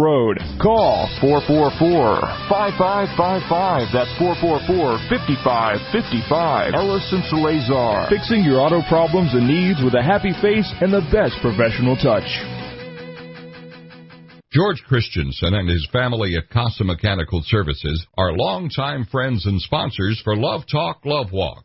Road. 0.00 0.40
Call 0.60 1.08
444-5555. 1.20 3.92
That's 3.92 4.10
444-5555. 4.16 6.74
Ellison 6.74 7.22
Salazar. 7.28 8.08
Fixing 8.08 8.42
your 8.42 8.60
auto 8.60 8.80
problems 8.88 9.34
and 9.34 9.46
needs 9.46 9.84
with 9.84 9.94
a 9.94 10.02
happy 10.02 10.32
face 10.40 10.72
and 10.80 10.90
the 10.92 11.02
best 11.12 11.38
professional 11.44 11.96
touch. 12.00 12.24
George 14.52 14.82
Christensen 14.88 15.54
and 15.54 15.68
his 15.68 15.86
family 15.92 16.34
at 16.36 16.50
Casa 16.50 16.82
Mechanical 16.82 17.40
Services 17.44 18.04
are 18.18 18.32
longtime 18.32 19.04
friends 19.04 19.46
and 19.46 19.60
sponsors 19.60 20.20
for 20.24 20.34
Love 20.34 20.62
Talk, 20.70 21.04
Love 21.04 21.30
Walk. 21.30 21.64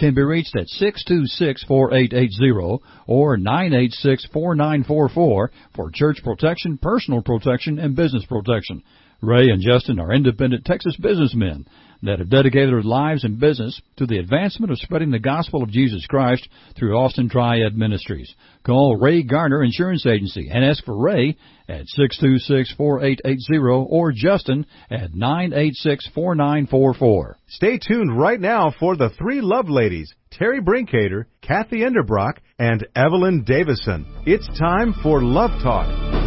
can 0.00 0.14
be 0.14 0.22
reached 0.22 0.56
at 0.56 0.66
626-4880 0.80 2.80
or 3.06 3.36
986-4944 3.36 5.48
for 5.76 5.90
church 5.92 6.20
protection, 6.24 6.78
personal 6.78 7.22
protection, 7.22 7.78
and 7.78 7.94
business 7.94 8.24
protection. 8.24 8.82
Ray 9.20 9.50
and 9.50 9.62
Justin 9.62 10.00
are 10.00 10.12
independent 10.12 10.64
Texas 10.64 10.96
businessmen 10.96 11.66
that 12.02 12.18
have 12.18 12.30
dedicated 12.30 12.70
their 12.70 12.82
lives 12.82 13.24
and 13.24 13.38
business 13.38 13.80
to 13.96 14.06
the 14.06 14.18
advancement 14.18 14.72
of 14.72 14.78
spreading 14.78 15.10
the 15.10 15.18
gospel 15.18 15.62
of 15.62 15.70
Jesus 15.70 16.06
Christ 16.06 16.48
through 16.78 16.96
Austin 16.96 17.28
Triad 17.28 17.76
Ministries. 17.76 18.34
Call 18.64 18.96
Ray 18.96 19.22
Garner 19.22 19.62
Insurance 19.62 20.06
Agency 20.06 20.48
and 20.50 20.64
ask 20.64 20.82
for 20.84 20.96
Ray 20.96 21.36
at 21.68 21.84
626-4880 21.98 23.86
or 23.88 24.12
Justin 24.12 24.64
at 24.90 25.12
986-4944. 25.12 27.34
Stay 27.48 27.78
tuned 27.78 28.18
right 28.18 28.40
now 28.40 28.72
for 28.78 28.96
the 28.96 29.10
three 29.18 29.40
love 29.40 29.68
ladies, 29.68 30.14
Terry 30.30 30.60
Brinkater, 30.60 31.24
Kathy 31.42 31.80
Enderbrock, 31.80 32.34
and 32.58 32.86
Evelyn 32.94 33.44
Davison. 33.44 34.06
It's 34.26 34.46
time 34.58 34.94
for 35.02 35.22
Love 35.22 35.50
Talk. 35.62 36.19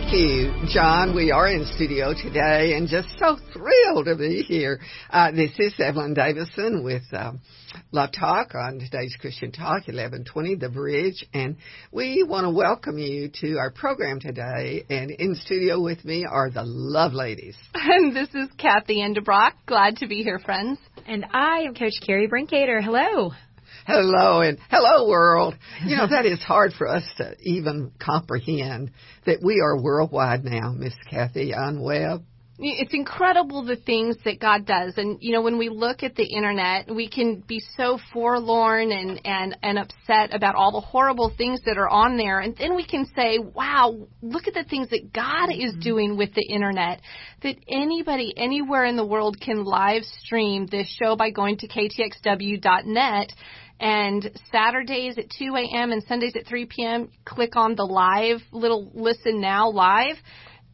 Thank 0.00 0.14
you, 0.14 0.54
John. 0.72 1.14
We 1.14 1.30
are 1.30 1.46
in 1.46 1.66
studio 1.76 2.14
today 2.14 2.72
and 2.74 2.88
just 2.88 3.08
so 3.18 3.36
thrilled 3.52 4.06
to 4.06 4.16
be 4.16 4.42
here. 4.42 4.80
Uh, 5.10 5.30
this 5.30 5.50
is 5.58 5.74
Evelyn 5.78 6.14
Davison 6.14 6.82
with 6.82 7.02
um, 7.12 7.40
Love 7.92 8.10
Talk 8.18 8.54
on 8.54 8.78
today's 8.78 9.14
Christian 9.20 9.52
Talk, 9.52 9.86
1120 9.86 10.54
The 10.56 10.70
Bridge. 10.70 11.26
And 11.34 11.56
we 11.92 12.24
want 12.26 12.46
to 12.46 12.50
welcome 12.50 12.96
you 12.96 13.30
to 13.42 13.58
our 13.58 13.70
program 13.70 14.20
today. 14.20 14.84
And 14.88 15.10
in 15.10 15.34
studio 15.34 15.80
with 15.80 16.02
me 16.02 16.24
are 16.24 16.50
the 16.50 16.64
Love 16.64 17.12
Ladies. 17.12 17.56
And 17.74 18.16
this 18.16 18.30
is 18.30 18.48
Kathy 18.56 19.02
Endebrock. 19.02 19.52
Glad 19.66 19.96
to 19.98 20.08
be 20.08 20.22
here, 20.22 20.38
friends. 20.38 20.78
And 21.06 21.26
I 21.30 21.64
am 21.66 21.74
Coach 21.74 22.00
Carrie 22.04 22.28
Brinkater. 22.28 22.82
Hello. 22.82 23.32
Hello 23.90 24.40
and 24.40 24.56
hello 24.70 25.08
world. 25.08 25.56
You 25.84 25.96
know, 25.96 26.06
that 26.06 26.24
is 26.24 26.40
hard 26.40 26.74
for 26.74 26.86
us 26.86 27.02
to 27.16 27.34
even 27.40 27.90
comprehend 27.98 28.92
that 29.26 29.42
we 29.42 29.60
are 29.60 29.82
worldwide 29.82 30.44
now, 30.44 30.70
Miss 30.70 30.94
Kathy, 31.10 31.52
on 31.52 31.82
web. 31.82 32.22
It's 32.62 32.94
incredible 32.94 33.64
the 33.64 33.74
things 33.74 34.16
that 34.24 34.38
God 34.38 34.64
does. 34.64 34.94
And, 34.96 35.18
you 35.20 35.32
know, 35.32 35.42
when 35.42 35.58
we 35.58 35.70
look 35.70 36.04
at 36.04 36.14
the 36.14 36.24
internet, 36.24 36.94
we 36.94 37.08
can 37.08 37.40
be 37.40 37.60
so 37.76 37.98
forlorn 38.12 38.92
and, 38.92 39.20
and, 39.24 39.56
and 39.62 39.78
upset 39.78 40.34
about 40.34 40.54
all 40.54 40.70
the 40.70 40.80
horrible 40.80 41.32
things 41.36 41.60
that 41.64 41.76
are 41.76 41.88
on 41.88 42.16
there. 42.16 42.38
And 42.38 42.54
then 42.56 42.76
we 42.76 42.86
can 42.86 43.06
say, 43.16 43.38
wow, 43.38 44.06
look 44.22 44.46
at 44.46 44.54
the 44.54 44.64
things 44.64 44.90
that 44.90 45.12
God 45.12 45.50
is 45.50 45.72
mm-hmm. 45.72 45.80
doing 45.80 46.16
with 46.16 46.34
the 46.34 46.46
internet. 46.46 47.00
That 47.42 47.56
anybody, 47.66 48.34
anywhere 48.36 48.84
in 48.84 48.96
the 48.96 49.06
world 49.06 49.40
can 49.40 49.64
live 49.64 50.02
stream 50.04 50.66
this 50.66 50.94
show 51.02 51.16
by 51.16 51.30
going 51.30 51.56
to 51.58 51.66
ktxw.net 51.66 53.32
and 53.80 54.30
Saturdays 54.52 55.18
at 55.18 55.30
2 55.30 55.56
a.m. 55.56 55.90
and 55.90 56.02
Sundays 56.04 56.36
at 56.36 56.46
3 56.46 56.66
p.m. 56.66 57.10
click 57.24 57.56
on 57.56 57.74
the 57.74 57.84
live 57.84 58.40
little 58.52 58.90
listen 58.94 59.40
now 59.40 59.70
live 59.70 60.16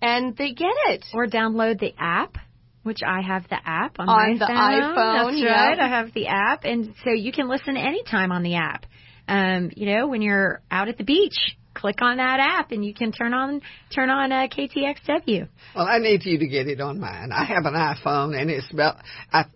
and 0.02 0.36
they 0.36 0.52
get 0.52 0.74
it. 0.88 1.04
Or 1.14 1.26
download 1.26 1.80
the 1.80 1.94
app. 1.98 2.36
Which 2.82 3.00
I 3.04 3.20
have 3.20 3.48
the 3.48 3.58
app 3.64 3.98
on, 3.98 4.08
on 4.08 4.32
my 4.32 4.38
the 4.38 4.46
phone. 4.46 4.56
iPhone. 4.56 5.26
That's 5.26 5.42
yeah. 5.42 5.66
right. 5.66 5.80
I 5.80 5.88
have 5.88 6.14
the 6.14 6.28
app, 6.28 6.62
and 6.62 6.94
so 7.02 7.10
you 7.10 7.32
can 7.32 7.48
listen 7.48 7.76
anytime 7.76 8.30
on 8.30 8.44
the 8.44 8.54
app. 8.54 8.86
Um, 9.26 9.72
you 9.74 9.92
know, 9.92 10.06
when 10.06 10.22
you're 10.22 10.62
out 10.70 10.88
at 10.88 10.96
the 10.96 11.02
beach, 11.02 11.34
click 11.74 12.00
on 12.00 12.18
that 12.18 12.38
app, 12.38 12.70
and 12.70 12.84
you 12.84 12.94
can 12.94 13.10
turn 13.10 13.34
on 13.34 13.60
turn 13.92 14.08
on 14.08 14.30
uh, 14.30 14.46
KTXW. 14.46 15.48
Well, 15.74 15.84
I 15.84 15.98
need 15.98 16.24
you 16.24 16.38
to 16.38 16.46
get 16.46 16.68
it 16.68 16.80
on 16.80 17.00
mine. 17.00 17.32
I 17.32 17.44
have 17.44 17.64
an 17.64 17.74
iPhone, 17.74 18.40
and 18.40 18.50
it's 18.50 18.70
about 18.72 18.98
I 19.32 19.46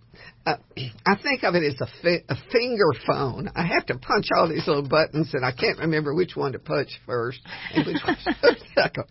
uh, 0.46 0.56
I 1.06 1.16
think 1.22 1.42
of 1.44 1.54
it 1.54 1.62
as 1.64 1.80
a, 1.80 1.86
fi- 2.02 2.24
a 2.28 2.36
finger 2.50 2.92
phone. 3.06 3.50
I 3.54 3.66
have 3.66 3.84
to 3.86 3.98
punch 3.98 4.26
all 4.34 4.48
these 4.48 4.66
little 4.66 4.88
buttons, 4.88 5.34
and 5.34 5.44
I 5.44 5.52
can't 5.52 5.78
remember 5.78 6.14
which 6.14 6.34
one 6.34 6.52
to 6.52 6.58
punch 6.58 6.88
first 7.06 7.40
and 7.74 7.86
which 7.86 7.98
one 8.06 8.16
to 8.24 8.34
punch 8.40 8.58
second. 8.74 9.04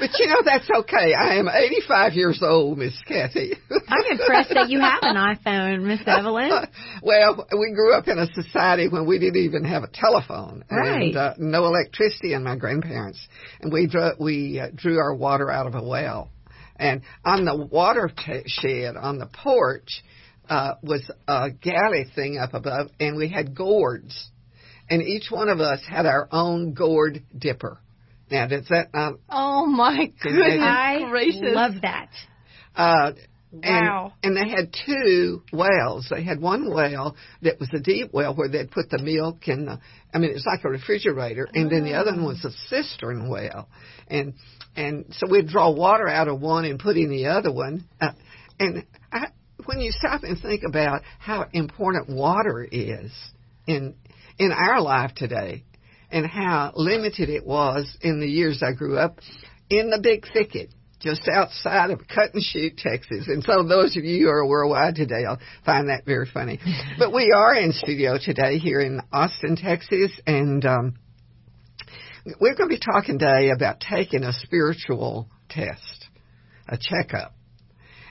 But 0.00 0.10
you 0.18 0.28
know 0.28 0.40
that's 0.44 0.68
okay. 0.70 1.14
I 1.14 1.34
am 1.36 1.48
85 1.48 2.12
years 2.14 2.40
old, 2.42 2.78
Miss 2.78 2.94
Kathy. 3.06 3.54
I'm 3.88 4.18
impressed 4.18 4.50
that 4.54 4.70
you 4.70 4.80
have 4.80 5.00
an 5.02 5.16
iPhone, 5.16 5.82
Miss 5.82 6.00
Evelyn. 6.06 6.50
well, 7.02 7.46
we 7.52 7.72
grew 7.74 7.92
up 7.94 8.06
in 8.06 8.18
a 8.18 8.26
society 8.32 8.88
when 8.88 9.04
we 9.06 9.18
didn't 9.18 9.42
even 9.44 9.64
have 9.64 9.82
a 9.82 9.88
telephone 9.92 10.64
Right. 10.70 11.02
and 11.08 11.16
uh, 11.16 11.34
no 11.38 11.66
electricity, 11.66 12.34
and 12.34 12.44
my 12.44 12.56
grandparents, 12.56 13.18
and 13.60 13.72
we 13.72 13.88
drew 13.88 14.10
we 14.20 14.60
uh, 14.60 14.68
drew 14.74 14.98
our 14.98 15.14
water 15.14 15.50
out 15.50 15.66
of 15.66 15.74
a 15.74 15.82
well, 15.82 16.30
and 16.76 17.02
on 17.24 17.44
the 17.44 17.56
water 17.56 18.08
t- 18.16 18.42
shed 18.46 18.96
on 18.96 19.18
the 19.18 19.26
porch 19.26 20.02
uh, 20.48 20.74
was 20.82 21.10
a 21.26 21.50
galley 21.50 22.06
thing 22.14 22.38
up 22.38 22.54
above, 22.54 22.88
and 23.00 23.16
we 23.16 23.28
had 23.28 23.54
gourds, 23.54 24.30
and 24.90 25.02
each 25.02 25.30
one 25.30 25.48
of 25.48 25.60
us 25.60 25.80
had 25.88 26.06
our 26.06 26.28
own 26.32 26.74
gourd 26.74 27.22
dipper. 27.36 27.78
Now, 28.30 28.46
does 28.46 28.66
that 28.68 28.92
not? 28.92 29.14
Oh 29.30 29.66
my 29.66 30.12
goodness 30.22 30.60
I 30.60 31.06
gracious! 31.08 31.40
love 31.42 31.72
that. 31.82 32.10
Uh, 32.76 33.12
Wow. 33.50 34.12
And, 34.22 34.36
and 34.36 34.46
they 34.46 34.50
had 34.50 34.74
two 34.84 35.42
wells. 35.54 36.08
They 36.10 36.22
had 36.22 36.38
one 36.38 36.70
well 36.72 37.16
that 37.40 37.58
was 37.58 37.70
a 37.74 37.80
deep 37.80 38.10
well 38.12 38.34
where 38.34 38.48
they'd 38.48 38.70
put 38.70 38.90
the 38.90 38.98
milk 39.02 39.48
in 39.48 39.64
the. 39.64 39.80
I 40.12 40.18
mean, 40.18 40.32
it's 40.32 40.44
like 40.44 40.64
a 40.64 40.68
refrigerator, 40.68 41.48
and 41.54 41.70
then 41.70 41.84
the 41.84 41.94
other 41.94 42.12
one 42.12 42.26
was 42.26 42.44
a 42.44 42.50
cistern 42.68 43.30
well, 43.30 43.68
and 44.08 44.34
and 44.76 45.06
so 45.12 45.26
we'd 45.30 45.48
draw 45.48 45.70
water 45.70 46.08
out 46.08 46.28
of 46.28 46.40
one 46.42 46.66
and 46.66 46.78
put 46.78 46.98
in 46.98 47.08
the 47.08 47.26
other 47.26 47.50
one, 47.50 47.86
uh, 48.00 48.10
and 48.60 48.78
I, 48.80 48.97
when 49.68 49.80
you 49.80 49.92
stop 49.92 50.22
and 50.22 50.40
think 50.40 50.62
about 50.66 51.02
how 51.18 51.46
important 51.52 52.08
water 52.08 52.66
is 52.70 53.12
in 53.66 53.94
in 54.38 54.50
our 54.50 54.80
life 54.80 55.10
today, 55.14 55.64
and 56.10 56.26
how 56.26 56.72
limited 56.74 57.28
it 57.28 57.44
was 57.44 57.96
in 58.00 58.18
the 58.18 58.26
years 58.26 58.62
I 58.62 58.72
grew 58.72 58.96
up, 58.96 59.18
in 59.68 59.90
the 59.90 60.00
big 60.02 60.24
thicket 60.32 60.70
just 61.00 61.28
outside 61.28 61.90
of 61.90 62.00
Cut 62.08 62.34
and 62.34 62.42
Shoot, 62.42 62.76
Texas. 62.78 63.28
And 63.28 63.44
so 63.44 63.62
those 63.62 63.96
of 63.96 64.04
you 64.04 64.24
who 64.24 64.30
are 64.30 64.46
worldwide 64.46 64.94
today, 64.94 65.24
I'll 65.28 65.38
find 65.64 65.90
that 65.90 66.04
very 66.04 66.28
funny. 66.32 66.58
but 66.98 67.12
we 67.12 67.32
are 67.36 67.54
in 67.54 67.72
studio 67.72 68.16
today 68.20 68.58
here 68.58 68.80
in 68.80 69.00
Austin, 69.12 69.56
Texas, 69.56 70.10
and 70.26 70.64
um, 70.64 70.94
we're 72.40 72.54
going 72.54 72.70
to 72.70 72.76
be 72.76 72.80
talking 72.80 73.18
today 73.18 73.50
about 73.50 73.80
taking 73.80 74.24
a 74.24 74.32
spiritual 74.32 75.28
test, 75.48 76.08
a 76.68 76.78
checkup. 76.80 77.34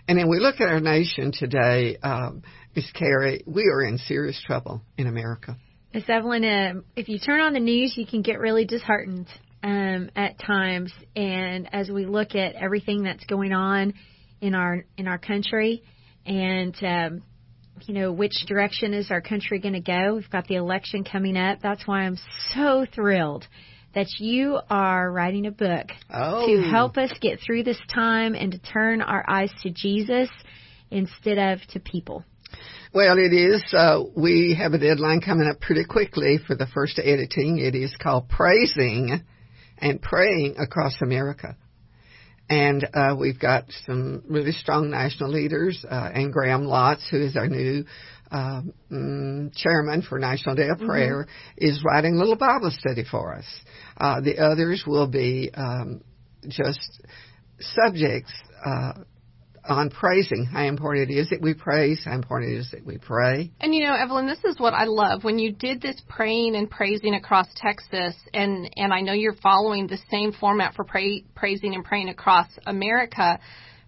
And 0.08 0.18
then 0.18 0.30
we 0.30 0.40
look 0.40 0.62
at 0.62 0.70
our 0.70 0.80
nation 0.80 1.34
today, 1.34 1.98
um, 2.02 2.42
Miss 2.76 2.90
Carrie, 2.92 3.44
we 3.46 3.64
are 3.64 3.82
in 3.82 3.98
serious 3.98 4.42
trouble 4.46 4.82
in 4.98 5.08
America. 5.08 5.58
Miss 5.94 6.06
Evelyn, 6.08 6.46
uh, 6.46 6.74
if 6.96 7.10
you 7.10 7.20
turn 7.20 7.42
on 7.42 7.54
the 7.54 7.60
news, 7.60 7.94
you 7.98 8.06
can 8.06 8.22
get 8.22 8.40
really 8.40 8.66
disheartened 8.66 9.28
um, 9.64 10.10
at 10.16 10.40
times. 10.40 10.94
And 11.16 11.74
as 11.74 11.90
we 11.90 12.06
look 12.06 12.36
at 12.36 12.56
everything 12.56 13.04
that's 13.04 13.26
going 13.26 13.52
on 13.52 13.94
in 14.40 14.56
our 14.56 14.86
in 14.98 15.08
our 15.08 15.18
country, 15.18 15.84
and 16.26 16.76
um, 16.84 17.24
you 17.82 17.94
know 17.94 18.12
which 18.14 18.46
direction 18.48 18.94
is 18.94 19.12
our 19.12 19.22
country 19.22 19.60
going 19.60 19.74
to 19.74 19.82
go? 19.82 20.16
We've 20.16 20.30
got 20.30 20.48
the 20.48 20.56
election 20.56 21.04
coming 21.04 21.36
up. 21.36 21.60
That's 21.62 21.86
why 21.86 22.02
I'm 22.02 22.18
so 22.54 22.86
thrilled 22.94 23.46
that 23.98 24.20
you 24.20 24.60
are 24.70 25.12
writing 25.12 25.48
a 25.48 25.52
book 25.52 25.88
oh. 26.14 26.46
to 26.46 26.62
help 26.70 26.98
us 26.98 27.12
get 27.20 27.40
through 27.40 27.64
this 27.64 27.80
time 27.92 28.36
and 28.36 28.52
to 28.52 28.60
turn 28.60 29.02
our 29.02 29.28
eyes 29.28 29.50
to 29.64 29.72
Jesus 29.72 30.30
instead 30.92 31.40
of 31.40 31.68
to 31.70 31.80
people. 31.80 32.24
Well, 32.94 33.18
it 33.18 33.34
is. 33.34 33.64
Uh, 33.74 34.04
we 34.16 34.56
have 34.56 34.74
a 34.74 34.78
deadline 34.78 35.20
coming 35.20 35.50
up 35.52 35.60
pretty 35.62 35.84
quickly 35.84 36.38
for 36.46 36.56
the 36.56 36.68
first 36.68 37.00
editing. 37.04 37.58
It 37.58 37.74
is 37.74 37.96
called 38.00 38.30
Praising 38.30 39.20
and 39.80 40.00
Praying 40.00 40.58
Across 40.60 41.02
America. 41.02 41.58
And 42.52 42.88
uh, 42.94 43.16
we've 43.20 43.40
got 43.40 43.66
some 43.88 44.22
really 44.30 44.52
strong 44.52 44.92
national 44.92 45.32
leaders. 45.32 45.84
Uh, 45.90 46.12
Anne 46.14 46.30
Graham 46.30 46.66
Lotz, 46.66 47.02
who 47.10 47.20
is 47.20 47.36
our 47.36 47.48
new 47.48 47.84
um, 48.32 48.74
mm, 48.92 49.56
chairman 49.56 50.02
for 50.02 50.20
National 50.20 50.56
Day 50.56 50.70
of 50.70 50.80
Prayer, 50.80 51.24
mm-hmm. 51.24 51.66
is 51.66 51.84
writing 51.84 52.16
a 52.16 52.20
little 52.20 52.36
Bible 52.36 52.72
study 52.72 53.04
for 53.10 53.34
us. 53.34 53.46
Uh, 54.00 54.22
the 54.22 54.38
others 54.38 54.84
will 54.86 55.08
be 55.08 55.50
um, 55.56 56.02
just 56.48 57.02
subjects 57.60 58.32
uh, 58.66 58.94
on 59.68 59.90
praising 59.90 60.46
how 60.46 60.64
important 60.64 61.10
it 61.10 61.14
is 61.14 61.30
that 61.30 61.42
we 61.42 61.54
praise, 61.54 62.02
how 62.06 62.14
important 62.14 62.52
it 62.52 62.58
is 62.58 62.72
that 62.72 62.86
we 62.86 62.98
pray. 62.98 63.52
And 63.60 63.74
you 63.74 63.84
know, 63.84 63.96
Evelyn, 63.96 64.28
this 64.28 64.44
is 64.44 64.60
what 64.60 64.74
I 64.74 64.86
love. 64.86 65.24
When 65.24 65.40
you 65.40 65.52
did 65.52 65.82
this 65.82 66.02
praying 66.08 66.56
and 66.56 66.70
praising 66.70 67.16
across 67.16 67.48
Texas, 67.56 68.16
and 68.34 68.70
and 68.76 68.94
I 68.94 69.02
know 69.02 69.14
you're 69.14 69.34
following 69.34 69.88
the 69.88 70.00
same 70.10 70.32
format 70.32 70.76
for 70.76 70.86
pray, 70.86 71.26
praising 71.36 71.76
and 71.76 71.84
praying 71.84 72.10
across 72.10 72.48
America. 72.66 73.40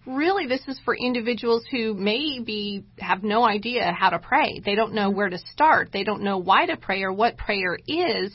Really, 0.05 0.47
this 0.47 0.61
is 0.67 0.79
for 0.85 0.95
individuals 0.95 1.63
who 1.69 1.93
maybe 1.93 2.83
have 2.97 3.21
no 3.21 3.45
idea 3.47 3.91
how 3.91 4.09
to 4.09 4.17
pray. 4.17 4.59
They 4.63 4.73
don't 4.73 4.93
know 4.93 5.11
where 5.11 5.29
to 5.29 5.37
start. 5.37 5.89
They 5.93 6.03
don't 6.03 6.23
know 6.23 6.39
why 6.39 6.65
to 6.65 6.77
pray 6.77 7.03
or 7.03 7.13
what 7.13 7.37
prayer 7.37 7.77
is 7.85 8.33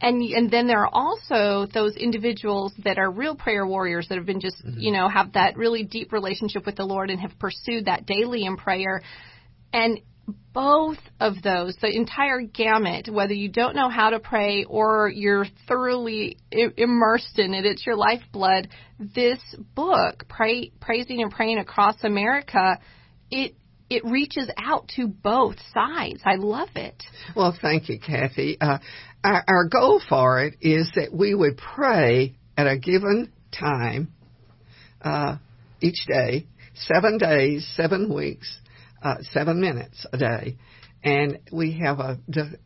and 0.00 0.22
and 0.22 0.50
then 0.50 0.66
there 0.66 0.84
are 0.84 0.90
also 0.92 1.66
those 1.72 1.96
individuals 1.96 2.72
that 2.84 2.98
are 2.98 3.10
real 3.10 3.34
prayer 3.34 3.66
warriors 3.66 4.06
that 4.08 4.18
have 4.18 4.26
been 4.26 4.40
just 4.40 4.56
mm-hmm. 4.64 4.78
you 4.78 4.92
know 4.92 5.08
have 5.08 5.32
that 5.32 5.56
really 5.56 5.84
deep 5.84 6.12
relationship 6.12 6.66
with 6.66 6.76
the 6.76 6.84
Lord 6.84 7.10
and 7.10 7.20
have 7.20 7.38
pursued 7.38 7.86
that 7.86 8.06
daily 8.06 8.44
in 8.44 8.56
prayer 8.56 9.02
and 9.72 10.00
both 10.52 10.98
of 11.20 11.42
those, 11.42 11.76
the 11.82 11.94
entire 11.94 12.40
gamut, 12.40 13.08
whether 13.12 13.34
you 13.34 13.48
don't 13.48 13.74
know 13.74 13.88
how 13.88 14.10
to 14.10 14.20
pray 14.20 14.64
or 14.64 15.08
you're 15.08 15.46
thoroughly 15.66 16.38
immersed 16.50 17.38
in 17.38 17.54
it, 17.54 17.66
it's 17.66 17.84
your 17.84 17.96
lifeblood. 17.96 18.68
This 18.98 19.38
book, 19.74 20.24
pray, 20.28 20.70
praising 20.80 21.20
and 21.22 21.30
praying 21.30 21.58
across 21.58 21.96
America, 22.04 22.78
it 23.30 23.54
it 23.94 24.04
reaches 24.04 24.50
out 24.58 24.88
to 24.96 25.06
both 25.06 25.56
sides. 25.72 26.20
I 26.24 26.34
love 26.34 26.70
it. 26.74 27.00
Well, 27.36 27.56
thank 27.60 27.88
you, 27.88 27.98
Kathy. 28.00 28.58
Uh, 28.60 28.78
our, 29.22 29.44
our 29.46 29.68
goal 29.68 30.00
for 30.08 30.42
it 30.42 30.54
is 30.60 30.90
that 30.96 31.12
we 31.12 31.34
would 31.34 31.56
pray 31.56 32.34
at 32.56 32.66
a 32.66 32.76
given 32.76 33.32
time 33.56 34.12
uh, 35.00 35.36
each 35.80 36.06
day, 36.06 36.46
seven 36.74 37.18
days, 37.18 37.70
seven 37.76 38.12
weeks, 38.12 38.58
uh, 39.02 39.16
seven 39.30 39.60
minutes 39.60 40.04
a 40.12 40.18
day, 40.18 40.56
and 41.04 41.38
we 41.52 41.78
have 41.78 42.00
a 42.00 42.18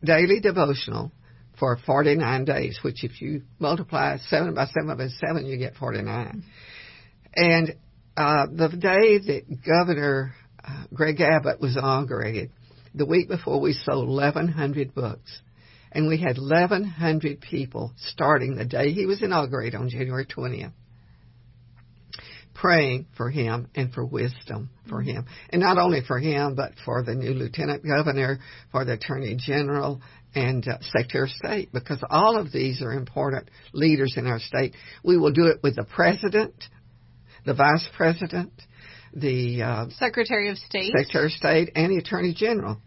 daily 0.03 0.39
devotional 0.39 1.11
for 1.59 1.77
49 1.85 2.45
days, 2.45 2.79
which 2.81 3.03
if 3.03 3.21
you 3.21 3.43
multiply 3.59 4.17
7 4.17 4.55
by 4.55 4.65
7 4.65 4.97
by 4.97 5.07
7, 5.07 5.45
you 5.45 5.57
get 5.57 5.75
49. 5.75 6.43
And 7.35 7.75
uh, 8.15 8.47
the 8.47 8.69
day 8.69 9.19
that 9.19 9.63
Governor 9.65 10.33
Greg 10.93 11.19
Abbott 11.21 11.61
was 11.61 11.77
inaugurated, 11.77 12.51
the 12.93 13.05
week 13.05 13.27
before 13.27 13.59
we 13.59 13.73
sold 13.73 14.09
1,100 14.09 14.93
books. 14.93 15.41
And 15.91 16.07
we 16.07 16.17
had 16.17 16.37
1,100 16.37 17.41
people 17.41 17.93
starting 17.97 18.55
the 18.55 18.65
day 18.65 18.91
he 18.91 19.05
was 19.05 19.23
inaugurated 19.23 19.79
on 19.79 19.89
January 19.89 20.25
20th 20.25 20.73
praying 22.59 23.07
for 23.15 23.29
him 23.29 23.67
and 23.73 23.93
for 23.93 24.05
wisdom 24.05 24.69
for 24.89 25.01
him. 25.01 25.25
And 25.49 25.61
not 25.61 25.77
only 25.77 26.01
for 26.05 26.19
him, 26.19 26.55
but 26.55 26.73
for 26.83 27.03
the 27.03 27.15
new 27.15 27.33
lieutenant 27.33 27.83
governor, 27.85 28.39
for 28.71 28.83
the 28.83 28.93
attorney 28.93 29.37
general, 29.39 30.01
and 30.35 30.67
uh, 30.67 30.77
secretary 30.81 31.23
of 31.23 31.29
state, 31.29 31.71
because 31.71 32.03
all 32.09 32.37
of 32.37 32.51
these 32.51 32.81
are 32.81 32.91
important 32.91 33.49
leaders 33.73 34.15
in 34.17 34.27
our 34.27 34.39
state. 34.39 34.75
We 35.03 35.17
will 35.17 35.31
do 35.31 35.45
it 35.47 35.63
with 35.63 35.75
the 35.75 35.85
president, 35.85 36.53
the 37.45 37.53
vice 37.53 37.87
president, 37.95 38.51
the 39.13 39.61
uh, 39.61 39.85
Secretary 39.97 40.49
of 40.49 40.57
State, 40.57 40.93
Secretary 40.95 41.25
of 41.25 41.31
State, 41.31 41.71
and 41.75 41.91
the 41.91 41.97
Attorney 41.97 42.33
General. 42.33 42.77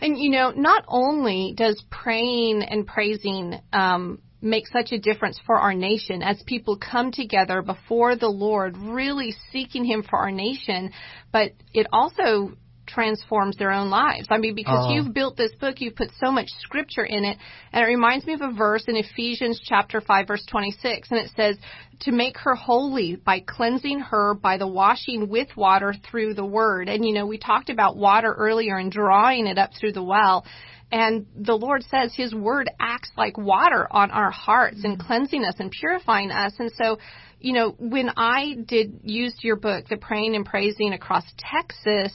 And 0.00 0.18
you 0.18 0.30
know, 0.30 0.50
not 0.50 0.84
only 0.88 1.54
does 1.56 1.82
praying 1.90 2.62
and 2.62 2.86
praising 2.86 3.60
um, 3.72 4.20
make 4.40 4.66
such 4.66 4.92
a 4.92 4.98
difference 4.98 5.40
for 5.46 5.56
our 5.56 5.72
nation 5.72 6.22
as 6.22 6.42
people 6.46 6.76
come 6.76 7.12
together 7.12 7.62
before 7.62 8.16
the 8.16 8.28
Lord, 8.28 8.76
really 8.76 9.34
seeking 9.52 9.84
Him 9.84 10.02
for 10.02 10.18
our 10.18 10.32
nation, 10.32 10.90
but 11.32 11.52
it 11.72 11.86
also 11.92 12.52
transforms 12.92 13.56
their 13.56 13.72
own 13.72 13.90
lives. 13.90 14.28
I 14.30 14.38
mean, 14.38 14.54
because 14.54 14.86
uh, 14.88 14.94
you've 14.94 15.14
built 15.14 15.36
this 15.36 15.52
book, 15.60 15.80
you've 15.80 15.96
put 15.96 16.10
so 16.18 16.30
much 16.30 16.48
scripture 16.60 17.04
in 17.04 17.24
it, 17.24 17.38
and 17.72 17.82
it 17.82 17.86
reminds 17.86 18.26
me 18.26 18.34
of 18.34 18.40
a 18.40 18.52
verse 18.52 18.84
in 18.88 18.96
Ephesians 18.96 19.60
chapter 19.64 20.00
5 20.00 20.26
verse 20.26 20.44
26, 20.50 21.10
and 21.10 21.20
it 21.20 21.30
says, 21.36 21.56
to 22.00 22.10
make 22.10 22.36
her 22.38 22.54
holy 22.54 23.16
by 23.16 23.40
cleansing 23.40 24.00
her 24.00 24.34
by 24.34 24.58
the 24.58 24.66
washing 24.66 25.28
with 25.28 25.48
water 25.56 25.94
through 26.10 26.34
the 26.34 26.44
word. 26.44 26.88
And 26.88 27.04
you 27.04 27.12
know, 27.12 27.26
we 27.26 27.38
talked 27.38 27.70
about 27.70 27.96
water 27.96 28.34
earlier 28.36 28.76
and 28.76 28.90
drawing 28.90 29.46
it 29.46 29.56
up 29.58 29.70
through 29.78 29.92
the 29.92 30.02
well. 30.02 30.44
And 30.90 31.26
the 31.34 31.54
Lord 31.54 31.84
says 31.84 32.12
His 32.14 32.34
Word 32.34 32.70
acts 32.78 33.10
like 33.16 33.38
water 33.38 33.88
on 33.90 34.10
our 34.10 34.30
hearts 34.30 34.84
and 34.84 34.98
cleansing 34.98 35.42
us 35.42 35.54
and 35.58 35.70
purifying 35.70 36.30
us. 36.30 36.52
And 36.58 36.70
so, 36.76 36.98
you 37.40 37.54
know, 37.54 37.74
when 37.78 38.10
I 38.16 38.56
did 38.66 39.00
use 39.02 39.34
your 39.40 39.56
book, 39.56 39.86
The 39.88 39.96
Praying 39.96 40.36
and 40.36 40.44
Praising 40.44 40.92
Across 40.92 41.24
Texas, 41.38 42.12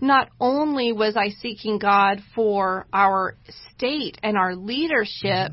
not 0.00 0.30
only 0.40 0.92
was 0.92 1.16
I 1.16 1.30
seeking 1.40 1.78
God 1.78 2.22
for 2.34 2.86
our 2.92 3.36
state 3.74 4.18
and 4.22 4.36
our 4.36 4.54
leadership, 4.54 5.52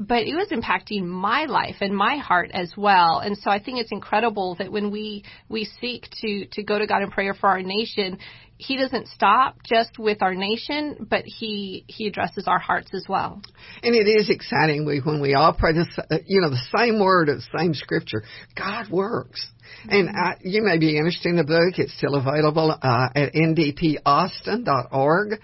but 0.00 0.22
it 0.22 0.34
was 0.34 0.48
impacting 0.48 1.04
my 1.04 1.44
life 1.44 1.76
and 1.82 1.94
my 1.94 2.16
heart 2.16 2.50
as 2.54 2.72
well. 2.74 3.18
And 3.18 3.36
so 3.36 3.50
I 3.50 3.62
think 3.62 3.78
it's 3.78 3.92
incredible 3.92 4.56
that 4.58 4.72
when 4.72 4.90
we 4.90 5.24
we 5.50 5.68
seek 5.80 6.08
to 6.22 6.46
to 6.52 6.62
go 6.62 6.78
to 6.78 6.86
God 6.86 7.02
in 7.02 7.10
prayer 7.10 7.34
for 7.34 7.50
our 7.50 7.60
nation, 7.60 8.16
he 8.56 8.78
doesn't 8.78 9.08
stop 9.08 9.56
just 9.62 9.98
with 9.98 10.22
our 10.22 10.34
nation, 10.34 11.06
but 11.10 11.24
he 11.26 11.84
he 11.86 12.06
addresses 12.06 12.48
our 12.48 12.58
hearts 12.58 12.94
as 12.94 13.04
well. 13.10 13.42
And 13.82 13.94
it 13.94 14.08
is 14.08 14.30
exciting 14.30 14.86
when 14.86 15.20
we 15.20 15.34
all 15.34 15.52
pray 15.52 15.74
this, 15.74 15.88
uh, 15.98 16.16
you 16.26 16.40
know, 16.40 16.48
the 16.48 16.62
same 16.74 16.98
word, 16.98 17.28
the 17.28 17.42
same 17.58 17.74
scripture. 17.74 18.22
God 18.56 18.90
works. 18.90 19.46
And 19.88 20.08
mm-hmm. 20.08 20.16
I, 20.16 20.36
you 20.42 20.62
may 20.62 20.78
be 20.78 20.96
interested 20.96 21.28
in 21.28 21.36
the 21.36 21.44
book. 21.44 21.78
It's 21.78 21.94
still 21.96 22.14
available 22.14 22.70
uh, 22.70 23.08
at 23.14 23.34
ndpaustin.org. 23.34 25.40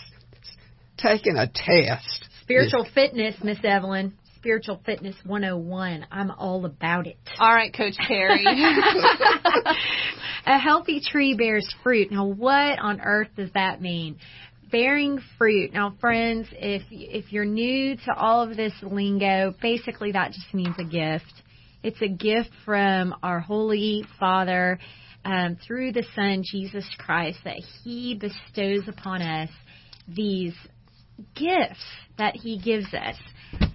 taking 0.98 1.38
a 1.38 1.48
test. 1.48 2.28
Spiritual 2.42 2.88
fitness, 2.94 3.36
Miss 3.44 3.60
Evelyn. 3.64 4.14
Spiritual 4.46 4.80
Fitness 4.86 5.16
101. 5.26 6.06
I'm 6.12 6.30
all 6.30 6.66
about 6.66 7.08
it. 7.08 7.18
All 7.40 7.52
right, 7.52 7.76
Coach 7.76 7.96
Perry. 8.08 8.46
a 10.46 10.60
healthy 10.60 11.02
tree 11.02 11.34
bears 11.34 11.68
fruit. 11.82 12.12
Now, 12.12 12.28
what 12.28 12.78
on 12.78 13.02
earth 13.02 13.30
does 13.36 13.50
that 13.56 13.82
mean? 13.82 14.18
Bearing 14.72 15.20
fruit. 15.38 15.74
Now, 15.74 15.96
friends, 16.00 16.48
if 16.52 16.82
if 16.92 17.32
you're 17.32 17.46
new 17.46 17.96
to 17.98 18.14
all 18.16 18.42
of 18.42 18.58
this 18.58 18.74
lingo, 18.82 19.54
basically 19.62 20.12
that 20.14 20.32
just 20.32 20.54
means 20.54 20.76
a 20.80 20.84
gift. 20.84 21.34
It's 21.84 22.02
a 22.02 22.08
gift 22.08 22.50
from 22.66 23.16
our 23.22 23.40
Holy 23.40 24.04
Father 24.20 24.80
um, 25.24 25.58
through 25.66 25.92
the 25.92 26.06
Son, 26.16 26.44
Jesus 26.44 26.88
Christ, 26.98 27.40
that 27.44 27.62
He 27.84 28.16
bestows 28.16 28.88
upon 28.88 29.22
us 29.22 29.50
these 30.08 30.56
gifts 31.36 31.84
that 32.18 32.36
He 32.36 32.60
gives 32.60 32.94
us. 32.94 33.16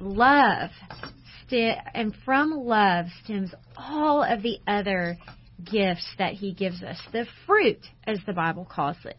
Love, 0.01 0.71
and 1.53 2.15
from 2.25 2.51
love 2.51 3.07
stems 3.25 3.53
all 3.77 4.23
of 4.23 4.43
the 4.43 4.59
other 4.67 5.17
gifts 5.65 6.07
that 6.19 6.35
He 6.35 6.53
gives 6.53 6.83
us. 6.83 7.01
The 7.13 7.27
fruit, 7.47 7.81
as 8.07 8.19
the 8.27 8.33
Bible 8.33 8.67
calls 8.69 8.97
it. 9.05 9.17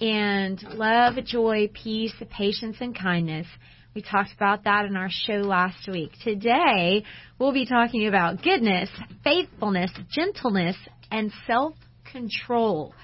And 0.00 0.62
love, 0.74 1.22
joy, 1.26 1.68
peace, 1.74 2.14
patience, 2.30 2.78
and 2.80 2.98
kindness. 2.98 3.46
We 3.94 4.02
talked 4.02 4.32
about 4.32 4.64
that 4.64 4.86
in 4.86 4.96
our 4.96 5.10
show 5.10 5.42
last 5.42 5.86
week. 5.88 6.12
Today, 6.24 7.04
we'll 7.38 7.52
be 7.52 7.66
talking 7.66 8.06
about 8.06 8.42
goodness, 8.42 8.88
faithfulness, 9.22 9.90
gentleness, 10.10 10.76
and 11.10 11.30
self 11.46 11.74
control. 12.10 12.94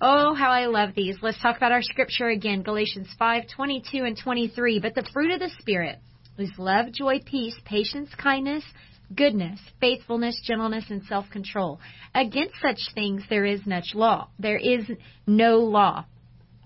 Oh, 0.00 0.34
how 0.34 0.50
I 0.50 0.66
love 0.66 0.90
these. 0.94 1.16
Let's 1.22 1.40
talk 1.40 1.56
about 1.56 1.72
our 1.72 1.82
scripture 1.82 2.28
again, 2.28 2.62
Galatians 2.62 3.08
5, 3.18 3.44
22 3.56 4.04
and 4.04 4.16
23. 4.16 4.78
But 4.78 4.94
the 4.94 5.08
fruit 5.12 5.32
of 5.32 5.40
the 5.40 5.50
Spirit 5.58 5.98
is 6.38 6.52
love, 6.58 6.92
joy, 6.92 7.20
peace, 7.24 7.56
patience, 7.64 8.10
kindness, 8.16 8.64
goodness, 9.16 9.58
faithfulness, 9.80 10.40
gentleness, 10.44 10.84
and 10.90 11.02
self-control. 11.04 11.80
Against 12.14 12.54
such 12.60 12.78
things 12.94 13.22
there 13.28 13.44
is 13.44 13.66
much 13.66 13.94
law. 13.94 14.28
There 14.38 14.58
is 14.58 14.84
no 15.26 15.58
law. 15.58 16.04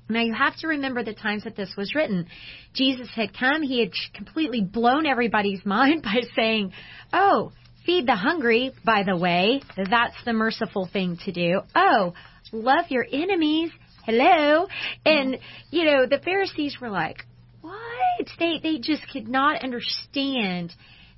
Now 0.08 0.22
you 0.22 0.32
have 0.32 0.56
to 0.58 0.68
remember 0.68 1.04
the 1.04 1.12
times 1.12 1.44
that 1.44 1.56
this 1.56 1.74
was 1.76 1.94
written. 1.94 2.26
Jesus 2.72 3.08
had 3.14 3.36
come, 3.36 3.62
he 3.62 3.80
had 3.80 3.90
completely 4.14 4.62
blown 4.62 5.06
everybody's 5.06 5.60
mind 5.64 6.02
by 6.02 6.22
saying, 6.34 6.72
oh, 7.12 7.52
feed 7.84 8.06
the 8.06 8.16
hungry, 8.16 8.72
by 8.84 9.02
the 9.02 9.16
way. 9.16 9.62
That's 9.76 10.16
the 10.24 10.32
merciful 10.32 10.88
thing 10.90 11.18
to 11.24 11.32
do. 11.32 11.60
Oh, 11.74 12.14
love 12.52 12.86
your 12.88 13.06
enemies. 13.10 13.70
Hello. 14.04 14.66
And, 15.04 15.38
you 15.70 15.84
know, 15.84 16.06
the 16.06 16.18
Pharisees 16.18 16.78
were 16.80 16.90
like, 16.90 17.26
what? 17.60 18.28
They, 18.38 18.60
they 18.62 18.78
just 18.78 19.02
could 19.12 19.28
not 19.28 19.62
understand 19.62 20.72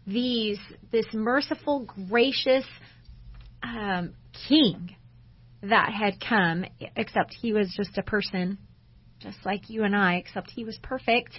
these, 0.07 0.59
this 0.91 1.07
merciful, 1.13 1.87
gracious, 2.09 2.65
um, 3.63 4.15
king 4.49 4.97
that 5.63 5.93
had 5.93 6.15
come, 6.21 6.65
except 6.97 7.35
he 7.35 7.53
was 7.53 7.73
just 7.77 7.97
a 7.99 8.03
person 8.03 8.59
just 9.21 9.39
like 9.45 9.71
you 9.71 9.85
and 9.85 9.95
I, 9.95 10.17
except 10.17 10.50
he 10.50 10.65
was 10.65 10.79
perfect. 10.83 11.39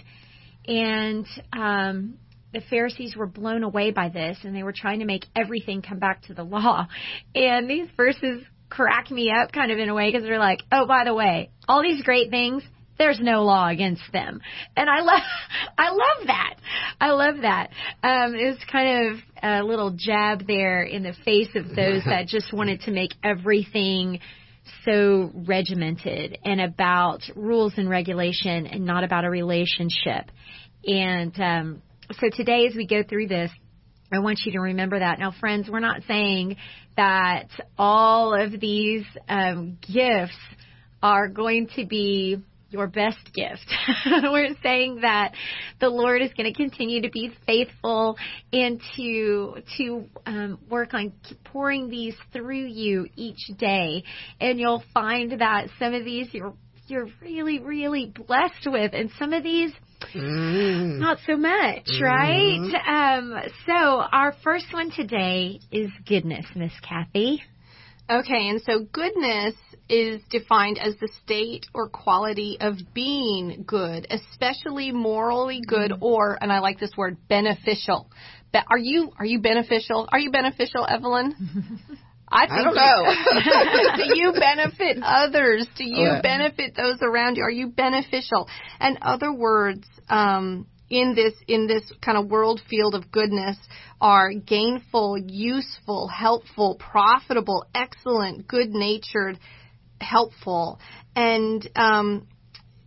And 0.66 1.26
um, 1.52 2.14
the 2.52 2.60
Pharisees 2.70 3.16
were 3.16 3.26
blown 3.26 3.62
away 3.62 3.90
by 3.90 4.08
this, 4.08 4.38
and 4.42 4.54
they 4.54 4.62
were 4.62 4.72
trying 4.72 5.00
to 5.00 5.04
make 5.04 5.26
everything 5.34 5.82
come 5.82 5.98
back 5.98 6.22
to 6.22 6.34
the 6.34 6.44
law. 6.44 6.86
And 7.34 7.68
these 7.68 7.88
verses 7.96 8.44
crack 8.68 9.10
me 9.10 9.30
up 9.30 9.52
kind 9.52 9.70
of 9.70 9.78
in 9.78 9.88
a 9.88 9.94
way 9.94 10.10
because 10.10 10.24
they're 10.24 10.38
like, 10.38 10.62
oh, 10.70 10.86
by 10.86 11.04
the 11.04 11.14
way, 11.14 11.50
all 11.68 11.82
these 11.82 12.02
great 12.02 12.30
things, 12.30 12.62
there's 12.98 13.20
no 13.20 13.42
law 13.42 13.68
against 13.68 14.02
them. 14.12 14.40
And 14.76 14.88
I 14.88 15.00
love, 15.00 15.22
I 15.78 15.90
love 15.90 16.26
that. 16.26 16.54
I 17.00 17.10
love 17.10 17.36
that. 17.42 17.70
Um, 18.02 18.34
it's 18.34 18.64
kind 18.70 19.08
of 19.08 19.18
a 19.42 19.62
little 19.62 19.90
jab 19.96 20.46
there 20.46 20.82
in 20.82 21.02
the 21.02 21.14
face 21.24 21.50
of 21.54 21.68
those 21.68 22.02
that 22.04 22.26
just 22.28 22.52
wanted 22.52 22.82
to 22.82 22.90
make 22.90 23.12
everything 23.22 24.20
so 24.84 25.30
regimented 25.34 26.38
and 26.44 26.60
about 26.60 27.20
rules 27.36 27.74
and 27.76 27.88
regulation 27.88 28.66
and 28.66 28.84
not 28.84 29.04
about 29.04 29.24
a 29.24 29.30
relationship. 29.30 30.30
And 30.84 31.38
um, 31.40 31.82
so 32.20 32.28
today, 32.34 32.66
as 32.66 32.74
we 32.74 32.86
go 32.86 33.02
through 33.02 33.28
this, 33.28 33.50
I 34.12 34.18
want 34.18 34.40
you 34.44 34.52
to 34.52 34.60
remember 34.60 34.98
that. 34.98 35.18
Now, 35.18 35.32
friends, 35.38 35.68
we're 35.70 35.80
not 35.80 36.02
saying 36.06 36.56
that 36.96 37.48
all 37.78 38.34
of 38.34 38.60
these 38.60 39.04
um, 39.28 39.78
gifts 39.80 40.36
are 41.02 41.28
going 41.28 41.68
to 41.76 41.86
be 41.86 42.38
your 42.72 42.86
best 42.86 43.32
gift. 43.34 43.66
We're 44.06 44.54
saying 44.62 45.00
that 45.02 45.32
the 45.80 45.88
Lord 45.88 46.22
is 46.22 46.30
going 46.36 46.52
to 46.52 46.56
continue 46.56 47.02
to 47.02 47.10
be 47.10 47.32
faithful 47.46 48.16
and 48.52 48.80
to 48.96 49.56
to 49.76 50.04
um, 50.26 50.58
work 50.68 50.94
on 50.94 51.12
pouring 51.44 51.88
these 51.88 52.14
through 52.32 52.66
you 52.66 53.06
each 53.16 53.50
day, 53.58 54.04
and 54.40 54.58
you'll 54.58 54.84
find 54.94 55.40
that 55.40 55.68
some 55.78 55.94
of 55.94 56.04
these 56.04 56.28
you're 56.32 56.54
you're 56.86 57.08
really 57.20 57.58
really 57.60 58.12
blessed 58.26 58.66
with, 58.66 58.92
and 58.94 59.10
some 59.18 59.32
of 59.32 59.42
these. 59.42 59.72
Mm. 60.16 60.98
Not 60.98 61.18
so 61.24 61.36
much, 61.36 61.88
right? 62.02 62.58
Mm. 62.58 62.88
Um, 62.88 63.34
so 63.66 63.72
our 63.72 64.34
first 64.42 64.66
one 64.72 64.90
today 64.90 65.60
is 65.70 65.90
goodness, 66.06 66.44
Miss 66.56 66.72
Kathy. 66.82 67.40
Okay, 68.10 68.48
and 68.48 68.60
so 68.62 68.80
goodness 68.80 69.54
is 69.88 70.20
defined 70.30 70.78
as 70.78 70.94
the 70.96 71.08
state 71.22 71.66
or 71.74 71.88
quality 71.88 72.56
of 72.60 72.76
being 72.94 73.64
good, 73.66 74.06
especially 74.10 74.90
morally 74.90 75.60
good 75.66 75.92
mm-hmm. 75.92 76.02
or, 76.02 76.38
and 76.40 76.52
I 76.52 76.60
like 76.60 76.78
this 76.80 76.92
word, 76.96 77.16
beneficial. 77.28 78.10
Be- 78.52 78.60
are 78.68 78.78
you 78.78 79.12
are 79.18 79.24
you 79.24 79.40
beneficial? 79.40 80.08
Are 80.10 80.18
you 80.18 80.30
beneficial, 80.30 80.86
Evelyn? 80.86 81.34
I, 82.32 82.46
I 82.48 82.62
don't 82.62 82.74
know. 82.74 84.04
do 84.04 84.18
you 84.18 84.32
benefit 84.32 84.98
others? 85.02 85.66
Do 85.76 85.84
you 85.84 86.08
oh, 86.08 86.22
benefit 86.22 86.74
those 86.74 86.98
around 87.02 87.36
you? 87.36 87.44
Are 87.44 87.50
you 87.50 87.68
beneficial? 87.68 88.48
And 88.80 88.98
other 89.02 89.32
words, 89.32 89.86
um, 90.08 90.66
in 90.92 91.14
this 91.14 91.32
in 91.48 91.66
this 91.66 91.90
kind 92.04 92.18
of 92.18 92.30
world 92.30 92.60
field 92.68 92.94
of 92.94 93.10
goodness 93.10 93.56
are 94.00 94.32
gainful, 94.32 95.18
useful, 95.26 96.06
helpful, 96.06 96.76
profitable, 96.78 97.64
excellent, 97.74 98.46
good-natured, 98.46 99.38
helpful, 100.00 100.78
and 101.16 101.68
um, 101.76 102.28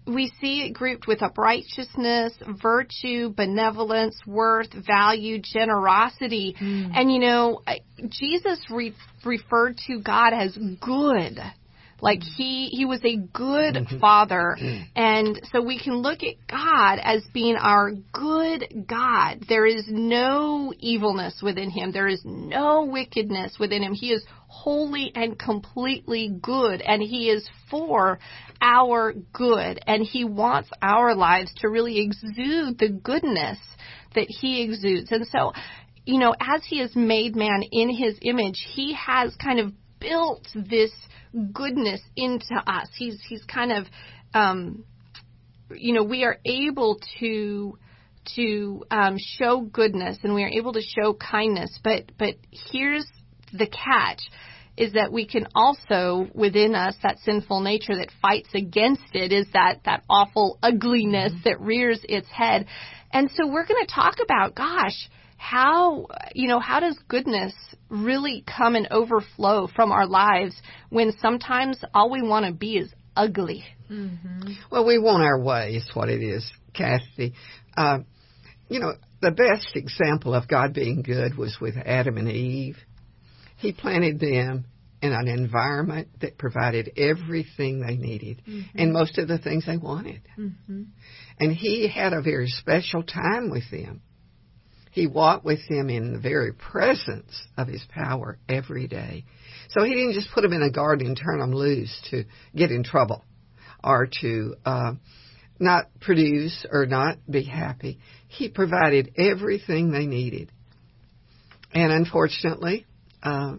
we 0.06 0.32
see 0.40 0.62
it 0.62 0.74
grouped 0.74 1.08
with 1.08 1.24
uprightness, 1.24 2.34
virtue, 2.62 3.34
benevolence, 3.36 4.16
worth, 4.28 4.72
value, 4.72 5.42
generosity. 5.42 6.56
Mm. 6.62 6.92
And 6.94 7.12
you 7.12 7.20
know, 7.20 7.62
Jesus 8.10 8.60
re- 8.70 8.94
referred 9.24 9.78
to 9.88 10.00
God 10.00 10.32
as 10.34 10.56
good. 10.80 11.40
Like 12.02 12.22
he 12.24 12.68
he 12.68 12.84
was 12.84 13.00
a 13.06 13.16
good 13.16 13.76
mm-hmm. 13.76 14.00
father, 14.00 14.58
and 14.96 15.42
so 15.52 15.62
we 15.62 15.80
can 15.80 15.96
look 15.96 16.24
at 16.24 16.36
God 16.46 17.00
as 17.02 17.24
being 17.34 17.56
our 17.56 17.92
good 18.12 18.86
God. 18.86 19.46
There 19.48 19.66
is 19.66 19.86
no 19.88 20.74
evilness 20.78 21.42
within 21.42 21.70
him. 21.70 21.94
There 21.94 22.08
is 22.08 22.22
no 22.26 22.84
wickedness 22.84 23.56
within 23.60 23.82
him. 23.82 23.94
He 23.94 24.12
is 24.12 24.26
holy 24.48 25.14
and 25.16 25.40
completely 25.40 26.38
good, 26.42 26.82
and 26.82 27.02
he 27.02 27.30
is 27.30 27.48
for 27.72 28.20
our 28.62 29.14
good, 29.32 29.80
and 29.88 30.04
he 30.04 30.26
wants 30.26 30.70
our 30.82 31.16
lives 31.16 31.54
to 31.58 31.70
really 31.70 32.00
exude 32.00 32.78
the 32.78 32.90
goodness 32.90 33.58
that 34.16 34.28
he 34.28 34.64
exudes. 34.64 35.12
And 35.12 35.26
so, 35.28 35.54
you 36.06 36.20
know, 36.20 36.36
as 36.40 36.62
he 36.66 36.80
has 36.80 36.96
made 36.96 37.36
man 37.36 37.64
in 37.72 37.90
his 37.90 38.18
image, 38.22 38.66
he 38.74 38.94
has 38.96 39.34
kind 39.36 39.60
of 39.60 39.72
built 40.00 40.48
this 40.54 40.92
goodness 41.54 42.02
into 42.16 42.56
us. 42.68 42.88
He's 42.98 43.22
he's 43.28 43.44
kind 43.44 43.72
of 43.72 43.86
um, 44.34 44.84
you 45.74 45.94
know 45.94 46.04
we 46.04 46.24
are 46.24 46.38
able 46.46 47.00
to 47.20 47.78
to 48.36 48.84
um, 48.90 49.18
show 49.18 49.62
goodness 49.62 50.18
and 50.24 50.34
we 50.34 50.44
are 50.44 50.50
able 50.50 50.74
to 50.74 50.82
show 50.82 51.14
kindness. 51.14 51.80
But 51.84 52.12
but 52.18 52.36
here's 52.52 53.06
the 53.54 53.68
catch 53.68 54.22
is 54.78 54.94
that 54.94 55.12
we 55.12 55.26
can 55.26 55.48
also 55.56 56.28
within 56.34 56.76
us 56.76 56.96
that 57.02 57.20
sinful 57.20 57.62
nature 57.62 57.96
that 57.96 58.10
fights 58.22 58.50
against 58.54 59.04
it 59.14 59.32
is 59.32 59.48
that 59.54 59.80
that 59.86 60.04
awful 60.10 60.58
ugliness 60.62 61.32
mm-hmm. 61.32 61.42
that 61.50 61.62
rears 61.62 62.02
its 62.04 62.28
head 62.28 62.66
and 63.12 63.30
so 63.36 63.48
we're 63.48 63.66
going 63.66 63.86
to 63.86 63.94
talk 63.94 64.16
about 64.22 64.56
gosh 64.56 65.10
how 65.38 66.08
you 66.34 66.48
know 66.48 66.60
how 66.60 66.80
does 66.80 66.98
goodness 67.08 67.54
really 67.90 68.44
come 68.46 68.76
and 68.76 68.88
overflow 68.92 69.68
from 69.76 69.92
our 69.92 70.08
lives 70.08 70.56
when 70.90 71.14
sometimes 71.22 71.80
all 71.94 72.10
we 72.10 72.22
want 72.22 72.46
to 72.46 72.52
be 72.52 72.78
is 72.78 72.92
ugly 73.16 73.64
mm-hmm. 73.90 74.54
well 74.72 74.86
we 74.86 74.98
want 74.98 75.24
our 75.24 75.40
way 75.40 75.74
is 75.76 75.90
what 75.94 76.10
it 76.10 76.22
is 76.22 76.50
kathy 76.74 77.34
uh, 77.78 78.00
you 78.70 78.80
know 78.80 78.94
the 79.22 79.32
best 79.32 79.76
example 79.76 80.34
of 80.34 80.48
god 80.48 80.74
being 80.74 81.02
good 81.02 81.38
was 81.38 81.58
with 81.60 81.76
adam 81.86 82.18
and 82.18 82.30
eve 82.30 82.78
he 83.58 83.72
planted 83.72 84.20
them 84.20 84.66
in 85.02 85.12
an 85.12 85.28
environment 85.28 86.08
that 86.22 86.38
provided 86.38 86.92
everything 86.98 87.82
they 87.82 87.96
needed 87.96 88.42
mm-hmm. 88.48 88.78
and 88.78 88.94
most 88.94 89.18
of 89.18 89.28
the 89.28 89.38
things 89.38 89.66
they 89.66 89.78
wanted 89.78 90.22
mm-hmm. 90.38 90.84
and 91.40 91.52
he 91.52 91.88
had 91.88 92.14
a 92.14 92.22
very 92.22 92.48
special 92.48 93.04
time 93.04 93.50
with 93.50 93.70
them 93.70 94.02
he 94.96 95.08
walked 95.08 95.44
with 95.44 95.60
him 95.68 95.90
in 95.90 96.14
the 96.14 96.20
very 96.20 96.54
presence 96.54 97.44
of 97.58 97.68
his 97.68 97.84
power 97.94 98.40
every 98.48 98.88
day. 98.88 99.26
So 99.72 99.84
he 99.84 99.94
didn't 99.94 100.14
just 100.14 100.32
put 100.34 100.42
them 100.42 100.54
in 100.54 100.62
a 100.62 100.72
garden 100.72 101.08
and 101.08 101.18
turn 101.18 101.40
them 101.40 101.54
loose 101.54 101.94
to 102.12 102.24
get 102.56 102.72
in 102.72 102.86
trouble 102.86 103.22
or 103.84 104.08
to 104.22 104.56
uh, 104.66 104.94
not 105.60 105.90
produce 106.00 106.66
or 106.72 106.86
not 106.86 107.18
be 107.30 107.44
happy. 107.44 108.00
He 108.30 108.48
provided 108.48 109.12
everything 109.18 109.92
they 109.92 110.06
needed. 110.06 110.50
And 111.74 111.92
unfortunately, 111.92 112.86
uh, 113.22 113.58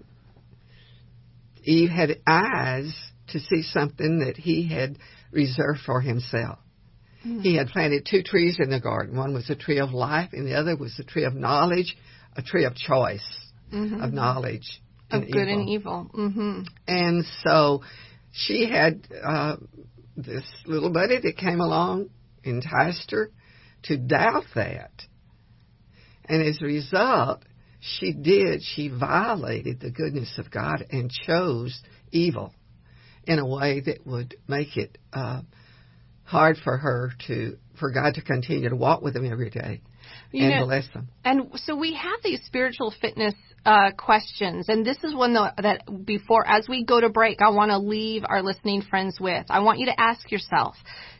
Eve 1.62 1.90
had 1.90 2.18
eyes 2.26 2.96
to 3.28 3.40
see 3.40 3.60
something 3.60 4.20
that 4.20 4.38
he 4.38 4.68
had 4.68 4.96
reserved 5.32 5.80
for 5.84 6.00
himself. 6.00 6.60
Mm-hmm. 7.26 7.40
He 7.40 7.56
had 7.56 7.68
planted 7.68 8.06
two 8.08 8.22
trees 8.22 8.58
in 8.60 8.70
the 8.70 8.78
garden. 8.78 9.16
One 9.16 9.34
was 9.34 9.50
a 9.50 9.56
tree 9.56 9.78
of 9.78 9.90
life, 9.90 10.30
and 10.32 10.46
the 10.46 10.54
other 10.54 10.76
was 10.76 10.94
the 10.96 11.02
tree 11.02 11.24
of 11.24 11.34
knowledge, 11.34 11.96
a 12.36 12.42
tree 12.42 12.64
of 12.64 12.76
choice, 12.76 13.26
mm-hmm. 13.72 14.00
of 14.00 14.12
knowledge. 14.12 14.80
Of 15.10 15.22
good 15.22 15.48
evil. 15.48 15.60
and 15.60 15.68
evil. 15.68 16.10
Mm-hmm. 16.14 16.60
And 16.86 17.24
so 17.44 17.82
she 18.32 18.68
had 18.70 19.06
uh, 19.24 19.56
this 20.16 20.44
little 20.66 20.92
buddy 20.92 21.18
that 21.20 21.36
came 21.36 21.60
along, 21.60 22.10
enticed 22.44 23.10
her 23.10 23.30
to 23.84 23.96
doubt 23.96 24.44
that. 24.54 24.92
And 26.28 26.46
as 26.46 26.58
a 26.60 26.64
result, 26.64 27.42
she 27.80 28.12
did, 28.12 28.62
she 28.62 28.88
violated 28.88 29.80
the 29.80 29.90
goodness 29.90 30.38
of 30.38 30.50
God 30.50 30.86
and 30.90 31.10
chose 31.10 31.80
evil 32.12 32.52
in 33.24 33.38
a 33.38 33.46
way 33.46 33.80
that 33.80 34.06
would 34.06 34.36
make 34.46 34.76
it 34.76 34.98
uh, 35.12 35.42
hard 36.26 36.58
for 36.62 36.76
her 36.76 37.12
to, 37.26 37.56
for 37.78 37.90
God 37.90 38.14
to 38.14 38.22
continue 38.22 38.68
to 38.68 38.76
walk 38.76 39.02
with 39.02 39.14
them 39.14 39.30
every 39.30 39.50
day 39.50 39.80
you 40.32 40.44
and 40.44 40.60
know, 40.60 40.66
bless 40.66 40.88
them. 40.92 41.08
And 41.24 41.50
so 41.64 41.76
we 41.76 41.94
have 41.94 42.20
these 42.22 42.40
spiritual 42.44 42.92
fitness 43.00 43.34
uh, 43.64 43.90
questions, 43.96 44.68
and 44.68 44.86
this 44.86 44.98
is 45.02 45.14
one 45.14 45.34
that, 45.34 45.54
that 45.62 46.06
before, 46.06 46.46
as 46.46 46.68
we 46.68 46.84
go 46.84 47.00
to 47.00 47.08
break, 47.08 47.40
I 47.42 47.50
want 47.50 47.70
to 47.70 47.78
leave 47.78 48.22
our 48.26 48.42
listening 48.42 48.82
friends 48.82 49.18
with. 49.20 49.46
I 49.50 49.60
want 49.60 49.80
you 49.80 49.86
to 49.86 50.00
ask 50.00 50.30
yourself, 50.30 50.76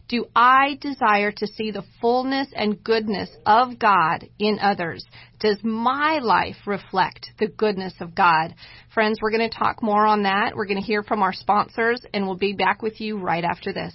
do 0.08 0.26
I 0.36 0.78
desire 0.80 1.32
to 1.32 1.46
see 1.48 1.72
the 1.72 1.82
fullness 2.00 2.46
and 2.54 2.82
goodness 2.84 3.28
of 3.44 3.80
God 3.80 4.28
in 4.38 4.60
others? 4.60 5.04
Does 5.40 5.58
my 5.64 6.20
life 6.22 6.56
reflect 6.66 7.30
the 7.40 7.48
goodness 7.48 7.94
of 8.00 8.14
God? 8.14 8.54
Friends, 8.94 9.18
we're 9.20 9.36
going 9.36 9.50
to 9.50 9.58
talk 9.58 9.82
more 9.82 10.06
on 10.06 10.22
that. 10.22 10.52
We're 10.54 10.66
going 10.66 10.80
to 10.80 10.86
hear 10.86 11.02
from 11.02 11.22
our 11.22 11.32
sponsors, 11.32 12.00
and 12.14 12.24
we'll 12.24 12.36
be 12.36 12.52
back 12.52 12.82
with 12.82 13.00
you 13.00 13.18
right 13.18 13.42
after 13.42 13.72
this. 13.72 13.94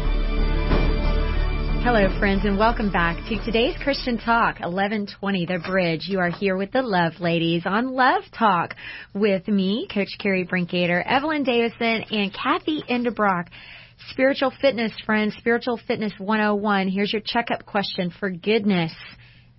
Hello, 1.85 2.09
friends, 2.17 2.45
and 2.45 2.57
welcome 2.57 2.91
back 2.91 3.15
to 3.29 3.37
today's 3.45 3.75
Christian 3.83 4.17
Talk, 4.17 4.55
1120 4.59 5.45
The 5.45 5.59
Bridge. 5.59 6.07
You 6.07 6.17
are 6.17 6.31
here 6.31 6.57
with 6.57 6.71
the 6.71 6.81
Love 6.81 7.19
Ladies 7.19 7.61
on 7.67 7.93
Love 7.93 8.23
Talk 8.35 8.73
with 9.13 9.47
me, 9.47 9.87
Coach 9.93 10.17
Carrie 10.17 10.47
Brinkater, 10.47 11.03
Evelyn 11.05 11.43
Davison, 11.43 12.03
and 12.09 12.33
Kathy 12.33 12.81
Endebrock. 12.89 13.49
Spiritual 14.09 14.51
fitness, 14.59 14.93
friends, 15.05 15.35
spiritual 15.37 15.79
fitness 15.87 16.11
101. 16.17 16.87
Here's 16.87 17.13
your 17.13 17.21
checkup 17.23 17.67
question 17.67 18.11
for 18.19 18.31
goodness. 18.31 18.91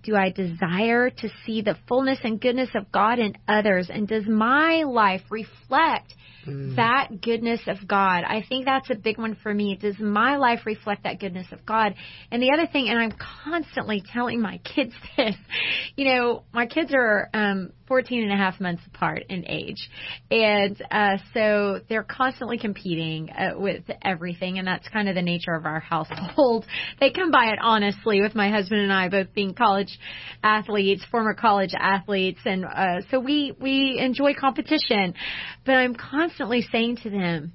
Do 0.03 0.17
I 0.17 0.29
desire 0.29 1.09
to 1.09 1.29
see 1.45 1.61
the 1.61 1.77
fullness 1.87 2.19
and 2.25 2.41
goodness 2.41 2.71
of 2.75 2.91
God 2.91 3.19
in 3.19 3.37
others? 3.47 3.89
And 3.89 4.05
does 4.05 4.27
my 4.27 4.83
life 4.83 5.21
reflect 5.29 6.13
Mm. 6.47 6.75
that 6.77 7.21
goodness 7.21 7.59
of 7.67 7.85
God. 7.85 8.23
I 8.23 8.43
think 8.47 8.65
that's 8.65 8.89
a 8.89 8.95
big 8.95 9.17
one 9.17 9.35
for 9.43 9.53
me. 9.53 9.77
Does 9.79 9.99
my 9.99 10.37
life 10.37 10.61
reflect 10.65 11.03
that 11.03 11.19
goodness 11.19 11.47
of 11.51 11.65
God? 11.65 11.93
And 12.31 12.41
the 12.41 12.51
other 12.53 12.67
thing, 12.67 12.87
and 12.87 12.97
I'm 12.97 13.13
constantly 13.43 14.01
telling 14.13 14.41
my 14.41 14.59
kids 14.59 14.93
this, 15.17 15.35
you 15.97 16.05
know, 16.05 16.43
my 16.53 16.65
kids 16.65 16.93
are 16.93 17.29
um 17.33 17.71
14 17.87 18.23
and 18.23 18.33
a 18.33 18.35
half 18.35 18.59
months 18.59 18.81
apart 18.93 19.23
in 19.29 19.45
age. 19.47 19.89
And 20.31 20.81
uh 20.89 21.17
so 21.33 21.81
they're 21.89 22.03
constantly 22.03 22.57
competing 22.57 23.29
uh, 23.29 23.51
with 23.57 23.83
everything 24.01 24.57
and 24.57 24.67
that's 24.67 24.87
kind 24.89 25.09
of 25.09 25.15
the 25.15 25.21
nature 25.21 25.53
of 25.53 25.65
our 25.65 25.79
household. 25.91 26.65
They 26.99 27.11
come 27.11 27.31
by 27.31 27.47
it 27.47 27.59
honestly 27.61 28.21
with 28.21 28.35
my 28.35 28.49
husband 28.49 28.81
and 28.81 28.93
I 28.93 29.09
both 29.09 29.33
being 29.33 29.53
college 29.53 29.99
athletes, 30.43 31.03
former 31.11 31.33
college 31.33 31.73
athletes 31.77 32.39
and 32.45 32.63
uh 32.65 33.01
so 33.11 33.19
we 33.19 33.53
we 33.59 33.97
enjoy 33.99 34.33
competition. 34.33 35.13
But 35.65 35.75
I'm 35.75 35.95
constantly 35.95 36.36
constantly 36.37 36.67
saying 36.71 36.97
to 36.97 37.09
them, 37.09 37.53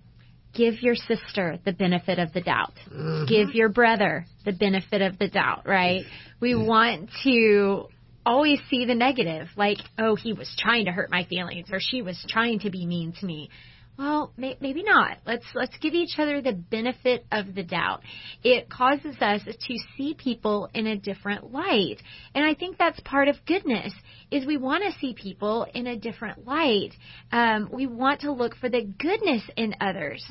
give 0.55 0.83
your 0.83 0.95
sister 0.95 1.59
the 1.65 1.73
benefit 1.73 2.19
of 2.19 2.33
the 2.33 2.41
doubt. 2.41 2.75
Mm-hmm. 2.91 3.27
Give 3.27 3.55
your 3.55 3.69
brother 3.69 4.27
the 4.45 4.53
benefit 4.53 5.01
of 5.03 5.19
the 5.19 5.29
doubt, 5.29 5.67
right? 5.67 6.03
We 6.41 6.55
want 6.55 7.11
to 7.25 7.87
always 8.27 8.61
see 8.71 8.85
the 8.85 8.95
negative, 8.95 9.49
like, 9.57 9.79
oh, 9.99 10.17
he 10.17 10.33
was 10.33 10.53
trying 10.59 10.87
to 10.87 10.93
hurt 10.93 11.11
my 11.11 11.25
feelings 11.25 11.69
or 11.73 11.79
she 11.81 12.03
was 12.03 12.25
trying 12.29 12.61
to 12.61 12.71
be 12.71 12.87
mean 12.87 13.13
to 13.21 13.27
me. 13.27 13.51
Well, 13.99 14.33
may, 14.37 14.57
maybe 14.61 14.83
not. 14.83 15.19
Let's 15.27 15.45
let's 15.55 15.77
give 15.79 15.93
each 15.93 16.19
other 16.19 16.41
the 16.41 16.53
benefit 16.55 17.27
of 17.31 17.55
the 17.55 17.63
doubt. 17.63 18.01
It 18.43 18.71
causes 18.71 19.17
us 19.21 19.43
to 19.45 19.79
see 19.97 20.15
people 20.15 20.71
in 20.73 20.87
a 20.87 20.97
different 20.97 21.53
light, 21.53 21.97
and 22.35 22.45
I 22.45 22.55
think 22.55 22.79
that's 22.79 22.99
part 23.01 23.29
of 23.29 23.37
goodness. 23.47 23.93
Is 24.31 24.47
we 24.47 24.57
want 24.57 24.83
to 24.85 24.99
see 24.99 25.15
people 25.15 25.67
in 25.75 25.87
a 25.87 25.97
different 25.97 26.47
light. 26.47 26.93
Um, 27.31 27.69
we 27.71 27.87
want 27.87 28.23
to 28.23 28.33
look 28.33 28.57
for 28.57 28.71
the 28.71 28.83
goodness 28.83 29.43
in 29.57 29.75
others, 29.81 30.25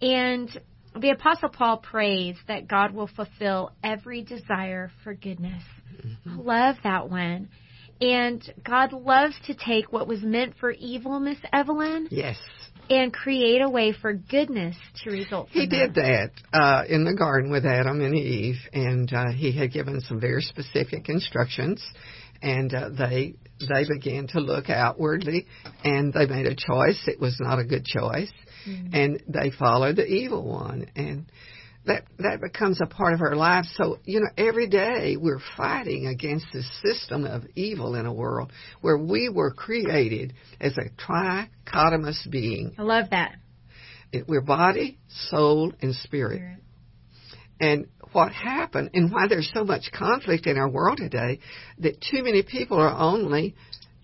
and 0.00 0.48
the 0.98 1.10
Apostle 1.10 1.50
Paul 1.50 1.78
prays 1.78 2.36
that 2.48 2.66
God 2.66 2.94
will 2.94 3.08
fulfill 3.14 3.72
every 3.84 4.22
desire 4.22 4.90
for 5.04 5.14
goodness. 5.14 5.62
Mm-hmm. 6.04 6.40
Love 6.40 6.76
that 6.82 7.10
one. 7.10 7.50
And 8.00 8.42
God 8.64 8.92
loves 8.92 9.34
to 9.46 9.54
take 9.54 9.92
what 9.92 10.08
was 10.08 10.22
meant 10.22 10.54
for 10.58 10.72
evil, 10.72 11.20
Miss 11.20 11.38
Evelyn. 11.52 12.08
Yes 12.10 12.36
and 12.96 13.12
create 13.12 13.60
a 13.60 13.68
way 13.68 13.92
for 13.92 14.12
goodness 14.12 14.76
to 15.02 15.10
result. 15.10 15.48
he 15.50 15.66
did 15.66 15.94
that 15.94 16.30
uh, 16.52 16.84
in 16.88 17.04
the 17.04 17.14
garden 17.14 17.50
with 17.50 17.64
Adam 17.64 18.00
and 18.00 18.16
Eve, 18.16 18.56
and 18.72 19.12
uh, 19.12 19.32
he 19.32 19.52
had 19.52 19.72
given 19.72 20.00
some 20.02 20.20
very 20.20 20.42
specific 20.42 21.08
instructions, 21.08 21.82
and 22.42 22.74
uh, 22.74 22.88
they 22.90 23.34
they 23.60 23.84
began 23.88 24.26
to 24.28 24.40
look 24.40 24.68
outwardly, 24.68 25.46
and 25.84 26.12
they 26.12 26.26
made 26.26 26.46
a 26.46 26.54
choice. 26.54 27.00
It 27.06 27.20
was 27.20 27.36
not 27.40 27.58
a 27.58 27.64
good 27.64 27.84
choice, 27.84 28.32
mm-hmm. 28.68 28.94
and 28.94 29.22
they 29.28 29.50
followed 29.50 29.96
the 29.96 30.06
evil 30.06 30.48
one, 30.48 30.86
and 30.96 31.26
that 31.86 32.04
that 32.18 32.40
becomes 32.40 32.80
a 32.80 32.86
part 32.86 33.14
of 33.14 33.20
our 33.20 33.34
lives. 33.34 33.72
So 33.76 33.98
you 34.04 34.20
know, 34.20 34.28
every 34.36 34.68
day 34.68 35.16
we're 35.18 35.40
fighting 35.56 36.06
against 36.06 36.46
this 36.52 36.68
system 36.82 37.24
of 37.24 37.44
evil 37.54 37.94
in 37.94 38.06
a 38.06 38.12
world 38.12 38.52
where 38.80 38.98
we 38.98 39.28
were 39.28 39.52
created 39.52 40.34
as 40.60 40.76
a 40.78 40.90
trichotomous 41.02 42.30
being. 42.30 42.74
I 42.78 42.82
love 42.82 43.10
that. 43.10 43.36
It, 44.12 44.28
we're 44.28 44.42
body, 44.42 44.98
soul, 45.30 45.72
and 45.80 45.94
spirit. 45.94 46.36
spirit. 46.36 46.58
And 47.60 47.86
what 48.12 48.32
happened, 48.32 48.90
and 48.92 49.10
why 49.10 49.26
there's 49.28 49.50
so 49.54 49.64
much 49.64 49.90
conflict 49.92 50.46
in 50.46 50.58
our 50.58 50.68
world 50.68 50.98
today, 50.98 51.38
that 51.78 52.00
too 52.00 52.22
many 52.22 52.42
people 52.42 52.78
are 52.78 52.92
only 52.92 53.54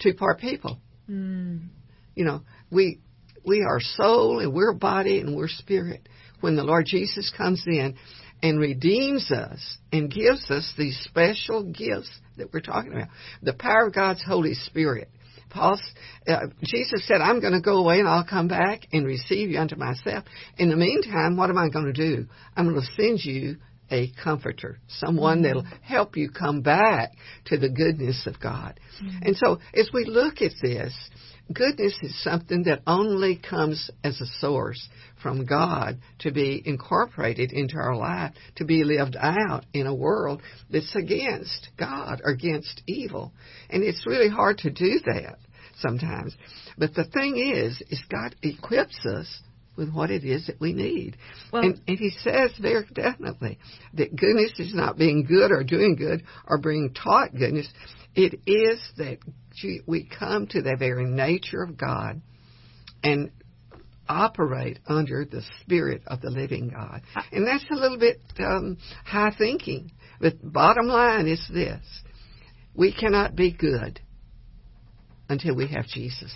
two-part 0.00 0.38
people. 0.40 0.78
Mm. 1.10 1.68
You 2.14 2.24
know, 2.24 2.42
we 2.70 3.00
we 3.44 3.62
are 3.62 3.80
soul 3.80 4.40
and 4.40 4.52
we're 4.52 4.72
body 4.72 5.20
and 5.20 5.36
we're 5.36 5.48
spirit 5.48 6.08
when 6.40 6.56
the 6.56 6.64
Lord 6.64 6.86
Jesus 6.86 7.32
comes 7.36 7.62
in 7.66 7.96
and 8.42 8.60
redeems 8.60 9.30
us 9.30 9.78
and 9.92 10.10
gives 10.10 10.50
us 10.50 10.72
these 10.78 10.98
special 11.04 11.64
gifts 11.64 12.10
that 12.36 12.52
we're 12.52 12.60
talking 12.60 12.92
about. 12.92 13.08
The 13.42 13.54
power 13.54 13.86
of 13.86 13.94
God's 13.94 14.22
Holy 14.24 14.54
Spirit. 14.54 15.08
Paul, 15.50 15.80
uh, 16.26 16.46
Jesus 16.62 17.06
said, 17.06 17.20
I'm 17.20 17.40
going 17.40 17.54
to 17.54 17.60
go 17.60 17.78
away 17.78 18.00
and 18.00 18.08
I'll 18.08 18.26
come 18.26 18.48
back 18.48 18.82
and 18.92 19.06
receive 19.06 19.50
you 19.50 19.58
unto 19.58 19.76
myself. 19.76 20.24
In 20.58 20.68
the 20.68 20.76
meantime, 20.76 21.36
what 21.36 21.50
am 21.50 21.58
I 21.58 21.68
going 21.68 21.86
to 21.86 21.92
do? 21.92 22.26
I'm 22.56 22.68
going 22.68 22.80
to 22.80 23.02
send 23.02 23.20
you 23.24 23.56
a 23.90 24.12
comforter, 24.22 24.78
someone 24.86 25.42
that'll 25.42 25.66
help 25.82 26.16
you 26.16 26.30
come 26.30 26.60
back 26.60 27.12
to 27.46 27.56
the 27.56 27.70
goodness 27.70 28.26
of 28.26 28.38
God. 28.38 28.78
Mm-hmm. 29.02 29.18
And 29.22 29.36
so 29.36 29.58
as 29.74 29.88
we 29.92 30.04
look 30.04 30.42
at 30.42 30.52
this, 30.60 30.94
goodness 31.52 31.96
is 32.02 32.22
something 32.22 32.64
that 32.64 32.82
only 32.86 33.36
comes 33.36 33.90
as 34.04 34.20
a 34.20 34.26
source 34.40 34.88
from 35.22 35.46
God 35.46 35.98
to 36.20 36.30
be 36.32 36.62
incorporated 36.64 37.52
into 37.52 37.76
our 37.76 37.96
life, 37.96 38.34
to 38.56 38.64
be 38.64 38.84
lived 38.84 39.16
out 39.16 39.64
in 39.72 39.86
a 39.86 39.94
world 39.94 40.42
that's 40.70 40.94
against 40.94 41.68
God 41.78 42.20
or 42.24 42.32
against 42.32 42.82
evil. 42.86 43.32
And 43.70 43.82
it's 43.82 44.06
really 44.06 44.28
hard 44.28 44.58
to 44.58 44.70
do 44.70 45.00
that. 45.06 45.38
sometimes. 45.80 46.36
But 46.76 46.94
the 46.94 47.04
thing 47.04 47.36
is, 47.36 47.80
is 47.88 48.02
God 48.10 48.34
equips 48.42 48.98
us 49.06 49.42
with 49.76 49.92
what 49.92 50.10
it 50.10 50.24
is 50.24 50.48
that 50.48 50.60
we 50.60 50.72
need. 50.72 51.16
Well- 51.52 51.62
and, 51.62 51.80
and 51.86 51.98
he 51.98 52.10
says 52.10 52.50
very 52.60 52.84
definitely 52.92 53.58
that 53.94 54.16
goodness 54.16 54.58
is 54.58 54.74
not 54.74 54.98
being 54.98 55.24
good 55.24 55.52
or 55.52 55.62
doing 55.62 55.94
good 55.94 56.24
or 56.46 56.58
being 56.58 56.92
taught 56.92 57.32
goodness. 57.32 57.68
It 58.14 58.40
is 58.46 58.80
that 58.96 59.18
gee, 59.60 59.80
we 59.86 60.04
come 60.04 60.46
to 60.48 60.62
the 60.62 60.76
very 60.78 61.04
nature 61.04 61.62
of 61.62 61.76
God 61.76 62.20
and 63.02 63.30
operate 64.08 64.78
under 64.86 65.24
the 65.24 65.42
spirit 65.60 66.02
of 66.06 66.20
the 66.20 66.30
living 66.30 66.70
God. 66.70 67.02
And 67.30 67.46
that's 67.46 67.64
a 67.70 67.74
little 67.74 67.98
bit 67.98 68.20
um, 68.38 68.78
high 69.04 69.34
thinking. 69.36 69.92
But 70.20 70.34
bottom 70.42 70.86
line 70.86 71.26
is 71.26 71.46
this 71.52 71.84
we 72.74 72.92
cannot 72.92 73.34
be 73.34 73.52
good 73.52 74.00
until 75.28 75.54
we 75.54 75.68
have 75.68 75.86
Jesus. 75.86 76.34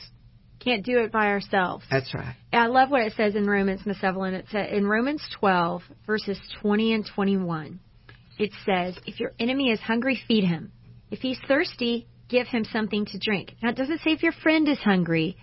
Can't 0.61 0.85
do 0.85 0.99
it 0.99 1.11
by 1.11 1.27
ourselves. 1.29 1.85
That's 1.91 2.15
right. 2.15 2.37
I 2.53 2.67
love 2.67 2.91
what 2.91 3.03
it 3.03 3.15
says 3.17 3.35
in 3.35 3.49
Romans, 3.49 3.81
Miss 3.85 4.03
Evelyn. 4.03 4.35
It 4.35 4.47
says 4.51 4.69
in 4.71 4.87
Romans 4.87 5.23
12, 5.41 5.83
verses 6.07 6.39
20 6.61 6.95
and 6.95 7.07
21. 7.15 7.81
It 8.39 8.53
says, 8.65 8.97
"If 9.07 9.19
your 9.19 9.33
enemy 9.39 9.71
is 9.71 9.81
hungry, 9.81 10.21
feed 10.29 10.45
him. 10.45 10.73
If 11.11 11.21
he's 11.21 11.39
thirsty, 11.49 12.07
give 12.33 12.49
him 12.49 12.65
something 12.65 13.05
to 13.13 13.19
drink." 13.19 13.55
Now, 13.63 13.69
it 13.69 13.77
doesn't 13.77 14.01
say 14.01 14.11
if 14.11 14.23
your 14.23 14.33
friend 14.45 14.67
is 14.69 14.79
hungry. 14.79 15.37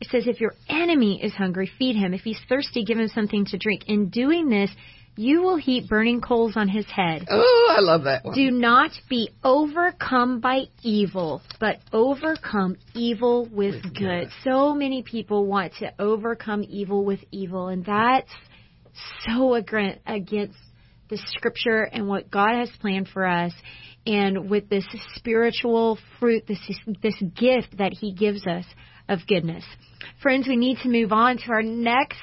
It 0.00 0.08
says 0.08 0.26
if 0.26 0.40
your 0.40 0.54
enemy 0.68 1.22
is 1.22 1.32
hungry, 1.34 1.70
feed 1.78 1.96
him. 1.96 2.12
If 2.14 2.22
he's 2.22 2.40
thirsty, 2.48 2.84
give 2.84 2.98
him 2.98 3.08
something 3.08 3.44
to 3.46 3.58
drink. 3.58 3.84
In 3.86 4.08
doing 4.08 4.48
this, 4.48 4.70
you 5.16 5.42
will 5.42 5.56
heap 5.56 5.88
burning 5.88 6.20
coals 6.20 6.56
on 6.56 6.68
his 6.68 6.86
head. 6.86 7.26
Oh, 7.28 7.74
I 7.76 7.80
love 7.80 8.04
that 8.04 8.24
one. 8.24 8.34
Do 8.34 8.50
not 8.50 8.92
be 9.08 9.30
overcome 9.44 10.40
by 10.40 10.64
evil, 10.82 11.42
but 11.58 11.78
overcome 11.92 12.76
evil 12.94 13.44
with, 13.44 13.74
With 13.74 13.82
good. 13.82 13.94
good. 13.94 14.28
So 14.44 14.74
many 14.74 15.02
people 15.02 15.46
want 15.46 15.74
to 15.80 15.92
overcome 15.98 16.64
evil 16.68 17.04
with 17.04 17.20
evil, 17.30 17.68
and 17.68 17.84
that's 17.84 18.30
so 19.26 19.54
against 19.54 20.56
the 21.10 21.18
scripture 21.36 21.82
and 21.82 22.08
what 22.08 22.30
God 22.30 22.54
has 22.54 22.70
planned 22.80 23.08
for 23.08 23.26
us. 23.26 23.52
And 24.10 24.50
with 24.50 24.68
this 24.68 24.84
spiritual 25.14 25.96
fruit, 26.18 26.42
this 26.48 26.58
this 27.00 27.14
gift 27.36 27.78
that 27.78 27.92
He 27.92 28.12
gives 28.12 28.44
us 28.44 28.64
of 29.08 29.20
goodness, 29.28 29.64
friends, 30.20 30.48
we 30.48 30.56
need 30.56 30.78
to 30.82 30.88
move 30.88 31.12
on 31.12 31.38
to 31.38 31.52
our 31.52 31.62
next 31.62 32.18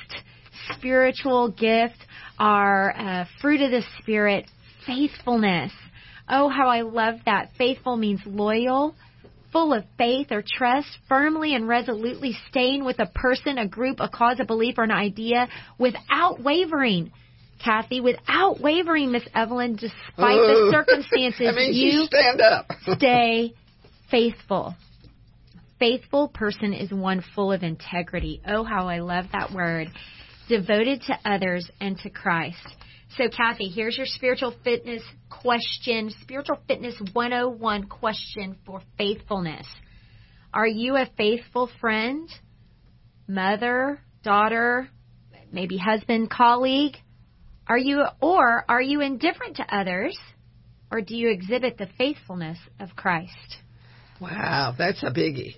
spiritual 0.74 1.48
gift, 1.48 1.96
our 2.38 2.94
uh, 2.94 3.26
fruit 3.40 3.62
of 3.62 3.72
the 3.72 3.84
Spirit, 4.02 4.52
faithfulness. 4.86 5.72
Oh, 6.28 6.50
how 6.50 6.68
I 6.68 6.82
love 6.82 7.22
that. 7.26 7.52
Faithful 7.58 7.96
means 7.96 8.20
loyal, 8.26 8.94
full 9.54 9.74
of 9.74 9.86
faith 9.98 10.28
or 10.32 10.44
trust, 10.46 10.90
firmly 11.08 11.56
and 11.56 11.70
resolutely 11.70 12.36
staying 12.50 12.84
with 12.84 13.00
a 13.00 13.06
person, 13.06 13.58
a 13.58 13.66
group, 13.66 14.02
a 14.02 14.10
cause, 14.10 14.42
a 14.42 14.46
belief, 14.46 14.78
or 14.78 14.84
an 14.84 14.92
idea 14.92 15.48
without 15.78 16.44
wavering. 16.44 17.14
Kathy, 17.64 18.02
without 18.02 18.60
wavering, 18.60 19.12
Miss 19.12 19.28
Evelyn, 19.34 19.76
despite 19.76 19.94
the 20.16 20.56
Oh. 20.58 20.72
circumstances, 20.72 21.48
I 21.48 21.52
mean, 21.52 21.74
you 21.74 21.92
you 21.92 22.06
stand 22.06 22.42
up. 22.42 22.72
stay 22.98 23.54
faithful. 24.10 24.76
Faithful 25.80 26.28
person 26.30 26.74
is 26.74 26.92
one 26.92 27.24
full 27.36 27.52
of 27.52 27.64
integrity. 27.64 28.42
Oh, 28.48 28.64
how 28.64 28.88
I 28.88 29.00
love 29.00 29.26
that 29.34 29.52
word. 29.52 29.90
Devoted 30.50 31.04
to 31.04 31.20
others 31.26 31.70
and 31.80 31.98
to 32.00 32.10
Christ. 32.10 32.66
So, 33.18 33.30
Kathy, 33.30 33.70
here's 33.70 33.98
your 33.98 34.06
spiritual 34.06 34.54
fitness 34.64 35.04
question, 35.30 36.12
spiritual 36.22 36.60
fitness 36.68 36.96
101 37.14 37.84
question 37.86 38.58
for 38.66 38.82
faithfulness. 38.98 39.68
Are 40.54 40.68
you 40.68 40.96
a 40.96 41.10
faithful 41.18 41.70
friend, 41.80 42.30
mother, 43.28 44.00
daughter, 44.24 44.90
maybe 45.52 45.78
husband, 45.78 46.30
colleague? 46.30 46.98
Are 47.68 47.78
you, 47.78 48.04
or 48.22 48.66
are 48.70 48.82
you 48.82 49.02
indifferent 49.02 49.58
to 49.58 49.76
others? 49.76 50.18
Or 50.92 51.02
do 51.02 51.16
you 51.16 51.30
exhibit 51.30 51.78
the 51.78 51.88
faithfulness 51.98 52.58
of 52.80 52.96
Christ? 52.96 53.58
Wow, 54.20 54.74
that's 54.78 55.04
a 55.04 55.12
biggie. 55.12 55.54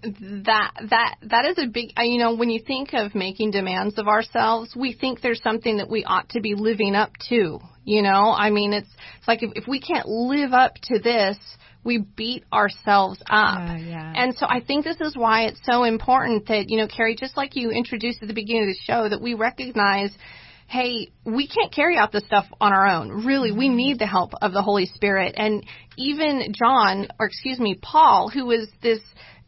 that 0.45 0.71
that 0.89 1.15
that 1.21 1.45
is 1.45 1.57
a 1.59 1.67
big 1.67 1.91
uh, 1.97 2.01
you 2.01 2.17
know 2.19 2.35
when 2.35 2.49
you 2.49 2.59
think 2.65 2.89
of 2.93 3.15
making 3.15 3.51
demands 3.51 3.97
of 3.97 4.09
ourselves 4.09 4.75
we 4.75 4.91
think 4.91 5.21
there's 5.21 5.41
something 5.41 5.77
that 5.77 5.89
we 5.89 6.03
ought 6.03 6.27
to 6.31 6.41
be 6.41 6.55
living 6.55 6.93
up 6.93 7.11
to 7.29 7.59
you 7.85 8.01
know 8.01 8.33
i 8.37 8.49
mean 8.49 8.73
it's 8.73 8.89
it's 9.17 9.27
like 9.29 9.43
if, 9.43 9.51
if 9.55 9.65
we 9.65 9.79
can't 9.79 10.09
live 10.09 10.51
up 10.51 10.73
to 10.83 10.99
this 10.99 11.37
we 11.85 11.99
beat 11.99 12.43
ourselves 12.51 13.21
up 13.29 13.59
Oh, 13.61 13.75
yeah. 13.77 14.11
and 14.13 14.35
so 14.35 14.45
i 14.49 14.59
think 14.59 14.83
this 14.83 14.99
is 14.99 15.15
why 15.15 15.43
it's 15.43 15.61
so 15.63 15.85
important 15.85 16.47
that 16.49 16.69
you 16.69 16.75
know 16.77 16.87
carrie 16.89 17.15
just 17.15 17.37
like 17.37 17.55
you 17.55 17.71
introduced 17.71 18.21
at 18.21 18.27
the 18.27 18.33
beginning 18.33 18.63
of 18.63 18.75
the 18.75 18.79
show 18.93 19.07
that 19.07 19.21
we 19.21 19.35
recognize 19.35 20.11
hey, 20.69 21.09
we 21.25 21.47
can't 21.47 21.73
carry 21.73 21.97
out 21.97 22.11
this 22.11 22.25
stuff 22.25 22.45
on 22.61 22.73
our 22.73 22.85
own. 22.85 23.25
Really, 23.25 23.51
we 23.51 23.69
need 23.69 23.97
the 23.97 24.05
help 24.05 24.33
of 24.39 24.53
the 24.53 24.61
Holy 24.61 24.85
Spirit. 24.85 25.33
And 25.35 25.65
even 25.97 26.53
John, 26.53 27.07
or 27.19 27.25
excuse 27.25 27.59
me, 27.59 27.79
Paul, 27.81 28.29
who 28.29 28.45
was 28.45 28.67
this 28.83 28.99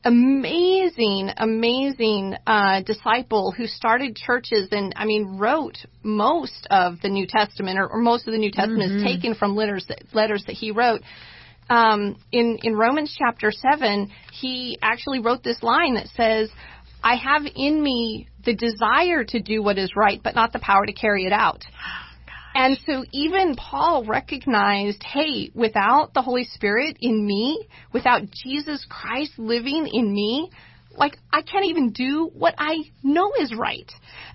amazing, 0.04 1.30
amazing 1.38 2.36
uh, 2.48 2.82
disciple 2.82 3.54
who 3.56 3.68
started 3.68 4.16
churches 4.16 4.70
and, 4.72 4.94
I 4.96 5.06
mean, 5.06 5.38
wrote 5.38 5.78
most 6.02 6.68
of 6.72 7.00
the 7.02 7.10
New 7.10 7.28
Testament, 7.28 7.78
or, 7.78 7.88
or 7.88 8.02
most 8.02 8.28
of 8.28 8.32
the 8.32 8.40
New 8.40 8.52
Testament 8.52 8.92
is 8.92 9.04
taken 9.04 9.36
from 9.36 9.56
letters 9.56 9.86
that, 9.90 10.02
letters 10.14 10.44
that 10.48 10.54
he 10.54 10.72
wrote. 10.72 11.02
Um, 11.70 12.18
in 12.32 12.58
in 12.64 12.76
Romans 12.76 13.16
chapter 13.16 13.52
seven, 13.52 14.10
he 14.34 14.80
actually 14.82 15.20
wrote 15.20 15.44
this 15.44 15.62
line 15.62 15.94
that 15.94 16.08
says, 16.18 16.50
"I 17.04 17.16
have 17.16 17.44
in 17.56 17.82
me 17.82 18.28
the 18.43 18.56
desire 18.56 19.23
to 19.23 19.41
do 19.41 19.62
what 19.62 19.77
is 19.77 19.95
right, 19.95 20.21
but 20.23 20.36
not 20.36 20.54
the 20.54 20.60
power 20.60 20.86
to 20.86 20.93
carry 20.93 21.25
it 21.25 21.34
out." 21.34 21.63
And 22.54 22.77
so 22.86 23.06
even 23.13 23.56
Paul 23.56 24.04
recognized, 24.04 25.04
hey, 25.04 25.51
without 25.54 26.13
the 26.13 26.21
Holy 26.21 26.43
Spirit 26.43 26.97
in 26.99 27.25
me, 27.25 27.67
without 27.93 28.23
Jesus 28.30 28.86
Christ 28.89 29.39
living 29.39 29.88
in 29.88 30.13
me, 30.13 30.49
like 30.97 31.17
I 31.32 31.41
can't 31.41 31.65
even 31.65 31.91
do 31.91 32.30
what 32.34 32.56
I 32.58 32.75
know 33.04 33.32
is 33.39 33.56
right. 33.56 33.89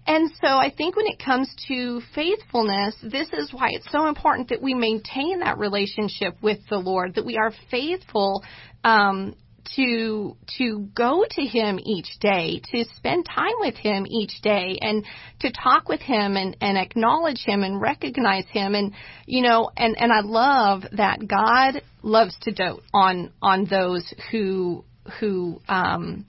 And 0.06 0.30
so 0.40 0.48
I 0.48 0.72
think 0.74 0.96
when 0.96 1.06
it 1.06 1.22
comes 1.22 1.54
to 1.68 2.00
faithfulness, 2.14 2.96
this 3.02 3.28
is 3.32 3.52
why 3.52 3.68
it's 3.72 3.90
so 3.92 4.08
important 4.08 4.48
that 4.48 4.62
we 4.62 4.72
maintain 4.72 5.40
that 5.40 5.58
relationship 5.58 6.36
with 6.40 6.60
the 6.70 6.78
Lord, 6.78 7.16
that 7.16 7.26
we 7.26 7.36
are 7.36 7.52
faithful 7.70 8.42
um, 8.84 9.34
to 9.74 10.36
to 10.58 10.88
go 10.94 11.24
to 11.28 11.42
him 11.42 11.78
each 11.82 12.18
day, 12.20 12.60
to 12.72 12.84
spend 12.96 13.26
time 13.26 13.54
with 13.58 13.74
him 13.74 14.06
each 14.08 14.40
day 14.42 14.78
and 14.80 15.04
to 15.40 15.50
talk 15.52 15.88
with 15.88 16.00
him 16.00 16.36
and, 16.36 16.56
and 16.60 16.78
acknowledge 16.78 17.44
him 17.44 17.62
and 17.62 17.80
recognize 17.80 18.46
him. 18.48 18.74
And 18.74 18.92
you 19.26 19.42
know 19.42 19.70
and, 19.76 19.96
and 19.98 20.12
I 20.12 20.20
love 20.20 20.82
that 20.92 21.26
God 21.26 21.82
loves 22.02 22.36
to 22.42 22.52
dote 22.52 22.82
on 22.94 23.32
on 23.42 23.66
those 23.66 24.12
who 24.30 24.84
who 25.20 25.60
um 25.68 26.26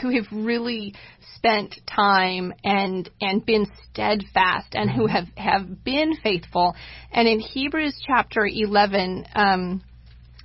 who 0.00 0.10
have 0.10 0.26
really 0.32 0.94
spent 1.36 1.74
time 1.86 2.52
and 2.64 3.10
and 3.20 3.44
been 3.44 3.66
steadfast 3.90 4.74
and 4.74 4.90
who 4.90 5.06
have 5.06 5.26
have 5.36 5.84
been 5.84 6.14
faithful. 6.22 6.74
And 7.12 7.28
in 7.28 7.40
Hebrews 7.40 8.00
chapter 8.06 8.46
11 8.46 9.26
um 9.34 9.82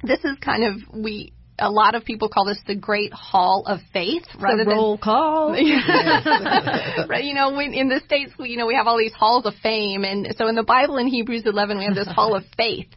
this 0.03 0.19
is 0.23 0.37
kind 0.43 0.63
of 0.63 0.93
we 0.93 1.33
a 1.59 1.69
lot 1.69 1.95
of 1.95 2.05
people 2.05 2.29
call 2.29 2.45
this 2.45 2.59
the 2.67 2.75
Great 2.75 3.13
Hall 3.13 3.63
of 3.65 3.79
Faith, 3.93 4.23
rather 4.39 4.57
than 4.57 4.69
the 4.69 4.75
roll 4.75 4.97
call. 4.97 5.53
than 5.53 5.63
right. 7.09 7.23
You 7.23 7.33
know, 7.33 7.53
when 7.53 7.73
in 7.73 7.89
the 7.89 8.01
states, 8.05 8.31
we, 8.37 8.49
you 8.49 8.57
know, 8.57 8.67
we 8.67 8.75
have 8.75 8.87
all 8.87 8.97
these 8.97 9.13
halls 9.13 9.45
of 9.45 9.53
fame, 9.63 10.03
and 10.03 10.27
so 10.37 10.47
in 10.47 10.55
the 10.55 10.63
Bible 10.63 10.97
in 10.97 11.07
Hebrews 11.07 11.43
11, 11.45 11.77
we 11.77 11.85
have 11.85 11.95
this 11.95 12.07
Hall 12.07 12.35
of 12.35 12.43
Faith, 12.55 12.89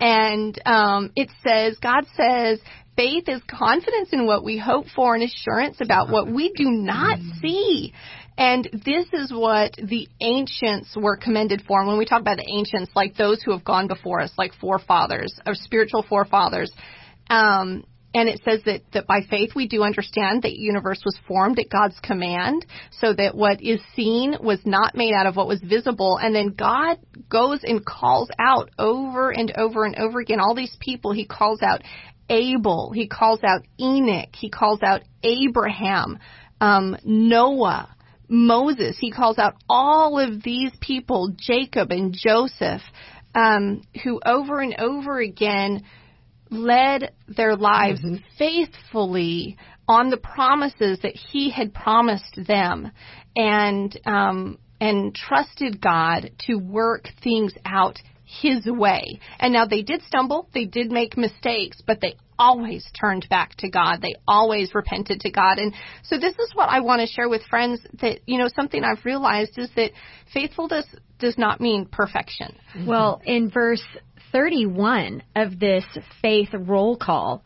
and 0.00 0.60
um, 0.66 1.10
it 1.16 1.30
says, 1.42 1.78
God 1.82 2.04
says, 2.16 2.60
faith 2.96 3.28
is 3.28 3.42
confidence 3.48 4.10
in 4.12 4.26
what 4.26 4.44
we 4.44 4.58
hope 4.58 4.86
for 4.94 5.14
and 5.14 5.22
assurance 5.22 5.78
about 5.80 6.10
what 6.10 6.30
we 6.30 6.52
do 6.56 6.70
not 6.70 7.18
see. 7.40 7.92
And 8.38 8.68
this 8.84 9.06
is 9.12 9.32
what 9.32 9.72
the 9.82 10.08
ancients 10.20 10.94
were 10.94 11.16
commended 11.16 11.62
for. 11.66 11.78
And 11.78 11.88
when 11.88 11.98
we 11.98 12.04
talk 12.04 12.20
about 12.20 12.36
the 12.36 12.50
ancients, 12.50 12.92
like 12.94 13.16
those 13.16 13.42
who 13.42 13.52
have 13.52 13.64
gone 13.64 13.88
before 13.88 14.20
us, 14.20 14.32
like 14.36 14.52
forefathers, 14.60 15.32
or 15.46 15.54
spiritual 15.54 16.04
forefathers, 16.06 16.70
um, 17.30 17.84
and 18.14 18.28
it 18.28 18.40
says 18.44 18.60
that, 18.64 18.80
that 18.92 19.06
by 19.06 19.20
faith 19.28 19.50
we 19.54 19.68
do 19.68 19.82
understand 19.82 20.42
that 20.42 20.48
the 20.48 20.58
universe 20.58 21.02
was 21.04 21.18
formed 21.28 21.58
at 21.58 21.68
God's 21.68 21.98
command, 22.02 22.64
so 22.90 23.12
that 23.12 23.34
what 23.34 23.60
is 23.62 23.80
seen 23.94 24.36
was 24.40 24.60
not 24.64 24.94
made 24.94 25.12
out 25.12 25.26
of 25.26 25.36
what 25.36 25.48
was 25.48 25.60
visible. 25.60 26.16
And 26.16 26.34
then 26.34 26.54
God 26.56 26.98
goes 27.28 27.60
and 27.62 27.84
calls 27.84 28.30
out 28.38 28.70
over 28.78 29.30
and 29.30 29.52
over 29.56 29.84
and 29.84 29.96
over 29.96 30.20
again 30.20 30.40
all 30.40 30.54
these 30.54 30.76
people. 30.80 31.12
He 31.12 31.26
calls 31.26 31.62
out 31.62 31.82
Abel, 32.28 32.90
he 32.92 33.06
calls 33.06 33.40
out 33.44 33.62
Enoch, 33.78 34.34
he 34.34 34.50
calls 34.50 34.82
out 34.82 35.02
Abraham, 35.22 36.18
um, 36.60 36.96
Noah, 37.04 37.94
Moses. 38.28 38.96
He 38.98 39.12
calls 39.12 39.38
out 39.38 39.54
all 39.68 40.18
of 40.18 40.42
these 40.42 40.72
people, 40.80 41.34
Jacob 41.36 41.90
and 41.90 42.12
Joseph, 42.12 42.82
um, 43.34 43.82
who 44.02 44.20
over 44.24 44.60
and 44.60 44.74
over 44.78 45.20
again 45.20 45.84
led 46.50 47.12
their 47.28 47.56
lives 47.56 48.00
faithfully 48.38 49.56
on 49.88 50.10
the 50.10 50.16
promises 50.16 50.98
that 51.02 51.14
he 51.14 51.50
had 51.50 51.72
promised 51.72 52.38
them 52.46 52.90
and 53.36 53.98
um, 54.06 54.58
and 54.80 55.14
trusted 55.14 55.80
God 55.80 56.30
to 56.46 56.56
work 56.56 57.08
things 57.22 57.52
out 57.64 57.98
his 58.26 58.66
way. 58.66 59.20
And 59.38 59.52
now 59.52 59.66
they 59.66 59.82
did 59.82 60.02
stumble, 60.02 60.48
they 60.52 60.64
did 60.64 60.90
make 60.90 61.16
mistakes, 61.16 61.80
but 61.86 62.00
they 62.00 62.16
always 62.38 62.84
turned 63.00 63.26
back 63.30 63.54
to 63.56 63.70
God. 63.70 64.02
They 64.02 64.14
always 64.26 64.74
repented 64.74 65.20
to 65.20 65.30
God. 65.30 65.58
And 65.58 65.72
so 66.02 66.18
this 66.18 66.34
is 66.34 66.50
what 66.54 66.68
I 66.68 66.80
want 66.80 67.00
to 67.00 67.06
share 67.06 67.28
with 67.28 67.42
friends 67.48 67.80
that, 68.00 68.20
you 68.26 68.38
know, 68.38 68.48
something 68.54 68.82
I've 68.82 69.04
realized 69.04 69.58
is 69.58 69.70
that 69.76 69.92
faithfulness 70.34 70.84
does 71.18 71.38
not 71.38 71.60
mean 71.60 71.86
perfection. 71.86 72.56
Well, 72.86 73.22
in 73.24 73.50
verse 73.50 73.82
31 74.32 75.22
of 75.34 75.58
this 75.58 75.84
faith 76.20 76.50
roll 76.52 76.96
call, 76.96 77.42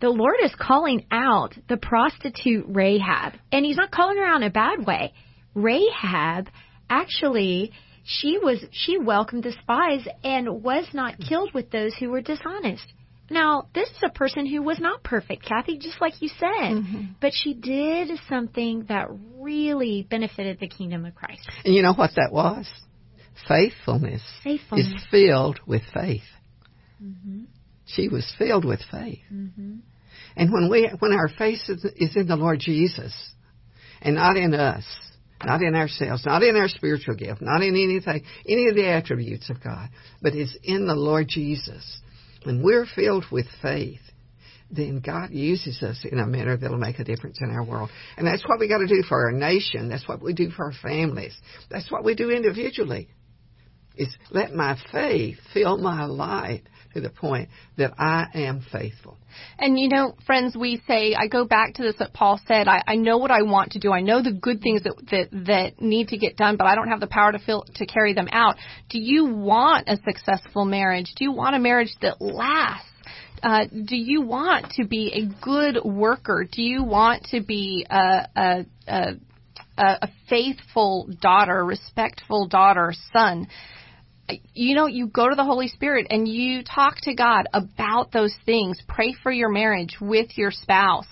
the 0.00 0.10
Lord 0.10 0.36
is 0.42 0.54
calling 0.58 1.06
out 1.10 1.54
the 1.68 1.76
prostitute 1.76 2.66
Rahab. 2.68 3.34
And 3.50 3.64
he's 3.64 3.76
not 3.76 3.90
calling 3.90 4.16
her 4.16 4.24
out 4.24 4.42
in 4.42 4.46
a 4.46 4.50
bad 4.50 4.86
way. 4.86 5.12
Rahab 5.54 6.48
actually 6.88 7.72
she 8.04 8.38
was 8.38 8.64
she 8.72 8.98
welcomed 8.98 9.44
the 9.44 9.52
spies 9.62 10.06
and 10.24 10.62
was 10.62 10.86
not 10.92 11.18
killed 11.18 11.52
with 11.54 11.70
those 11.70 11.94
who 11.94 12.10
were 12.10 12.20
dishonest. 12.20 12.84
Now, 13.32 13.68
this 13.74 13.88
is 13.88 14.02
a 14.04 14.10
person 14.10 14.44
who 14.44 14.60
was 14.60 14.80
not 14.80 15.04
perfect, 15.04 15.44
Kathy, 15.44 15.78
just 15.78 16.00
like 16.00 16.20
you 16.20 16.28
said, 16.28 16.48
Mm-hmm. 16.74 17.02
but 17.20 17.30
she 17.32 17.54
did 17.54 18.10
something 18.28 18.86
that 18.88 19.06
really 19.38 20.04
benefited 20.10 20.58
the 20.58 20.66
kingdom 20.68 21.04
of 21.04 21.14
Christ. 21.14 21.48
And 21.64 21.72
you 21.72 21.82
know 21.82 21.94
what 21.94 22.10
that 22.16 22.32
was? 22.32 22.66
Faithfulness, 23.46 24.22
Faithfulness. 24.42 24.86
is 24.88 25.04
filled 25.10 25.60
with 25.66 25.82
faith. 25.94 26.24
Mm-hmm. 27.02 27.44
She 27.86 28.08
was 28.08 28.32
filled 28.36 28.64
with 28.64 28.80
faith. 28.90 29.20
Mm-hmm. 29.32 29.76
And 30.36 30.52
when 30.52 30.68
we 30.70 30.90
when 30.98 31.12
our 31.12 31.28
faith 31.28 31.60
is, 31.68 31.84
is 31.96 32.16
in 32.16 32.26
the 32.26 32.36
Lord 32.36 32.58
Jesus 32.60 33.14
and 34.02 34.16
not 34.16 34.36
in 34.36 34.54
us, 34.54 34.84
not 35.44 35.62
in 35.62 35.74
ourselves, 35.74 36.24
not 36.26 36.42
in 36.42 36.56
our 36.56 36.68
spiritual 36.68 37.14
gift, 37.14 37.40
not 37.40 37.62
in 37.62 37.74
anything, 37.74 38.22
any 38.46 38.68
of 38.68 38.74
the 38.74 38.86
attributes 38.86 39.48
of 39.50 39.62
God, 39.62 39.88
but 40.20 40.34
it's 40.34 40.56
in 40.62 40.86
the 40.86 40.94
Lord 40.94 41.28
Jesus. 41.28 42.00
When 42.44 42.62
we're 42.62 42.86
filled 42.86 43.24
with 43.30 43.46
faith, 43.62 44.00
then 44.70 45.00
God 45.00 45.30
uses 45.30 45.82
us 45.82 46.04
in 46.10 46.18
a 46.18 46.26
manner 46.26 46.56
that'll 46.56 46.78
make 46.78 46.98
a 46.98 47.04
difference 47.04 47.38
in 47.40 47.50
our 47.50 47.64
world. 47.64 47.90
And 48.16 48.26
that's 48.26 48.46
what 48.48 48.60
we 48.60 48.68
got 48.68 48.78
to 48.78 48.86
do 48.86 49.02
for 49.08 49.26
our 49.26 49.32
nation. 49.32 49.88
That's 49.88 50.06
what 50.06 50.22
we 50.22 50.32
do 50.32 50.50
for 50.50 50.66
our 50.66 50.72
families. 50.80 51.36
That's 51.70 51.90
what 51.90 52.04
we 52.04 52.14
do 52.14 52.30
individually. 52.30 53.08
Is 53.96 54.14
let 54.30 54.54
my 54.54 54.78
faith 54.92 55.38
fill 55.52 55.76
my 55.76 56.04
life 56.04 56.62
to 56.94 57.00
the 57.00 57.10
point 57.10 57.48
that 57.76 57.94
I 57.98 58.26
am 58.34 58.64
faithful. 58.72 59.16
And 59.58 59.78
you 59.78 59.88
know, 59.88 60.14
friends, 60.26 60.56
we 60.56 60.82
say, 60.86 61.14
I 61.14 61.28
go 61.28 61.44
back 61.44 61.74
to 61.74 61.82
this 61.82 61.96
that 61.98 62.12
Paul 62.12 62.40
said, 62.46 62.68
I, 62.68 62.82
I 62.86 62.96
know 62.96 63.18
what 63.18 63.30
I 63.30 63.42
want 63.42 63.72
to 63.72 63.78
do. 63.78 63.92
I 63.92 64.00
know 64.00 64.22
the 64.22 64.32
good 64.32 64.60
things 64.60 64.82
that, 64.82 64.94
that, 65.10 65.28
that 65.46 65.80
need 65.80 66.08
to 66.08 66.18
get 66.18 66.36
done, 66.36 66.56
but 66.56 66.66
I 66.66 66.74
don't 66.74 66.88
have 66.88 67.00
the 67.00 67.06
power 67.06 67.32
to 67.32 67.38
feel, 67.38 67.64
to 67.76 67.86
carry 67.86 68.12
them 68.14 68.28
out. 68.32 68.56
Do 68.88 68.98
you 68.98 69.26
want 69.26 69.88
a 69.88 69.96
successful 70.04 70.64
marriage? 70.64 71.12
Do 71.16 71.24
you 71.24 71.32
want 71.32 71.54
a 71.54 71.58
marriage 71.58 71.94
that 72.02 72.20
lasts? 72.20 72.86
Uh, 73.42 73.64
do 73.66 73.96
you 73.96 74.20
want 74.20 74.72
to 74.72 74.84
be 74.84 75.12
a 75.14 75.44
good 75.44 75.82
worker? 75.82 76.46
Do 76.50 76.62
you 76.62 76.82
want 76.82 77.24
to 77.30 77.40
be 77.40 77.86
a, 77.88 78.26
a, 78.36 78.66
a, 78.86 79.14
a 79.78 80.08
faithful 80.28 81.08
daughter, 81.22 81.64
respectful 81.64 82.48
daughter, 82.48 82.92
son? 83.12 83.48
You 84.54 84.74
know, 84.74 84.86
you 84.86 85.06
go 85.06 85.28
to 85.28 85.34
the 85.34 85.44
Holy 85.44 85.68
Spirit 85.68 86.06
and 86.10 86.26
you 86.26 86.62
talk 86.62 86.96
to 87.02 87.14
God 87.14 87.46
about 87.52 88.12
those 88.12 88.34
things. 88.44 88.78
Pray 88.88 89.14
for 89.22 89.32
your 89.32 89.50
marriage 89.50 89.96
with 90.00 90.36
your 90.36 90.50
spouse. 90.50 91.06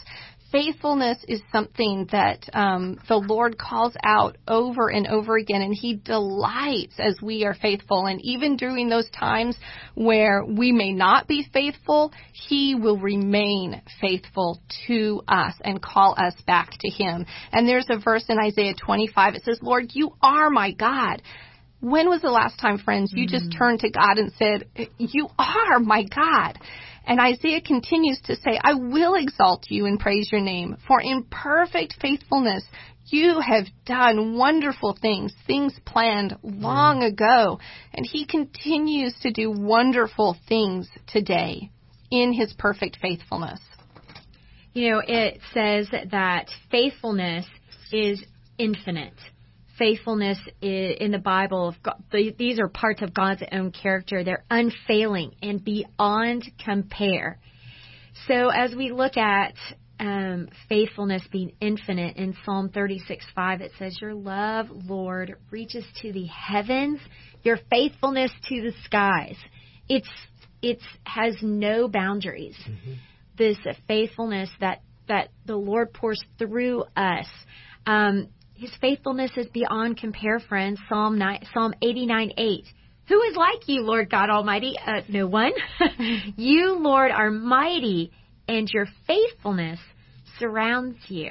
Faithfulness 0.50 1.18
is 1.28 1.42
something 1.52 2.08
that 2.10 2.48
um, 2.54 2.98
the 3.06 3.18
Lord 3.18 3.58
calls 3.58 3.94
out 4.02 4.38
over 4.48 4.88
and 4.88 5.06
over 5.06 5.36
again, 5.36 5.60
and 5.60 5.74
He 5.74 5.96
delights 5.96 6.94
as 6.98 7.16
we 7.22 7.44
are 7.44 7.52
faithful. 7.52 8.06
And 8.06 8.18
even 8.24 8.56
during 8.56 8.88
those 8.88 9.10
times 9.10 9.58
where 9.94 10.42
we 10.42 10.72
may 10.72 10.92
not 10.92 11.28
be 11.28 11.46
faithful, 11.52 12.12
He 12.32 12.74
will 12.74 12.96
remain 12.96 13.82
faithful 14.00 14.62
to 14.86 15.20
us 15.28 15.52
and 15.62 15.82
call 15.82 16.14
us 16.16 16.34
back 16.46 16.70
to 16.80 16.88
Him. 16.88 17.26
And 17.52 17.68
there's 17.68 17.88
a 17.90 17.98
verse 17.98 18.24
in 18.30 18.38
Isaiah 18.38 18.74
25. 18.74 19.34
It 19.34 19.42
says, 19.44 19.58
Lord, 19.60 19.90
you 19.92 20.14
are 20.22 20.48
my 20.48 20.72
God. 20.72 21.20
When 21.80 22.08
was 22.08 22.22
the 22.22 22.30
last 22.30 22.58
time, 22.58 22.78
friends, 22.78 23.12
you 23.14 23.26
just 23.26 23.50
mm. 23.50 23.58
turned 23.58 23.80
to 23.80 23.90
God 23.90 24.18
and 24.18 24.32
said, 24.38 24.68
You 24.98 25.28
are 25.38 25.78
my 25.78 26.04
God? 26.04 26.58
And 27.06 27.20
Isaiah 27.20 27.60
continues 27.60 28.20
to 28.24 28.36
say, 28.36 28.58
I 28.62 28.74
will 28.74 29.14
exalt 29.14 29.64
you 29.68 29.86
and 29.86 29.98
praise 29.98 30.28
your 30.30 30.40
name, 30.40 30.76
for 30.86 31.00
in 31.00 31.24
perfect 31.30 31.96
faithfulness 32.00 32.64
you 33.06 33.40
have 33.40 33.64
done 33.86 34.36
wonderful 34.36 34.96
things, 35.00 35.32
things 35.46 35.72
planned 35.86 36.36
long 36.42 37.00
mm. 37.00 37.12
ago. 37.12 37.58
And 37.94 38.04
he 38.04 38.26
continues 38.26 39.14
to 39.22 39.30
do 39.30 39.50
wonderful 39.50 40.36
things 40.48 40.88
today 41.06 41.70
in 42.10 42.32
his 42.32 42.52
perfect 42.58 42.98
faithfulness. 43.00 43.60
You 44.74 44.90
know, 44.90 45.02
it 45.06 45.40
says 45.54 45.88
that 46.10 46.48
faithfulness 46.70 47.46
is 47.90 48.22
infinite. 48.58 49.14
Faithfulness 49.78 50.38
in 50.60 51.12
the 51.12 51.18
Bible, 51.18 51.74
these 52.12 52.58
are 52.58 52.68
parts 52.68 53.00
of 53.02 53.14
God's 53.14 53.42
own 53.52 53.70
character. 53.70 54.24
They're 54.24 54.44
unfailing 54.50 55.36
and 55.40 55.64
beyond 55.64 56.44
compare. 56.64 57.38
So 58.26 58.48
as 58.48 58.74
we 58.74 58.90
look 58.90 59.16
at 59.16 59.54
um, 60.00 60.48
faithfulness 60.68 61.22
being 61.30 61.52
infinite 61.60 62.16
in 62.16 62.36
Psalm 62.44 62.70
36:5, 62.70 63.60
it 63.60 63.72
says, 63.78 64.00
"Your 64.00 64.14
love, 64.14 64.68
Lord, 64.70 65.34
reaches 65.50 65.84
to 66.02 66.12
the 66.12 66.26
heavens, 66.26 67.00
your 67.42 67.58
faithfulness 67.70 68.30
to 68.48 68.62
the 68.62 68.72
skies." 68.84 69.36
It's 69.88 70.08
it's 70.62 70.84
has 71.04 71.36
no 71.42 71.88
boundaries. 71.88 72.56
Mm-hmm. 72.56 72.92
This 73.36 73.58
faithfulness 73.86 74.50
that 74.60 74.82
that 75.08 75.30
the 75.46 75.56
Lord 75.56 75.92
pours 75.92 76.22
through 76.38 76.84
us. 76.96 77.26
Um, 77.86 78.28
his 78.58 78.72
faithfulness 78.80 79.30
is 79.36 79.46
beyond 79.46 79.98
compare, 79.98 80.40
friends. 80.40 80.80
Psalm 80.88 81.16
9, 81.16 81.46
Psalm 81.54 81.74
89, 81.80 82.32
8. 82.36 82.64
Who 83.06 83.22
is 83.22 83.36
like 83.36 83.68
you, 83.68 83.82
Lord 83.82 84.10
God 84.10 84.30
Almighty? 84.30 84.74
Uh, 84.84 85.02
no 85.08 85.28
one. 85.28 85.52
you, 86.36 86.72
Lord, 86.72 87.12
are 87.12 87.30
mighty, 87.30 88.10
and 88.48 88.68
your 88.68 88.86
faithfulness 89.06 89.78
surrounds 90.40 90.98
you. 91.06 91.30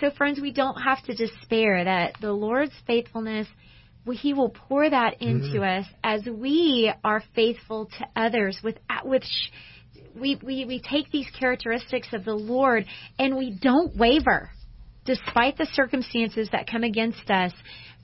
So, 0.00 0.10
friends, 0.16 0.40
we 0.40 0.50
don't 0.50 0.80
have 0.80 1.02
to 1.04 1.14
despair 1.14 1.84
that 1.84 2.14
the 2.22 2.32
Lord's 2.32 2.72
faithfulness, 2.86 3.46
He 4.10 4.32
will 4.32 4.50
pour 4.50 4.88
that 4.88 5.20
into 5.20 5.58
mm. 5.58 5.80
us 5.80 5.86
as 6.02 6.22
we 6.24 6.90
are 7.04 7.22
faithful 7.34 7.90
to 7.98 8.06
others. 8.16 8.58
With 8.64 8.78
with 9.04 9.24
we, 10.18 10.36
we 10.42 10.64
we 10.64 10.80
take 10.80 11.10
these 11.10 11.28
characteristics 11.38 12.08
of 12.14 12.24
the 12.24 12.34
Lord 12.34 12.86
and 13.18 13.36
we 13.36 13.50
don't 13.50 13.94
waver 13.94 14.50
despite 15.08 15.56
the 15.56 15.66
circumstances 15.72 16.50
that 16.52 16.70
come 16.70 16.84
against 16.84 17.30
us 17.30 17.52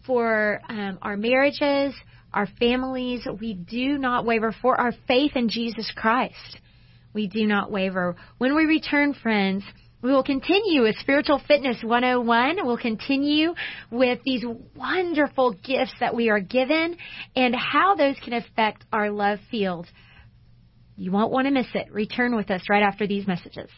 for 0.06 0.62
um, 0.70 0.98
our 1.02 1.18
marriages, 1.18 1.94
our 2.32 2.48
families, 2.58 3.26
we 3.40 3.52
do 3.52 3.98
not 3.98 4.24
waver 4.24 4.54
for 4.62 4.80
our 4.80 4.92
faith 5.06 5.32
in 5.36 5.50
Jesus 5.50 5.92
Christ. 5.94 6.58
We 7.12 7.28
do 7.28 7.46
not 7.46 7.70
waver. 7.70 8.16
When 8.38 8.56
we 8.56 8.64
return, 8.64 9.12
friends, 9.12 9.62
we 10.00 10.12
will 10.12 10.24
continue 10.24 10.82
with 10.82 10.96
Spiritual 10.96 11.42
Fitness 11.46 11.76
101. 11.82 12.66
We'll 12.66 12.78
continue 12.78 13.52
with 13.90 14.20
these 14.24 14.42
wonderful 14.74 15.52
gifts 15.52 15.92
that 16.00 16.14
we 16.14 16.30
are 16.30 16.40
given 16.40 16.96
and 17.36 17.54
how 17.54 17.96
those 17.96 18.16
can 18.24 18.32
affect 18.32 18.82
our 18.92 19.10
love 19.10 19.40
field. 19.50 19.86
You 20.96 21.12
won't 21.12 21.32
want 21.32 21.48
to 21.48 21.52
miss 21.52 21.68
it. 21.74 21.92
Return 21.92 22.34
with 22.34 22.50
us 22.50 22.62
right 22.70 22.82
after 22.82 23.06
these 23.06 23.26
messages. 23.26 23.68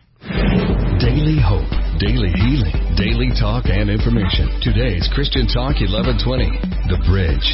Daily 0.97 1.37
hope, 1.37 1.69
daily 2.01 2.33
healing, 2.41 2.73
daily 2.97 3.29
talk 3.37 3.69
and 3.69 3.93
information. 3.93 4.49
Today's 4.65 5.05
Christian 5.13 5.45
Talk 5.45 5.77
1120, 5.77 6.49
The 6.89 6.97
Bridge. 7.05 7.45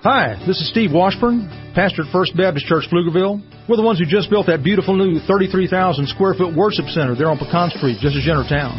Hi, 0.00 0.40
this 0.48 0.56
is 0.56 0.72
Steve 0.72 0.96
Washburn, 0.96 1.52
pastor 1.76 2.08
at 2.08 2.10
First 2.10 2.32
Baptist 2.32 2.64
Church, 2.64 2.88
Pflugerville. 2.88 3.44
We're 3.68 3.76
the 3.76 3.84
ones 3.84 4.00
who 4.00 4.08
just 4.08 4.32
built 4.32 4.48
that 4.48 4.64
beautiful 4.64 4.96
new 4.96 5.20
33,000 5.20 6.08
square 6.08 6.32
foot 6.32 6.56
worship 6.56 6.88
center 6.88 7.12
there 7.12 7.28
on 7.28 7.36
Pecan 7.36 7.68
Street, 7.76 8.00
just 8.00 8.16
as 8.16 8.24
you 8.24 8.32
town. 8.48 8.72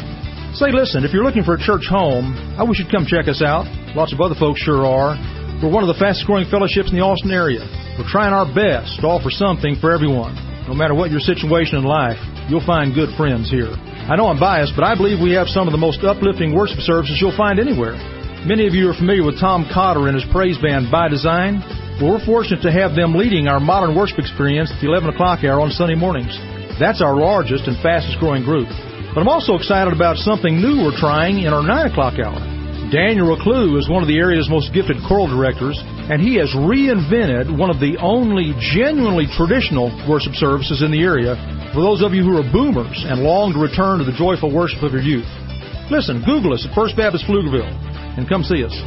Say, 0.58 0.74
listen, 0.74 1.06
if 1.06 1.14
you're 1.14 1.24
looking 1.24 1.46
for 1.46 1.54
a 1.54 1.62
church 1.62 1.86
home, 1.86 2.34
I 2.58 2.66
wish 2.66 2.82
you'd 2.82 2.90
come 2.90 3.06
check 3.06 3.30
us 3.30 3.46
out. 3.46 3.70
Lots 3.94 4.10
of 4.10 4.26
other 4.26 4.34
folks 4.42 4.66
sure 4.66 4.90
are. 4.90 5.14
We're 5.62 5.70
one 5.70 5.86
of 5.86 5.92
the 5.94 6.02
fastest 6.02 6.26
growing 6.26 6.50
fellowships 6.50 6.90
in 6.90 6.98
the 6.98 7.06
Austin 7.06 7.30
area. 7.30 7.62
We're 7.94 8.10
trying 8.10 8.34
our 8.34 8.50
best 8.50 9.06
to 9.06 9.08
offer 9.08 9.30
something 9.30 9.78
for 9.78 9.94
everyone. 9.94 10.34
No 10.66 10.74
matter 10.74 10.98
what 10.98 11.14
your 11.14 11.22
situation 11.22 11.78
in 11.78 11.86
life, 11.86 12.18
you'll 12.50 12.66
find 12.66 12.94
good 12.94 13.16
friends 13.16 13.50
here. 13.50 13.72
I 14.10 14.16
know 14.16 14.28
I'm 14.28 14.40
biased, 14.40 14.74
but 14.76 14.84
I 14.84 14.96
believe 14.96 15.24
we 15.24 15.32
have 15.34 15.48
some 15.48 15.68
of 15.68 15.72
the 15.72 15.80
most 15.80 16.04
uplifting 16.04 16.52
worship 16.52 16.80
services 16.84 17.20
you'll 17.20 17.36
find 17.36 17.60
anywhere. 17.60 17.96
Many 18.44 18.68
of 18.68 18.76
you 18.76 18.92
are 18.92 18.98
familiar 18.98 19.24
with 19.24 19.40
Tom 19.40 19.64
Cotter 19.72 20.12
and 20.12 20.20
his 20.20 20.28
praise 20.28 20.60
band 20.60 20.92
By 20.92 21.08
Design. 21.08 21.64
Well, 22.04 22.20
we're 22.20 22.26
fortunate 22.28 22.60
to 22.68 22.76
have 22.76 22.92
them 22.92 23.16
leading 23.16 23.48
our 23.48 23.64
modern 23.64 23.96
worship 23.96 24.20
experience 24.20 24.68
at 24.68 24.82
the 24.84 24.92
11 24.92 25.16
o'clock 25.16 25.48
hour 25.48 25.64
on 25.64 25.72
Sunday 25.72 25.96
mornings. 25.96 26.36
That's 26.76 27.00
our 27.00 27.16
largest 27.16 27.72
and 27.72 27.80
fastest 27.80 28.20
growing 28.20 28.44
group. 28.44 28.68
But 29.16 29.22
I'm 29.22 29.32
also 29.32 29.56
excited 29.56 29.94
about 29.94 30.18
something 30.20 30.60
new 30.60 30.84
we're 30.84 31.00
trying 31.00 31.48
in 31.48 31.54
our 31.54 31.64
9 31.64 31.92
o'clock 31.92 32.20
hour. 32.20 32.36
Daniel 32.92 33.32
Reclue 33.32 33.80
is 33.80 33.88
one 33.88 34.04
of 34.04 34.12
the 34.12 34.20
area's 34.20 34.52
most 34.52 34.74
gifted 34.74 34.98
choral 35.08 35.32
directors, 35.32 35.80
and 36.12 36.20
he 36.20 36.36
has 36.36 36.52
reinvented 36.52 37.48
one 37.48 37.72
of 37.72 37.80
the 37.80 37.96
only 38.04 38.52
genuinely 38.76 39.26
traditional 39.32 39.88
worship 40.04 40.36
services 40.36 40.84
in 40.84 40.92
the 40.92 41.00
area 41.00 41.40
for 41.74 41.82
those 41.82 42.06
of 42.06 42.14
you 42.14 42.22
who 42.22 42.38
are 42.38 42.46
boomers 42.54 43.02
and 43.02 43.26
long 43.26 43.52
to 43.52 43.60
return 43.60 43.98
to 43.98 44.06
the 44.06 44.14
joyful 44.14 44.54
worship 44.54 44.86
of 44.86 44.94
your 44.94 45.02
youth. 45.02 45.28
Listen, 45.90 46.22
Google 46.22 46.54
us 46.54 46.62
at 46.70 46.74
First 46.78 46.96
Baptist 46.96 47.26
Pflugerville 47.26 47.66
and 48.14 48.30
come 48.30 48.46
see 48.46 48.62
us. 48.62 48.78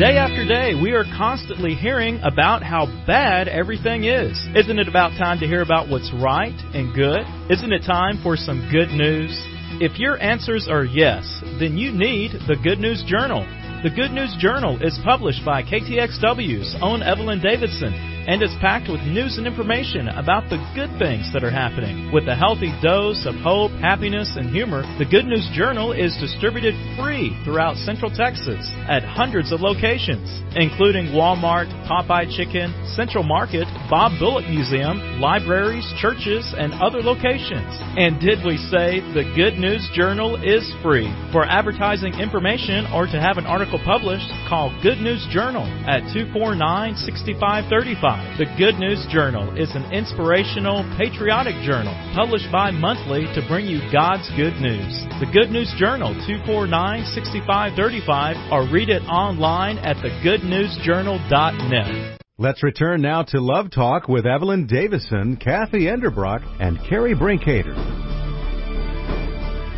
Day 0.00 0.16
after 0.16 0.42
day, 0.48 0.74
we 0.74 0.90
are 0.90 1.04
constantly 1.16 1.76
hearing 1.76 2.18
about 2.24 2.64
how 2.64 2.88
bad 3.06 3.46
everything 3.46 4.04
is. 4.04 4.34
Isn't 4.56 4.80
it 4.80 4.88
about 4.88 5.14
time 5.20 5.38
to 5.38 5.46
hear 5.46 5.62
about 5.62 5.88
what's 5.92 6.10
right 6.18 6.56
and 6.72 6.96
good? 6.96 7.22
Isn't 7.52 7.70
it 7.70 7.84
time 7.86 8.18
for 8.24 8.34
some 8.34 8.66
good 8.72 8.90
news? 8.90 9.30
If 9.78 10.00
your 10.00 10.18
answers 10.18 10.66
are 10.72 10.84
yes, 10.84 11.22
then 11.60 11.76
you 11.76 11.92
need 11.92 12.32
the 12.48 12.56
Good 12.64 12.80
News 12.80 13.04
Journal. 13.06 13.46
The 13.84 13.92
Good 13.94 14.10
News 14.10 14.34
Journal 14.40 14.80
is 14.82 14.98
published 15.04 15.44
by 15.44 15.62
KTXW's 15.62 16.74
own 16.80 17.02
Evelyn 17.02 17.40
Davison 17.40 18.13
and 18.26 18.42
is 18.42 18.54
packed 18.60 18.88
with 18.88 19.00
news 19.02 19.36
and 19.36 19.46
information 19.46 20.08
about 20.08 20.48
the 20.48 20.56
good 20.74 20.90
things 20.98 21.28
that 21.32 21.44
are 21.44 21.50
happening. 21.50 22.12
With 22.12 22.28
a 22.28 22.34
healthy 22.34 22.72
dose 22.82 23.26
of 23.26 23.36
hope, 23.44 23.70
happiness, 23.84 24.32
and 24.36 24.48
humor, 24.48 24.82
the 24.98 25.04
Good 25.04 25.26
News 25.26 25.48
Journal 25.52 25.92
is 25.92 26.16
distributed 26.20 26.74
free 26.96 27.36
throughout 27.44 27.76
Central 27.76 28.10
Texas 28.10 28.64
at 28.88 29.04
hundreds 29.04 29.52
of 29.52 29.60
locations, 29.60 30.24
including 30.56 31.12
Walmart, 31.12 31.68
Popeye 31.84 32.30
Chicken, 32.32 32.72
Central 32.96 33.24
Market, 33.24 33.68
Bob 33.90 34.18
Bullock 34.18 34.48
Museum, 34.48 35.20
libraries, 35.20 35.84
churches, 36.00 36.54
and 36.56 36.72
other 36.80 37.02
locations. 37.02 37.68
And 37.96 38.20
did 38.20 38.44
we 38.44 38.56
say 38.72 39.00
the 39.12 39.28
Good 39.36 39.60
News 39.60 39.84
Journal 39.92 40.40
is 40.42 40.64
free? 40.82 41.12
For 41.32 41.44
advertising 41.44 42.14
information 42.16 42.86
or 42.92 43.06
to 43.06 43.20
have 43.20 43.36
an 43.36 43.46
article 43.46 43.78
published, 43.84 44.28
call 44.48 44.72
Good 44.82 44.98
News 44.98 45.26
Journal 45.30 45.68
at 45.84 46.08
249 46.12 46.96
6535. 46.96 48.38
The 48.38 48.48
Good 48.56 48.80
News 48.80 49.04
Journal 49.12 49.52
is 49.56 49.70
an 49.76 49.84
inspirational, 49.92 50.84
patriotic 50.96 51.54
journal 51.64 51.94
published 52.14 52.50
bi 52.52 52.70
monthly 52.70 53.24
to 53.34 53.42
bring 53.48 53.66
you 53.66 53.80
God's 53.92 54.30
good 54.36 54.54
news. 54.62 55.04
The 55.20 55.26
Good 55.32 55.50
News 55.50 55.74
Journal, 55.76 56.14
249 56.26 57.04
6535, 57.12 58.52
or 58.52 58.66
read 58.72 58.88
it 58.88 59.02
online 59.02 59.78
at 59.78 59.96
thegoodnewsjournal.net. 59.98 62.23
Let's 62.36 62.64
return 62.64 63.00
now 63.00 63.22
to 63.22 63.40
Love 63.40 63.70
Talk 63.70 64.08
with 64.08 64.26
Evelyn 64.26 64.66
Davison, 64.66 65.36
Kathy 65.36 65.82
Enderbrock, 65.82 66.42
and 66.58 66.80
Carrie 66.88 67.14
Brinkater. 67.14 67.76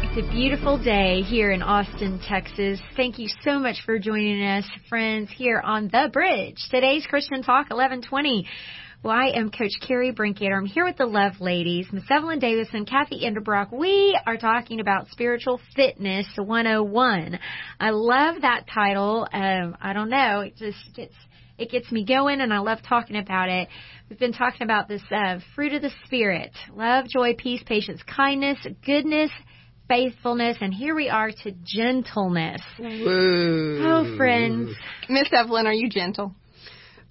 It's 0.03 0.27
a 0.27 0.33
beautiful 0.33 0.83
day 0.83 1.21
here 1.21 1.51
in 1.51 1.61
Austin, 1.61 2.19
Texas. 2.27 2.81
Thank 2.97 3.19
you 3.19 3.29
so 3.45 3.59
much 3.59 3.83
for 3.85 3.99
joining 3.99 4.43
us, 4.43 4.65
friends, 4.89 5.29
here 5.37 5.61
on 5.63 5.89
The 5.89 6.09
Bridge. 6.11 6.57
Today's 6.71 7.05
Christian 7.07 7.43
Talk 7.43 7.69
1120. 7.69 8.47
Well, 9.03 9.15
I 9.15 9.33
am 9.37 9.51
Coach 9.51 9.73
Carrie 9.87 10.15
Brinkater. 10.15 10.57
I'm 10.57 10.65
here 10.65 10.87
with 10.87 10.97
the 10.97 11.05
Love 11.05 11.35
Ladies, 11.41 11.87
Miss 11.93 12.05
Evelyn 12.11 12.39
Davison, 12.39 12.87
Kathy 12.87 13.21
Enderbrock. 13.27 13.71
We 13.71 14.19
are 14.27 14.39
talking 14.39 14.81
about 14.81 15.09
Spiritual 15.11 15.61
Fitness 15.77 16.27
101. 16.37 17.39
I 17.79 17.91
love 17.91 18.41
that 18.41 18.65
title. 18.73 19.29
Um, 19.31 19.77
I 19.79 19.93
don't 19.93 20.09
know. 20.09 20.41
It 20.41 20.57
just 20.57 20.79
gets 20.95 21.15
it 21.59 21.71
gets 21.71 21.91
me 21.91 22.05
going 22.05 22.41
and 22.41 22.53
I 22.53 22.59
love 22.59 22.79
talking 22.87 23.17
about 23.17 23.49
it. 23.49 23.69
We've 24.09 24.19
been 24.19 24.33
talking 24.33 24.63
about 24.63 24.89
this 24.89 25.03
uh, 25.11 25.41
fruit 25.55 25.73
of 25.73 25.83
the 25.83 25.91
spirit: 26.05 26.53
love, 26.73 27.07
joy, 27.09 27.35
peace, 27.37 27.63
patience, 27.67 28.01
kindness, 28.05 28.59
goodness, 28.85 29.31
faithfulness, 29.89 30.59
and 30.61 30.73
here 30.73 30.95
we 30.95 31.09
are 31.09 31.31
to 31.31 31.53
gentleness. 31.65 32.63
Woo. 32.79 33.81
Oh, 33.83 34.17
friends. 34.17 34.75
Miss 35.09 35.29
Evelyn, 35.33 35.67
are 35.67 35.75
you 35.75 35.89
gentle? 35.89 36.35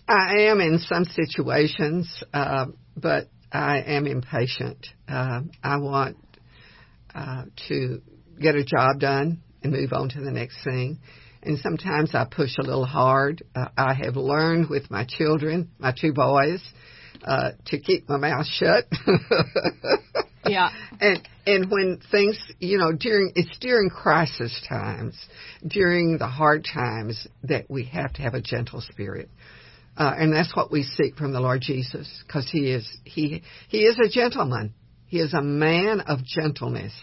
I 0.08 0.49
am 0.49 0.62
in 0.62 0.79
some 0.79 1.05
situations, 1.05 2.23
uh, 2.34 2.67
but 2.95 3.27
I 3.51 3.81
am 3.81 4.05
impatient. 4.05 4.86
Uh, 5.08 5.41
I 5.63 5.77
want 5.77 6.17
uh, 7.13 7.45
to 7.69 8.01
get 8.39 8.55
a 8.55 8.63
job 8.63 8.99
done 8.99 9.41
and 9.63 9.71
move 9.71 9.93
on 9.93 10.10
to 10.10 10.21
the 10.21 10.31
next 10.31 10.63
thing. 10.63 10.99
And 11.45 11.60
sometimes 11.60 12.15
I 12.15 12.25
push 12.25 12.58
a 12.58 12.63
little 12.63 12.86
hard. 12.86 13.43
Uh, 13.55 13.67
I 13.77 13.93
have 13.93 14.15
learned 14.15 14.69
with 14.69 14.89
my 14.89 15.05
children, 15.05 15.69
my 15.77 15.93
two 15.99 16.12
boys, 16.12 16.62
uh, 17.23 17.51
to 17.67 17.79
keep 17.79 18.10
my 18.10 18.17
mouth 18.17 18.47
shut. 18.47 18.86
yeah. 20.47 20.69
And 20.99 21.27
and 21.45 21.69
when 21.69 22.01
things, 22.12 22.38
you 22.60 22.79
know, 22.79 22.91
during 22.91 23.31
it's 23.36 23.58
during 23.60 23.89
crisis 23.89 24.60
times, 24.67 25.15
during 25.67 26.17
the 26.17 26.27
hard 26.27 26.65
times 26.65 27.27
that 27.43 27.69
we 27.69 27.86
have 27.86 28.13
to 28.13 28.21
have 28.23 28.34
a 28.34 28.41
gentle 28.41 28.81
spirit. 28.81 29.29
Uh, 29.97 30.13
and 30.17 30.34
that's 30.34 30.55
what 30.55 30.71
we 30.71 30.84
seek 30.84 31.15
from 31.15 31.31
the 31.31 31.39
Lord 31.39 31.62
Jesus, 31.62 32.23
because 32.25 32.49
he 32.51 32.71
is 32.71 32.86
he 33.03 33.43
he 33.69 33.84
is 33.84 33.97
a 34.03 34.10
gentleman. 34.10 34.73
He 35.05 35.19
is 35.19 35.34
a 35.34 35.41
man 35.41 36.01
of 36.01 36.25
gentleness, 36.25 36.93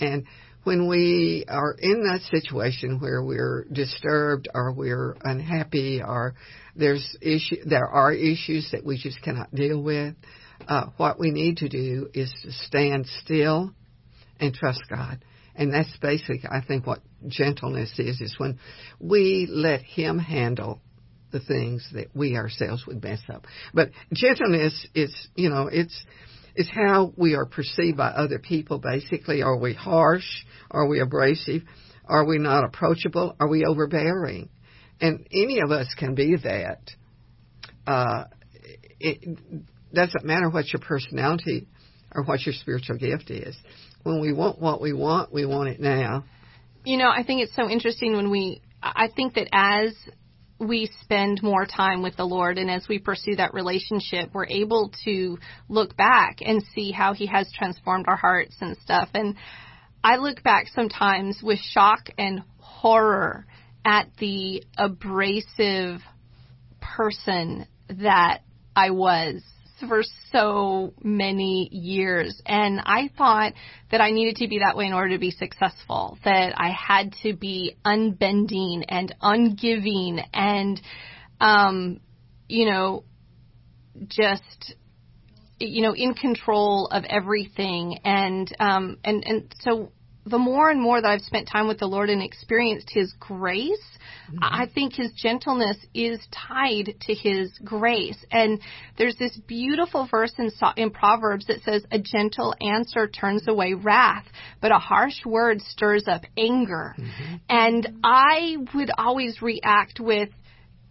and 0.00 0.24
when 0.66 0.88
we 0.88 1.44
are 1.46 1.76
in 1.78 2.02
that 2.02 2.22
situation 2.22 2.98
where 2.98 3.22
we're 3.22 3.66
disturbed 3.70 4.48
or 4.52 4.72
we're 4.72 5.16
unhappy 5.22 6.02
or 6.04 6.34
there's 6.74 7.16
issue 7.22 7.58
there 7.64 7.86
are 7.86 8.12
issues 8.12 8.68
that 8.72 8.84
we 8.84 8.98
just 8.98 9.22
cannot 9.22 9.54
deal 9.54 9.80
with, 9.80 10.16
uh, 10.66 10.86
what 10.96 11.20
we 11.20 11.30
need 11.30 11.58
to 11.58 11.68
do 11.68 12.08
is 12.12 12.34
to 12.42 12.50
stand 12.50 13.06
still 13.22 13.70
and 14.40 14.52
trust 14.52 14.80
God. 14.90 15.24
And 15.54 15.72
that's 15.72 15.96
basic, 15.98 16.40
I 16.44 16.60
think, 16.66 16.84
what 16.84 16.98
gentleness 17.28 17.92
is, 18.00 18.20
is 18.20 18.34
when 18.36 18.58
we 18.98 19.46
let 19.48 19.82
Him 19.82 20.18
handle 20.18 20.80
the 21.30 21.38
things 21.38 21.88
that 21.92 22.08
we 22.12 22.34
ourselves 22.36 22.84
would 22.88 23.04
mess 23.04 23.20
up. 23.32 23.46
But 23.72 23.90
gentleness 24.12 24.86
is, 24.96 25.14
you 25.36 25.48
know, 25.48 25.68
it's, 25.70 26.04
it's 26.56 26.70
how 26.70 27.12
we 27.16 27.34
are 27.34 27.44
perceived 27.44 27.98
by 27.98 28.08
other 28.08 28.38
people, 28.38 28.78
basically. 28.78 29.42
Are 29.42 29.58
we 29.58 29.74
harsh? 29.74 30.26
Are 30.70 30.88
we 30.88 31.00
abrasive? 31.00 31.62
Are 32.06 32.24
we 32.24 32.38
not 32.38 32.64
approachable? 32.64 33.36
Are 33.38 33.48
we 33.48 33.64
overbearing? 33.64 34.48
And 35.00 35.26
any 35.30 35.60
of 35.60 35.70
us 35.70 35.86
can 35.98 36.14
be 36.14 36.36
that. 36.36 36.80
Uh, 37.86 38.24
it 38.98 39.38
doesn't 39.92 40.24
matter 40.24 40.48
what 40.48 40.72
your 40.72 40.80
personality 40.80 41.68
or 42.14 42.24
what 42.24 42.46
your 42.46 42.54
spiritual 42.54 42.96
gift 42.96 43.30
is. 43.30 43.54
When 44.02 44.20
we 44.20 44.32
want 44.32 44.58
what 44.58 44.80
we 44.80 44.94
want, 44.94 45.32
we 45.32 45.44
want 45.44 45.68
it 45.68 45.78
now. 45.78 46.24
You 46.84 46.96
know, 46.96 47.10
I 47.10 47.22
think 47.22 47.42
it's 47.42 47.54
so 47.54 47.68
interesting 47.68 48.16
when 48.16 48.30
we, 48.30 48.62
I 48.82 49.08
think 49.14 49.34
that 49.34 49.48
as 49.52 49.94
we 50.58 50.90
spend 51.02 51.42
more 51.42 51.66
time 51.66 52.02
with 52.02 52.16
the 52.16 52.24
Lord 52.24 52.58
and 52.58 52.70
as 52.70 52.88
we 52.88 52.98
pursue 52.98 53.36
that 53.36 53.54
relationship, 53.54 54.30
we're 54.32 54.46
able 54.46 54.90
to 55.04 55.38
look 55.68 55.96
back 55.96 56.38
and 56.40 56.62
see 56.74 56.92
how 56.92 57.12
He 57.12 57.26
has 57.26 57.50
transformed 57.52 58.06
our 58.08 58.16
hearts 58.16 58.56
and 58.60 58.76
stuff. 58.78 59.08
And 59.14 59.36
I 60.02 60.16
look 60.16 60.42
back 60.42 60.66
sometimes 60.74 61.40
with 61.42 61.58
shock 61.58 62.08
and 62.16 62.42
horror 62.58 63.46
at 63.84 64.08
the 64.18 64.64
abrasive 64.78 66.00
person 66.80 67.66
that 67.88 68.40
I 68.74 68.90
was 68.90 69.42
for 69.80 70.02
so 70.32 70.94
many 71.02 71.68
years. 71.70 72.40
And 72.46 72.80
I 72.84 73.10
thought 73.16 73.52
that 73.90 74.00
I 74.00 74.10
needed 74.10 74.36
to 74.36 74.48
be 74.48 74.60
that 74.60 74.76
way 74.76 74.86
in 74.86 74.92
order 74.92 75.10
to 75.10 75.18
be 75.18 75.30
successful, 75.30 76.18
that 76.24 76.54
I 76.56 76.70
had 76.70 77.14
to 77.22 77.34
be 77.34 77.76
unbending 77.84 78.84
and 78.88 79.14
ungiving 79.22 80.24
and, 80.32 80.80
um, 81.40 82.00
you 82.48 82.66
know, 82.66 83.04
just, 84.08 84.74
you 85.58 85.82
know, 85.82 85.94
in 85.94 86.14
control 86.14 86.88
of 86.88 87.04
everything. 87.08 87.98
And, 88.04 88.54
um, 88.58 88.98
and, 89.04 89.24
and 89.26 89.54
so 89.60 89.92
the 90.26 90.38
more 90.38 90.70
and 90.70 90.82
more 90.82 91.00
that 91.00 91.08
I've 91.08 91.22
spent 91.22 91.48
time 91.48 91.68
with 91.68 91.78
the 91.78 91.86
Lord 91.86 92.10
and 92.10 92.20
experienced 92.20 92.90
His 92.90 93.14
grace, 93.20 93.78
mm-hmm. 94.28 94.38
I 94.42 94.66
think 94.74 94.94
His 94.94 95.12
gentleness 95.12 95.76
is 95.94 96.18
tied 96.32 96.94
to 97.02 97.14
His 97.14 97.52
grace. 97.64 98.18
And 98.32 98.60
there's 98.98 99.16
this 99.16 99.38
beautiful 99.46 100.08
verse 100.10 100.32
in, 100.36 100.50
in 100.76 100.90
Proverbs 100.90 101.46
that 101.46 101.62
says, 101.62 101.84
"A 101.92 102.00
gentle 102.00 102.54
answer 102.60 103.06
turns 103.06 103.46
away 103.46 103.74
wrath, 103.74 104.26
but 104.60 104.72
a 104.72 104.78
harsh 104.78 105.24
word 105.24 105.62
stirs 105.62 106.08
up 106.08 106.22
anger." 106.36 106.96
Mm-hmm. 106.98 107.34
And 107.48 107.88
I 108.02 108.56
would 108.74 108.90
always 108.98 109.40
react 109.40 110.00
with, 110.00 110.30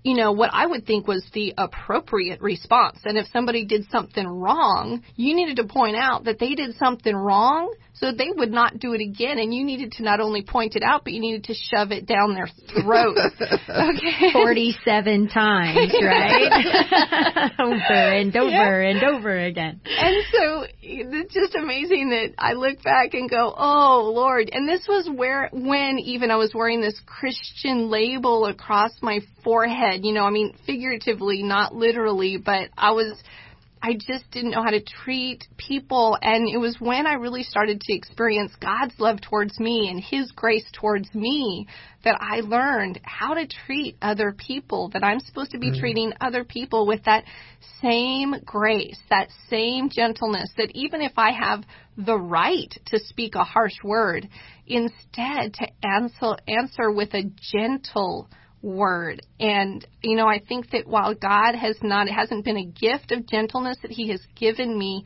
you 0.03 0.15
know, 0.15 0.31
what 0.31 0.51
I 0.53 0.65
would 0.65 0.85
think 0.85 1.07
was 1.07 1.25
the 1.33 1.53
appropriate 1.57 2.41
response. 2.41 2.99
And 3.03 3.17
if 3.17 3.27
somebody 3.33 3.65
did 3.65 3.89
something 3.91 4.25
wrong, 4.25 5.03
you 5.17 5.35
needed 5.35 5.57
to 5.57 5.65
point 5.65 5.97
out 5.97 6.23
that 6.23 6.39
they 6.39 6.55
did 6.55 6.77
something 6.77 7.13
wrong 7.13 7.73
so 7.95 8.11
they 8.11 8.29
would 8.35 8.51
not 8.51 8.79
do 8.79 8.93
it 8.93 9.01
again. 9.01 9.39
And 9.39 9.53
you 9.53 9.63
needed 9.63 9.93
to 9.93 10.03
not 10.03 10.19
only 10.19 10.43
point 10.43 10.75
it 10.75 10.83
out, 10.83 11.03
but 11.03 11.13
you 11.13 11.21
needed 11.21 11.45
to 11.45 11.53
shove 11.53 11.91
it 11.91 12.05
down 12.05 12.33
their 12.33 12.47
throat. 12.73 13.17
okay. 13.69 14.33
47 14.33 15.29
times, 15.29 15.93
right? 16.01 17.51
over 17.59 17.93
and 17.93 18.35
over 18.35 18.49
yeah. 18.49 18.89
and 18.89 19.03
over 19.03 19.39
again. 19.39 19.79
And 19.85 20.23
so 20.31 20.65
it's 20.81 21.33
just 21.33 21.55
amazing 21.55 22.09
that 22.09 22.33
I 22.37 22.53
look 22.53 22.83
back 22.83 23.13
and 23.13 23.29
go, 23.29 23.53
oh 23.55 24.11
Lord. 24.13 24.49
And 24.51 24.67
this 24.67 24.85
was 24.87 25.09
where, 25.09 25.49
when 25.53 25.97
even 25.99 26.31
I 26.31 26.35
was 26.35 26.53
wearing 26.53 26.81
this 26.81 26.99
Christian 27.05 27.89
label 27.89 28.45
across 28.45 28.91
my 29.01 29.19
forehead, 29.43 30.03
you 30.03 30.13
know, 30.13 30.25
I 30.25 30.31
mean, 30.31 30.53
figuratively, 30.65 31.43
not 31.43 31.73
literally, 31.73 32.37
but 32.37 32.69
I 32.77 32.91
was, 32.91 33.17
I 33.85 33.93
just 33.93 34.31
didn't 34.31 34.49
know 34.49 34.63
how 34.63 34.71
to 34.71 34.81
treat 34.81 35.45
people. 35.57 36.17
And 36.19 36.49
it 36.49 36.57
was 36.57 36.77
when 36.79 37.05
I 37.05 37.13
really 37.13 37.43
started 37.43 37.79
to 37.81 37.93
experience 37.93 38.51
God's 38.59 38.95
love 38.97 39.21
towards 39.21 39.59
me 39.59 39.89
and 39.89 40.01
His 40.01 40.31
grace 40.31 40.65
towards 40.73 41.13
me 41.13 41.67
that 42.03 42.17
I 42.19 42.39
learned 42.39 42.99
how 43.03 43.35
to 43.35 43.45
treat 43.45 43.95
other 44.01 44.35
people, 44.35 44.89
that 44.93 45.03
I'm 45.03 45.19
supposed 45.19 45.51
to 45.51 45.59
be 45.59 45.69
mm. 45.69 45.79
treating 45.79 46.13
other 46.19 46.43
people 46.43 46.87
with 46.87 47.03
that 47.03 47.25
same 47.79 48.33
grace, 48.43 48.99
that 49.11 49.29
same 49.51 49.89
gentleness, 49.91 50.49
that 50.57 50.71
even 50.73 51.01
if 51.01 51.13
I 51.15 51.31
have 51.31 51.63
the 51.95 52.17
right 52.17 52.73
to 52.87 52.99
speak 52.99 53.35
a 53.35 53.43
harsh 53.43 53.83
word, 53.83 54.27
instead 54.65 55.53
to 55.53 55.67
answer, 55.83 56.37
answer 56.47 56.91
with 56.91 57.13
a 57.13 57.29
gentle 57.53 58.29
word. 58.65 59.21
And, 59.39 59.85
you 60.01 60.17
know, 60.17 60.27
I 60.27 60.39
think 60.39 60.71
that 60.71 60.87
while 60.87 61.13
God 61.13 61.55
has 61.55 61.77
not, 61.81 62.07
it 62.07 62.13
hasn't 62.13 62.43
been 62.43 62.57
a 62.57 62.65
gift 62.65 63.11
of 63.11 63.27
gentleness 63.27 63.77
that 63.83 63.91
He 63.91 64.09
has 64.09 64.21
given 64.35 64.77
me, 64.77 65.05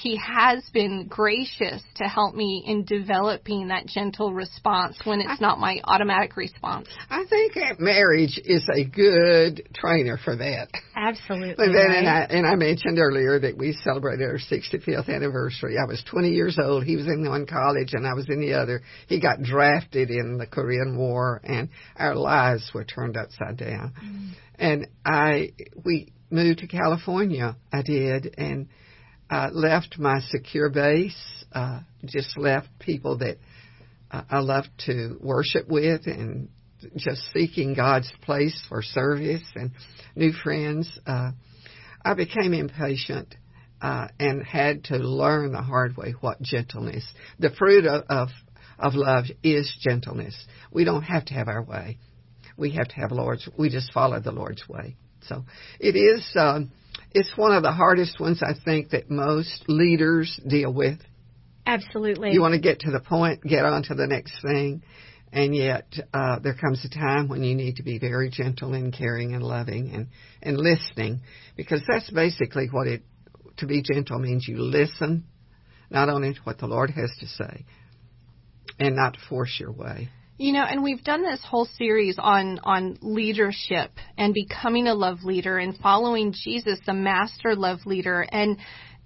he 0.00 0.16
has 0.16 0.64
been 0.72 1.06
gracious 1.08 1.82
to 1.96 2.04
help 2.04 2.34
me 2.34 2.64
in 2.66 2.84
developing 2.84 3.68
that 3.68 3.86
gentle 3.86 4.32
response 4.32 4.98
when 5.04 5.20
it's 5.20 5.40
not 5.42 5.58
my 5.58 5.78
automatic 5.84 6.38
response. 6.38 6.88
I 7.10 7.24
think 7.28 7.78
marriage 7.78 8.40
is 8.42 8.66
a 8.74 8.84
good 8.84 9.68
trainer 9.74 10.18
for 10.24 10.36
that. 10.36 10.68
Absolutely. 10.96 11.66
And, 11.66 11.74
then, 11.74 11.88
right. 11.88 11.98
and, 11.98 12.08
I, 12.08 12.20
and 12.30 12.46
I 12.46 12.54
mentioned 12.54 12.98
earlier 12.98 13.38
that 13.40 13.58
we 13.58 13.74
celebrated 13.84 14.24
our 14.24 14.38
65th 14.38 15.14
anniversary. 15.14 15.76
I 15.76 15.86
was 15.86 16.02
20 16.10 16.30
years 16.30 16.58
old. 16.58 16.84
He 16.84 16.96
was 16.96 17.06
in 17.06 17.28
one 17.28 17.44
college 17.46 17.92
and 17.92 18.06
I 18.06 18.14
was 18.14 18.26
in 18.30 18.40
the 18.40 18.54
other. 18.54 18.80
He 19.06 19.20
got 19.20 19.42
drafted 19.42 20.08
in 20.08 20.38
the 20.38 20.46
Korean 20.46 20.96
War 20.96 21.42
and 21.44 21.68
our 21.96 22.14
lives 22.14 22.70
were 22.72 22.84
turned 22.84 23.18
upside 23.18 23.58
down. 23.58 23.92
Mm. 24.02 24.30
And 24.58 24.86
I, 25.04 25.52
we 25.84 26.12
moved 26.30 26.60
to 26.60 26.66
California. 26.66 27.56
I 27.70 27.82
did. 27.82 28.34
And 28.38 28.68
uh, 29.30 29.48
left 29.52 29.98
my 29.98 30.20
secure 30.20 30.70
base, 30.70 31.44
uh, 31.52 31.80
just 32.04 32.36
left 32.36 32.68
people 32.78 33.18
that 33.18 33.38
uh, 34.10 34.22
I 34.30 34.40
love 34.40 34.64
to 34.86 35.18
worship 35.20 35.68
with 35.68 36.06
and 36.06 36.48
just 36.96 37.22
seeking 37.32 37.74
God's 37.74 38.10
place 38.22 38.60
for 38.68 38.82
service 38.82 39.44
and 39.54 39.70
new 40.16 40.32
friends. 40.32 40.90
Uh, 41.06 41.32
I 42.04 42.14
became 42.14 42.54
impatient 42.54 43.34
uh, 43.80 44.08
and 44.18 44.42
had 44.42 44.84
to 44.84 44.96
learn 44.96 45.52
the 45.52 45.62
hard 45.62 45.96
way 45.96 46.14
what 46.20 46.42
gentleness. 46.42 47.06
The 47.38 47.50
fruit 47.50 47.86
of, 47.86 48.04
of 48.08 48.28
of 48.80 48.94
love 48.94 49.26
is 49.42 49.72
gentleness. 49.80 50.34
We 50.72 50.84
don't 50.84 51.02
have 51.02 51.26
to 51.26 51.34
have 51.34 51.48
our 51.48 51.62
way. 51.62 51.98
We 52.56 52.72
have 52.72 52.88
to 52.88 52.94
have 52.96 53.12
Lord's. 53.12 53.48
We 53.58 53.68
just 53.68 53.92
follow 53.92 54.20
the 54.20 54.32
Lord's 54.32 54.66
way. 54.68 54.96
So 55.22 55.44
it 55.78 55.96
is. 55.96 56.26
Um, 56.34 56.72
it's 57.12 57.36
one 57.36 57.52
of 57.52 57.62
the 57.62 57.72
hardest 57.72 58.20
ones 58.20 58.42
I 58.42 58.52
think 58.64 58.90
that 58.90 59.10
most 59.10 59.64
leaders 59.68 60.38
deal 60.46 60.72
with. 60.72 60.98
Absolutely. 61.66 62.32
You 62.32 62.40
want 62.40 62.54
to 62.54 62.60
get 62.60 62.80
to 62.80 62.90
the 62.90 63.00
point, 63.00 63.42
get 63.42 63.64
on 63.64 63.82
to 63.84 63.94
the 63.94 64.06
next 64.06 64.40
thing, 64.42 64.82
and 65.32 65.54
yet 65.54 65.86
uh, 66.12 66.38
there 66.40 66.54
comes 66.54 66.84
a 66.84 66.88
time 66.88 67.28
when 67.28 67.42
you 67.42 67.54
need 67.54 67.76
to 67.76 67.82
be 67.82 67.98
very 67.98 68.30
gentle 68.30 68.74
and 68.74 68.92
caring 68.92 69.34
and 69.34 69.42
loving 69.42 69.90
and 69.94 70.08
and 70.42 70.56
listening, 70.56 71.20
because 71.56 71.82
that's 71.86 72.10
basically 72.10 72.68
what 72.70 72.86
it. 72.86 73.02
To 73.58 73.66
be 73.66 73.82
gentle 73.82 74.18
means 74.18 74.48
you 74.48 74.58
listen, 74.58 75.24
not 75.90 76.08
only 76.08 76.32
to 76.32 76.40
what 76.44 76.58
the 76.58 76.66
Lord 76.66 76.90
has 76.90 77.10
to 77.20 77.26
say, 77.26 77.66
and 78.78 78.96
not 78.96 79.16
force 79.28 79.56
your 79.60 79.72
way. 79.72 80.08
You 80.40 80.54
know, 80.54 80.64
and 80.64 80.82
we've 80.82 81.04
done 81.04 81.22
this 81.22 81.42
whole 81.44 81.68
series 81.76 82.16
on 82.18 82.60
on 82.64 82.96
leadership 83.02 83.90
and 84.16 84.32
becoming 84.32 84.88
a 84.88 84.94
love 84.94 85.22
leader 85.22 85.58
and 85.58 85.76
following 85.76 86.32
Jesus, 86.32 86.78
the 86.86 86.94
master 86.94 87.54
love 87.54 87.80
leader, 87.84 88.26
and 88.32 88.56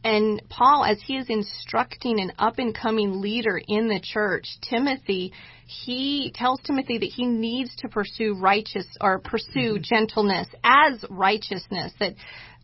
and 0.05 0.41
Paul, 0.49 0.85
as 0.85 1.03
he 1.05 1.16
is 1.16 1.28
instructing 1.28 2.20
an 2.20 2.35
up 2.39 2.61
and 2.61 2.72
coming 2.72 3.20
leader 3.20 3.61
in 3.66 3.89
the 3.89 3.99
church, 3.99 4.47
Timothy, 4.70 5.32
he 5.66 6.30
tells 6.32 6.61
Timothy 6.61 6.99
that 6.99 7.11
he 7.12 7.26
needs 7.26 7.74
to 7.78 7.89
pursue 7.89 8.37
righteous 8.39 8.87
or 9.01 9.18
pursue 9.18 9.74
mm-hmm. 9.74 9.82
gentleness 9.82 10.47
as 10.62 11.05
righteousness. 11.11 11.93
That 11.99 12.14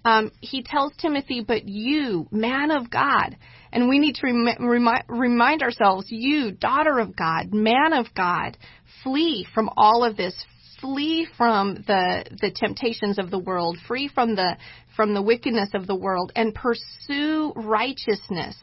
um, 0.04 0.30
he 0.40 0.62
tells 0.62 0.92
Timothy, 0.96 1.42
but 1.44 1.66
you, 1.66 2.28
man 2.30 2.70
of 2.70 2.88
God, 2.88 3.36
and 3.72 3.88
we 3.88 3.98
need 3.98 4.16
to 4.16 4.26
rem- 4.26 4.68
remi- 4.68 5.02
remind 5.08 5.62
ourselves, 5.62 6.06
you, 6.08 6.52
daughter 6.52 6.98
of 6.98 7.16
God, 7.16 7.52
man 7.52 7.92
of 7.92 8.06
God, 8.14 8.56
flee 9.02 9.46
from 9.54 9.70
all 9.76 10.04
of 10.04 10.16
this. 10.16 10.34
Flee 10.80 11.28
from 11.36 11.74
the 11.86 12.24
the 12.40 12.50
temptations 12.50 13.18
of 13.18 13.30
the 13.30 13.38
world, 13.38 13.76
free 13.86 14.08
from 14.08 14.34
the 14.34 14.56
from 14.96 15.12
the 15.12 15.20
wickedness 15.20 15.68
of 15.74 15.86
the 15.86 15.94
world, 15.94 16.32
and 16.34 16.54
pursue 16.54 17.52
righteousness. 17.54 18.56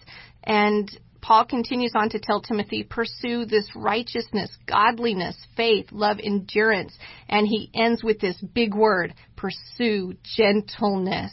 And 0.44 0.90
Paul 1.22 1.46
continues 1.46 1.92
on 1.96 2.10
to 2.12 2.20
tell 2.20 2.42
Timothy, 2.42 2.84
pursue 2.84 3.46
this 3.46 3.68
righteousness, 3.76 4.50
godliness, 4.66 5.36
faith, 5.56 5.88
love, 5.92 6.18
endurance. 6.24 6.98
And 7.28 7.46
he 7.46 7.70
ends 7.76 8.04
with 8.04 8.20
this 8.20 8.38
big 8.54 8.74
word, 8.74 9.14
pursue 9.36 10.14
gentleness. 10.24 11.32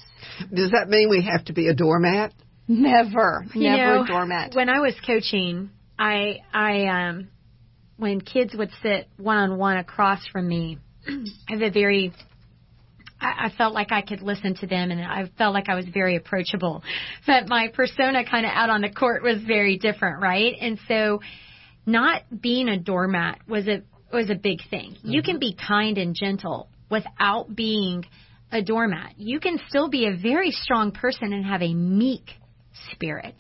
Does 0.53 0.73
that 0.73 0.89
mean 0.89 1.09
we 1.09 1.23
have 1.31 1.45
to 1.47 1.53
be 1.53 1.69
a 1.69 1.75
doormat? 1.75 2.33
Never, 2.67 3.45
you 3.55 3.71
never 3.71 3.97
know, 3.97 4.05
a 4.05 4.07
doormat. 4.07 4.55
When 4.55 4.69
I 4.69 4.81
was 4.81 4.95
coaching, 5.07 5.71
I 5.99 6.39
I 6.53 6.87
um 6.87 7.29
when 7.97 8.21
kids 8.21 8.55
would 8.55 8.71
sit 8.83 9.09
one 9.17 9.37
on 9.37 9.59
one 9.59 9.77
across 9.77 10.27
from 10.29 10.49
me, 10.49 10.79
I 11.09 11.13
have 11.49 11.63
a 11.63 11.71
very 11.71 12.13
I, 13.21 13.47
I 13.47 13.51
felt 13.57 13.75
like 13.75 13.93
I 13.93 14.03
could 14.03 14.23
listen 14.23 14.55
to 14.57 14.67
them 14.67 14.91
and 14.91 15.01
I 15.01 15.31
felt 15.37 15.55
like 15.55 15.69
I 15.69 15.75
was 15.75 15.87
very 15.93 16.17
approachable. 16.17 16.83
But 17.27 17.49
my 17.49 17.69
persona 17.69 18.25
kind 18.29 18.47
of 18.47 18.53
out 18.55 18.71
on 18.71 18.81
the 18.81 18.91
court 18.91 19.23
was 19.23 19.43
very 19.47 19.79
different, 19.79 20.23
right? 20.23 20.55
And 20.61 20.79
so 20.89 21.21
not 21.87 22.23
being 22.41 22.69
a 22.69 22.79
doormat 22.79 23.41
was 23.47 23.67
a 23.69 23.83
was 24.13 24.31
a 24.31 24.35
big 24.35 24.61
thing. 24.71 24.93
Mm-hmm. 24.93 25.11
You 25.11 25.23
can 25.23 25.39
be 25.39 25.55
kind 25.55 25.99
and 25.99 26.15
gentle 26.15 26.69
without 26.91 27.55
being 27.55 28.05
a 28.53 28.63
doormat. 28.63 29.15
You 29.19 29.41
can 29.41 29.59
still 29.69 29.89
be 29.89 30.07
a 30.07 30.17
very 30.17 30.51
strong 30.51 30.93
person 30.93 31.33
and 31.33 31.45
have 31.45 31.63
a 31.63 31.75
meek 31.75 32.31
spirit. 32.93 33.37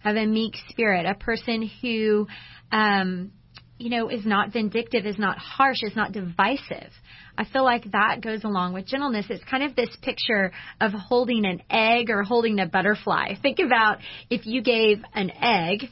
Have 0.00 0.16
a 0.16 0.26
meek 0.26 0.54
spirit, 0.68 1.06
a 1.06 1.14
person 1.14 1.70
who, 1.80 2.26
um, 2.72 3.32
you 3.78 3.90
know, 3.90 4.08
is 4.08 4.26
not 4.26 4.52
vindictive, 4.52 5.06
is 5.06 5.18
not 5.18 5.38
harsh, 5.38 5.82
is 5.82 5.94
not 5.96 6.12
divisive. 6.12 6.90
I 7.36 7.44
feel 7.44 7.64
like 7.64 7.90
that 7.92 8.20
goes 8.20 8.44
along 8.44 8.74
with 8.74 8.86
gentleness. 8.86 9.26
It's 9.28 9.44
kind 9.44 9.62
of 9.62 9.74
this 9.74 9.90
picture 10.02 10.52
of 10.80 10.92
holding 10.92 11.44
an 11.46 11.62
egg 11.70 12.10
or 12.10 12.22
holding 12.22 12.60
a 12.60 12.66
butterfly. 12.66 13.34
Think 13.40 13.58
about 13.58 13.98
if 14.28 14.46
you 14.46 14.62
gave 14.62 14.98
an 15.14 15.30
egg 15.30 15.88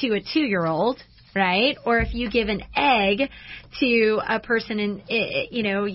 to 0.00 0.14
a 0.14 0.20
two 0.20 0.40
year 0.40 0.66
old, 0.66 0.98
right? 1.34 1.76
Or 1.84 1.98
if 1.98 2.14
you 2.14 2.30
give 2.30 2.48
an 2.48 2.62
egg 2.76 3.28
to 3.80 4.20
a 4.28 4.40
person 4.40 4.78
in, 4.78 5.02
you 5.50 5.62
know, 5.62 5.86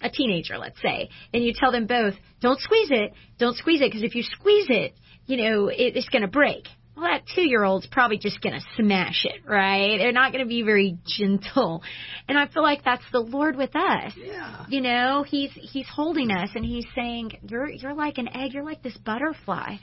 a 0.00 0.10
teenager, 0.10 0.58
let's 0.58 0.80
say, 0.80 1.10
and 1.34 1.44
you 1.44 1.52
tell 1.54 1.72
them 1.72 1.86
both, 1.86 2.14
don't 2.40 2.58
squeeze 2.60 2.88
it, 2.90 3.12
don't 3.38 3.56
squeeze 3.56 3.80
it, 3.80 3.90
because 3.90 4.02
if 4.02 4.14
you 4.14 4.22
squeeze 4.22 4.66
it, 4.68 4.94
you 5.30 5.36
know, 5.36 5.68
it, 5.68 5.96
it's 5.96 6.08
going 6.08 6.22
to 6.22 6.28
break. 6.28 6.66
Well, 6.96 7.04
that 7.04 7.22
two 7.34 7.48
year 7.48 7.62
old's 7.62 7.86
probably 7.86 8.18
just 8.18 8.40
going 8.42 8.54
to 8.54 8.66
smash 8.76 9.24
it, 9.24 9.48
right? 9.48 9.96
They're 9.98 10.12
not 10.12 10.32
going 10.32 10.44
to 10.44 10.48
be 10.48 10.62
very 10.62 10.98
gentle. 11.06 11.82
And 12.28 12.36
I 12.36 12.48
feel 12.48 12.64
like 12.64 12.84
that's 12.84 13.04
the 13.12 13.20
Lord 13.20 13.56
with 13.56 13.74
us. 13.76 14.12
Yeah. 14.16 14.66
You 14.68 14.80
know, 14.80 15.24
he's, 15.26 15.50
he's 15.54 15.86
holding 15.88 16.30
us 16.32 16.50
and 16.54 16.64
he's 16.64 16.84
saying, 16.94 17.30
you're, 17.48 17.70
you're 17.70 17.94
like 17.94 18.18
an 18.18 18.28
egg. 18.36 18.52
You're 18.52 18.64
like 18.64 18.82
this 18.82 18.96
butterfly. 18.98 19.76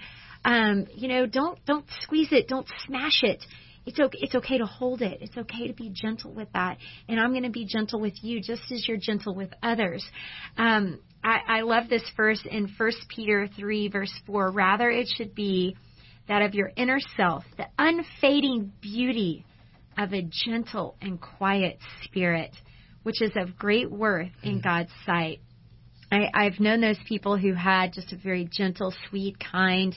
Um, 0.44 0.86
you 0.94 1.08
know, 1.08 1.26
don't, 1.26 1.64
don't 1.66 1.86
squeeze 2.02 2.32
it. 2.32 2.50
Don't 2.50 2.68
smash 2.86 3.24
it. 3.24 3.44
It's 3.88 4.00
okay, 4.00 4.18
it's 4.22 4.36
okay 4.36 4.58
to 4.58 4.66
hold 4.66 5.02
it. 5.02 5.20
It's 5.22 5.38
okay 5.38 5.68
to 5.70 5.74
be 5.74 5.90
gentle 5.90 6.34
with 6.34 6.52
that. 6.52 6.78
And 7.08 7.22
I'm 7.22 7.32
going 7.32 7.44
to 7.44 7.50
be 7.50 7.66
gentle 7.66 8.02
with 8.02 8.22
you 8.22 8.42
just 8.42 8.70
as 8.70 8.86
you're 8.86 8.98
gentle 8.98 9.34
with 9.34 9.50
others. 9.64 10.06
Um, 10.58 11.00
I, 11.24 11.40
I 11.48 11.62
love 11.62 11.90
this 11.90 12.04
verse 12.16 12.42
in 12.50 12.72
1 12.78 12.92
Peter 13.10 13.48
3, 13.58 13.90
verse 13.90 14.14
4. 14.26 14.52
Rather, 14.52 14.90
it 14.90 15.08
should 15.16 15.36
be 15.36 15.76
that 16.28 16.42
of 16.42 16.54
your 16.54 16.72
inner 16.76 17.00
self, 17.16 17.44
the 17.58 17.68
unfading 17.78 18.72
beauty 18.82 19.46
of 19.98 20.14
a 20.14 20.28
gentle 20.46 20.96
and 21.02 21.20
quiet 21.20 21.80
spirit, 22.04 22.52
which 23.04 23.22
is 23.22 23.32
of 23.36 23.58
great 23.58 23.92
worth 23.92 24.32
in 24.44 24.60
mm. 24.60 24.64
God's 24.64 24.92
sight. 25.06 25.40
I, 26.12 26.28
I've 26.34 26.60
known 26.60 26.82
those 26.82 27.00
people 27.08 27.38
who 27.38 27.54
had 27.54 27.94
just 27.94 28.14
a 28.14 28.18
very 28.18 28.48
gentle, 28.52 28.94
sweet, 29.10 29.38
kind, 29.40 29.96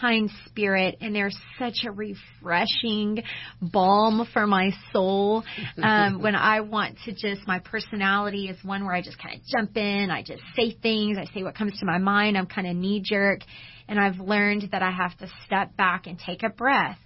kind 0.00 0.30
spirit, 0.46 0.96
and 1.00 1.14
they're 1.14 1.30
such 1.58 1.84
a 1.86 1.90
refreshing 1.90 3.22
balm 3.60 4.26
for 4.32 4.46
my 4.46 4.70
soul. 4.92 5.44
Um, 5.82 6.22
when 6.22 6.34
I 6.34 6.60
want 6.60 6.98
to 7.06 7.12
just, 7.12 7.46
my 7.46 7.58
personality 7.58 8.46
is 8.48 8.56
one 8.62 8.84
where 8.84 8.94
I 8.94 9.02
just 9.02 9.18
kind 9.18 9.34
of 9.34 9.40
jump 9.46 9.76
in, 9.76 10.10
I 10.10 10.22
just 10.22 10.42
say 10.54 10.76
things, 10.80 11.18
I 11.18 11.24
say 11.34 11.42
what 11.42 11.56
comes 11.56 11.78
to 11.80 11.86
my 11.86 11.98
mind, 11.98 12.38
I'm 12.38 12.46
kind 12.46 12.66
of 12.66 12.76
knee 12.76 13.02
jerk, 13.04 13.40
and 13.88 13.98
I've 13.98 14.20
learned 14.20 14.68
that 14.72 14.82
I 14.82 14.90
have 14.90 15.16
to 15.18 15.28
step 15.44 15.76
back 15.76 16.06
and 16.06 16.18
take 16.18 16.42
a 16.42 16.50
breath 16.50 16.98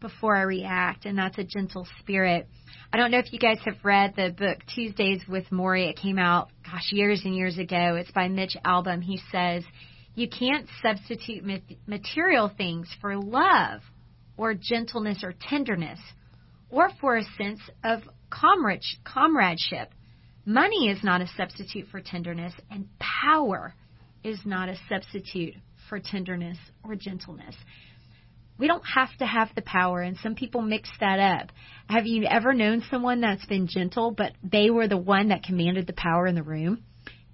before 0.00 0.36
I 0.36 0.42
react, 0.42 1.06
and 1.06 1.16
that's 1.16 1.38
a 1.38 1.44
gentle 1.44 1.86
spirit. 2.00 2.48
I 2.92 2.96
don't 2.96 3.10
know 3.10 3.18
if 3.18 3.32
you 3.32 3.38
guys 3.38 3.58
have 3.64 3.76
read 3.82 4.14
the 4.16 4.34
book 4.36 4.58
Tuesdays 4.74 5.22
with 5.28 5.44
Morrie. 5.50 5.88
It 5.88 5.96
came 5.96 6.18
out, 6.18 6.50
gosh, 6.64 6.90
years 6.92 7.22
and 7.24 7.34
years 7.34 7.58
ago. 7.58 7.96
It's 7.96 8.10
by 8.10 8.28
Mitch 8.28 8.56
Albom. 8.64 9.02
He 9.02 9.20
says, 9.32 9.64
you 10.14 10.28
can't 10.28 10.68
substitute 10.80 11.44
material 11.86 12.50
things 12.56 12.88
for 13.00 13.16
love 13.16 13.80
or 14.36 14.54
gentleness 14.54 15.24
or 15.24 15.34
tenderness 15.48 15.98
or 16.70 16.90
for 17.00 17.16
a 17.16 17.24
sense 17.36 17.60
of 17.82 18.02
comradeship. 18.30 19.90
Money 20.46 20.88
is 20.88 21.02
not 21.02 21.20
a 21.20 21.26
substitute 21.36 21.86
for 21.90 22.00
tenderness, 22.00 22.52
and 22.70 22.86
power 22.98 23.74
is 24.22 24.40
not 24.44 24.68
a 24.68 24.76
substitute 24.88 25.54
for 25.88 25.98
tenderness 25.98 26.58
or 26.84 26.94
gentleness. 26.94 27.54
We 28.58 28.68
don't 28.68 28.84
have 28.84 29.16
to 29.18 29.26
have 29.26 29.48
the 29.56 29.62
power, 29.62 30.00
and 30.00 30.16
some 30.18 30.34
people 30.34 30.62
mix 30.62 30.88
that 31.00 31.18
up. 31.18 31.50
Have 31.88 32.06
you 32.06 32.24
ever 32.24 32.52
known 32.52 32.82
someone 32.90 33.20
that's 33.20 33.46
been 33.46 33.66
gentle, 33.66 34.12
but 34.12 34.32
they 34.42 34.70
were 34.70 34.86
the 34.86 34.96
one 34.96 35.28
that 35.28 35.42
commanded 35.42 35.86
the 35.86 35.92
power 35.92 36.26
in 36.26 36.34
the 36.34 36.42
room 36.42 36.84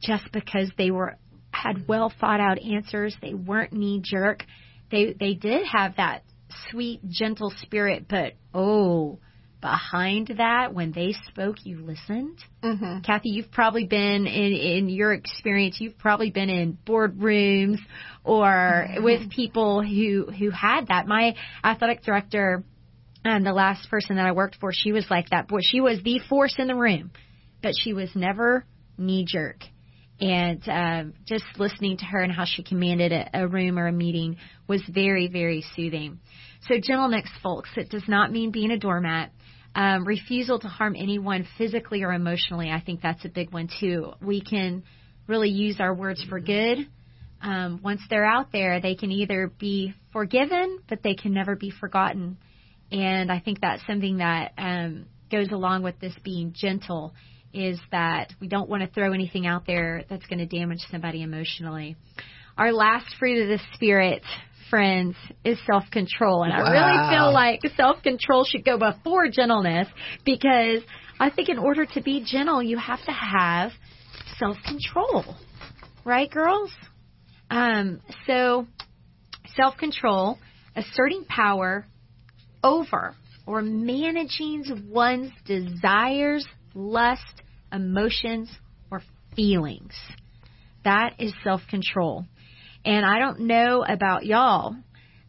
just 0.00 0.32
because 0.32 0.70
they 0.78 0.90
were 0.90 1.18
had 1.62 1.86
well 1.88 2.12
thought 2.20 2.40
out 2.40 2.58
answers. 2.58 3.16
They 3.20 3.34
weren't 3.34 3.72
knee 3.72 4.00
jerk. 4.02 4.44
They 4.90 5.14
they 5.18 5.34
did 5.34 5.66
have 5.66 5.96
that 5.96 6.22
sweet, 6.70 7.00
gentle 7.08 7.52
spirit, 7.62 8.06
but 8.08 8.34
oh, 8.54 9.18
behind 9.60 10.32
that, 10.38 10.74
when 10.74 10.92
they 10.92 11.14
spoke, 11.28 11.64
you 11.64 11.78
listened. 11.80 12.38
Mm-hmm. 12.62 13.00
Kathy, 13.00 13.30
you've 13.30 13.50
probably 13.52 13.86
been 13.86 14.26
in 14.26 14.52
in 14.52 14.88
your 14.88 15.12
experience. 15.12 15.80
You've 15.80 15.98
probably 15.98 16.30
been 16.30 16.50
in 16.50 16.78
boardrooms 16.86 17.78
or 18.24 18.46
mm-hmm. 18.46 19.04
with 19.04 19.30
people 19.30 19.82
who 19.82 20.30
who 20.30 20.50
had 20.50 20.88
that. 20.88 21.06
My 21.06 21.36
athletic 21.62 22.02
director, 22.02 22.64
and 23.24 23.44
the 23.44 23.52
last 23.52 23.88
person 23.90 24.16
that 24.16 24.26
I 24.26 24.32
worked 24.32 24.56
for, 24.60 24.72
she 24.72 24.92
was 24.92 25.06
like 25.10 25.30
that. 25.30 25.48
Boy, 25.48 25.60
she 25.62 25.80
was 25.80 26.02
the 26.02 26.20
force 26.28 26.56
in 26.58 26.66
the 26.66 26.76
room, 26.76 27.10
but 27.62 27.74
she 27.78 27.92
was 27.92 28.10
never 28.14 28.64
knee 28.98 29.24
jerk 29.26 29.64
and 30.20 30.62
um, 30.68 31.14
just 31.24 31.44
listening 31.58 31.96
to 31.98 32.04
her 32.04 32.20
and 32.20 32.32
how 32.32 32.44
she 32.44 32.62
commanded 32.62 33.12
a, 33.12 33.42
a 33.42 33.48
room 33.48 33.78
or 33.78 33.86
a 33.86 33.92
meeting 33.92 34.36
was 34.68 34.82
very, 34.88 35.28
very 35.28 35.64
soothing. 35.74 36.20
So 36.68 36.74
gentleness, 36.80 37.28
folks, 37.42 37.70
it 37.76 37.88
does 37.88 38.04
not 38.06 38.30
mean 38.30 38.50
being 38.50 38.70
a 38.70 38.78
doormat. 38.78 39.32
Um, 39.74 40.04
refusal 40.04 40.58
to 40.58 40.68
harm 40.68 40.94
anyone 40.98 41.46
physically 41.56 42.02
or 42.02 42.12
emotionally, 42.12 42.70
I 42.70 42.80
think 42.80 43.00
that's 43.02 43.24
a 43.24 43.28
big 43.28 43.52
one 43.52 43.68
too. 43.80 44.12
We 44.20 44.40
can 44.40 44.82
really 45.26 45.48
use 45.48 45.76
our 45.80 45.94
words 45.94 46.22
for 46.28 46.40
good. 46.40 46.78
Um, 47.40 47.80
once 47.82 48.02
they're 48.10 48.26
out 48.26 48.52
there, 48.52 48.80
they 48.80 48.96
can 48.96 49.10
either 49.12 49.50
be 49.58 49.94
forgiven, 50.12 50.80
but 50.88 51.02
they 51.02 51.14
can 51.14 51.32
never 51.32 51.56
be 51.56 51.70
forgotten. 51.70 52.36
And 52.90 53.30
I 53.30 53.38
think 53.38 53.60
that's 53.60 53.86
something 53.86 54.18
that 54.18 54.52
um, 54.58 55.06
goes 55.30 55.50
along 55.52 55.84
with 55.84 55.98
this 56.00 56.14
being 56.24 56.52
gentle 56.54 57.14
is 57.52 57.80
that 57.90 58.32
we 58.40 58.48
don't 58.48 58.68
want 58.68 58.82
to 58.82 58.88
throw 58.88 59.12
anything 59.12 59.46
out 59.46 59.66
there 59.66 60.04
that's 60.08 60.26
going 60.26 60.38
to 60.38 60.46
damage 60.46 60.80
somebody 60.90 61.22
emotionally. 61.22 61.96
Our 62.56 62.72
last 62.72 63.06
fruit 63.18 63.42
of 63.42 63.48
the 63.48 63.64
Spirit, 63.74 64.22
friends, 64.68 65.16
is 65.44 65.58
self 65.66 65.84
control. 65.90 66.42
And 66.44 66.52
wow. 66.52 66.64
I 66.64 66.70
really 66.70 67.16
feel 67.16 67.32
like 67.32 67.60
self 67.76 68.02
control 68.02 68.44
should 68.44 68.64
go 68.64 68.78
before 68.78 69.28
gentleness 69.28 69.88
because 70.24 70.82
I 71.18 71.30
think 71.30 71.48
in 71.48 71.58
order 71.58 71.86
to 71.86 72.00
be 72.02 72.24
gentle, 72.24 72.62
you 72.62 72.78
have 72.78 73.04
to 73.04 73.12
have 73.12 73.72
self 74.38 74.56
control. 74.66 75.36
Right, 76.04 76.30
girls? 76.30 76.72
Um, 77.50 78.00
so, 78.26 78.66
self 79.54 79.76
control, 79.76 80.38
asserting 80.76 81.24
power 81.24 81.84
over 82.62 83.14
or 83.46 83.62
managing 83.62 84.88
one's 84.90 85.32
desires, 85.44 86.46
lust, 86.74 87.39
emotions, 87.72 88.50
or 88.90 89.02
feelings. 89.36 89.94
That 90.84 91.14
is 91.18 91.32
self 91.44 91.62
control. 91.68 92.24
And 92.84 93.04
I 93.04 93.18
don't 93.18 93.40
know 93.40 93.84
about 93.86 94.24
y'all, 94.24 94.74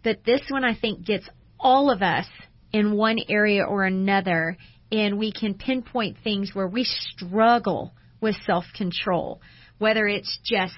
but 0.04 0.24
this 0.26 0.42
one 0.50 0.64
I 0.64 0.76
think 0.76 1.06
gets 1.06 1.28
all 1.60 1.92
of 1.92 2.02
us 2.02 2.26
in 2.72 2.96
one 2.96 3.18
area 3.28 3.64
or 3.64 3.84
another, 3.84 4.58
and 4.92 5.20
we 5.20 5.32
can 5.32 5.56
pinpoint 5.56 6.18
things 6.24 6.52
where 6.54 6.68
we 6.68 6.86
struggle 6.86 7.94
with 8.22 8.36
self 8.46 8.66
control, 8.76 9.42
whether 9.80 10.08
it's 10.08 10.39
just 10.46 10.74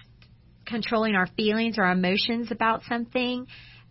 controlling 0.66 1.16
our 1.16 1.28
feelings 1.36 1.78
or 1.78 1.84
our 1.84 1.92
emotions 1.92 2.50
about 2.52 2.82
something, 2.90 3.46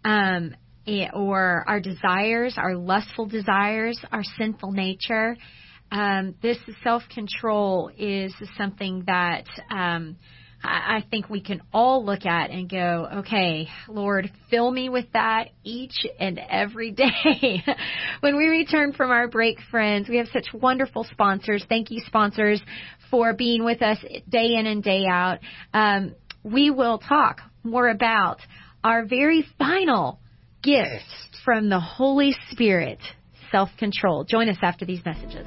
um, 0.04 0.54
eh, 0.86 1.06
or 1.14 1.64
our 1.68 1.80
desires, 1.80 2.54
our 2.56 2.74
lustful 2.74 3.26
desires, 3.26 4.00
our 4.10 4.24
sinful 4.24 4.72
nature 4.72 5.36
um, 5.92 6.34
this 6.40 6.56
self 6.82 7.02
control 7.14 7.90
is 7.96 8.34
something 8.56 9.04
that 9.06 9.44
um, 9.70 10.16
I, 10.64 11.04
think 11.10 11.28
we 11.28 11.42
can 11.42 11.60
all 11.72 12.04
look 12.04 12.24
at 12.24 12.50
and 12.50 12.68
go, 12.68 13.08
okay, 13.16 13.68
Lord, 13.88 14.30
fill 14.48 14.70
me 14.70 14.88
with 14.88 15.06
that 15.12 15.48
each 15.64 16.06
and 16.18 16.40
every 16.48 16.92
day. 16.92 17.62
when 18.20 18.36
we 18.38 18.46
return 18.46 18.94
from 18.94 19.10
our 19.10 19.28
break, 19.28 19.58
friends, 19.70 20.08
we 20.08 20.16
have 20.16 20.28
such 20.32 20.46
wonderful 20.54 21.04
sponsors. 21.10 21.64
Thank 21.68 21.90
you, 21.90 22.00
sponsors, 22.06 22.62
for 23.10 23.34
being 23.34 23.62
with 23.62 23.82
us 23.82 23.98
day 24.28 24.54
in 24.54 24.66
and 24.66 24.82
day 24.82 25.04
out. 25.06 25.40
Um, 25.74 26.14
we 26.42 26.70
will 26.70 26.98
talk 26.98 27.40
more 27.64 27.88
about 27.88 28.38
our 28.82 29.04
very 29.04 29.44
final 29.58 30.20
gift 30.62 31.04
from 31.44 31.68
the 31.68 31.80
Holy 31.80 32.34
Spirit 32.50 33.00
self 33.50 33.68
control. 33.78 34.24
Join 34.24 34.48
us 34.48 34.58
after 34.62 34.86
these 34.86 35.04
messages. 35.04 35.46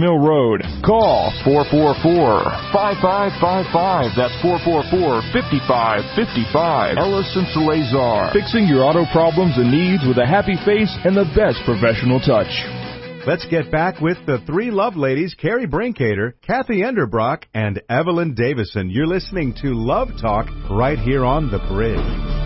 Mill 0.01 0.17
Road. 0.17 0.65
Call 0.83 1.29
444-5555. 1.45 4.17
That's 4.17 4.33
444-5555. 4.41 6.97
Ellis 6.97 7.29
and 7.37 7.45
Salazar. 7.53 8.33
Fixing 8.33 8.65
your 8.65 8.81
auto 8.83 9.05
problems 9.13 9.53
and 9.57 9.69
needs 9.69 10.01
with 10.07 10.17
a 10.17 10.25
happy 10.25 10.55
face 10.65 10.89
and 11.05 11.15
the 11.15 11.29
best 11.37 11.61
professional 11.63 12.19
touch. 12.19 12.49
Let's 13.27 13.45
get 13.45 13.69
back 13.71 14.01
with 14.01 14.17
the 14.25 14.39
three 14.47 14.71
love 14.71 14.95
ladies, 14.95 15.35
Carrie 15.35 15.67
Brinkater, 15.67 16.33
Kathy 16.41 16.81
Enderbrock, 16.81 17.43
and 17.53 17.79
Evelyn 17.87 18.33
Davison. 18.33 18.89
You're 18.89 19.05
listening 19.05 19.53
to 19.61 19.75
Love 19.75 20.09
Talk 20.19 20.47
right 20.71 20.97
here 20.97 21.23
on 21.23 21.51
the 21.51 21.59
bridge. 21.69 22.40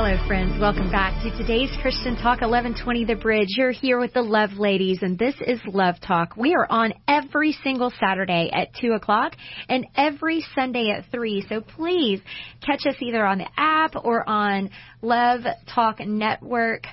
Hello, 0.00 0.16
friends. 0.28 0.60
Welcome 0.60 0.92
back 0.92 1.20
to 1.24 1.36
today's 1.36 1.70
Christian 1.82 2.14
Talk 2.14 2.40
1120 2.40 3.04
The 3.04 3.16
Bridge. 3.16 3.48
You're 3.56 3.72
here 3.72 3.98
with 3.98 4.14
the 4.14 4.22
Love 4.22 4.52
Ladies, 4.52 5.00
and 5.02 5.18
this 5.18 5.34
is 5.44 5.58
Love 5.66 5.96
Talk. 6.00 6.36
We 6.36 6.54
are 6.54 6.68
on 6.70 6.94
every 7.08 7.50
single 7.64 7.92
Saturday 7.98 8.48
at 8.54 8.68
2 8.80 8.92
o'clock 8.92 9.32
and 9.68 9.84
every 9.96 10.46
Sunday 10.54 10.94
at 10.96 11.10
3. 11.10 11.44
So 11.48 11.62
please 11.62 12.20
catch 12.64 12.86
us 12.86 12.94
either 13.00 13.26
on 13.26 13.38
the 13.38 13.48
app 13.56 13.96
or 13.96 14.26
on 14.28 14.70
Love 15.02 15.40
Talk 15.74 15.98
Network. 15.98 16.84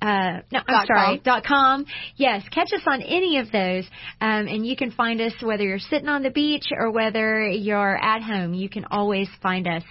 Uh, 0.00 0.42
no, 0.52 0.60
I'm 0.60 0.64
dot 0.68 0.86
sorry, 0.86 1.16
com. 1.16 1.20
dot 1.24 1.44
com. 1.44 1.86
Yes, 2.14 2.44
catch 2.52 2.72
us 2.72 2.82
on 2.86 3.02
any 3.02 3.38
of 3.38 3.50
those, 3.50 3.84
um, 4.20 4.46
and 4.46 4.64
you 4.64 4.76
can 4.76 4.92
find 4.92 5.20
us 5.20 5.32
whether 5.42 5.64
you're 5.64 5.80
sitting 5.80 6.08
on 6.08 6.22
the 6.22 6.30
beach 6.30 6.66
or 6.70 6.92
whether 6.92 7.42
you're 7.42 7.96
at 7.96 8.22
home. 8.22 8.54
You 8.54 8.68
can 8.68 8.84
always 8.84 9.28
find 9.42 9.66
us. 9.66 9.82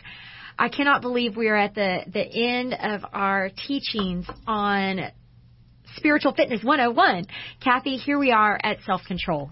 I 0.62 0.70
cannot 0.70 1.02
believe 1.02 1.36
we 1.36 1.48
are 1.48 1.58
at 1.58 1.74
the, 1.74 2.02
the 2.14 2.22
end 2.22 2.76
of 2.76 3.02
our 3.14 3.50
teachings 3.50 4.28
on 4.46 5.00
Spiritual 5.96 6.36
Fitness 6.36 6.64
101. 6.64 7.26
Kathy, 7.64 7.98
here 7.98 8.20
we 8.20 8.32
are 8.32 8.60
at 8.64 8.78
self 8.86 9.02
control. 9.08 9.50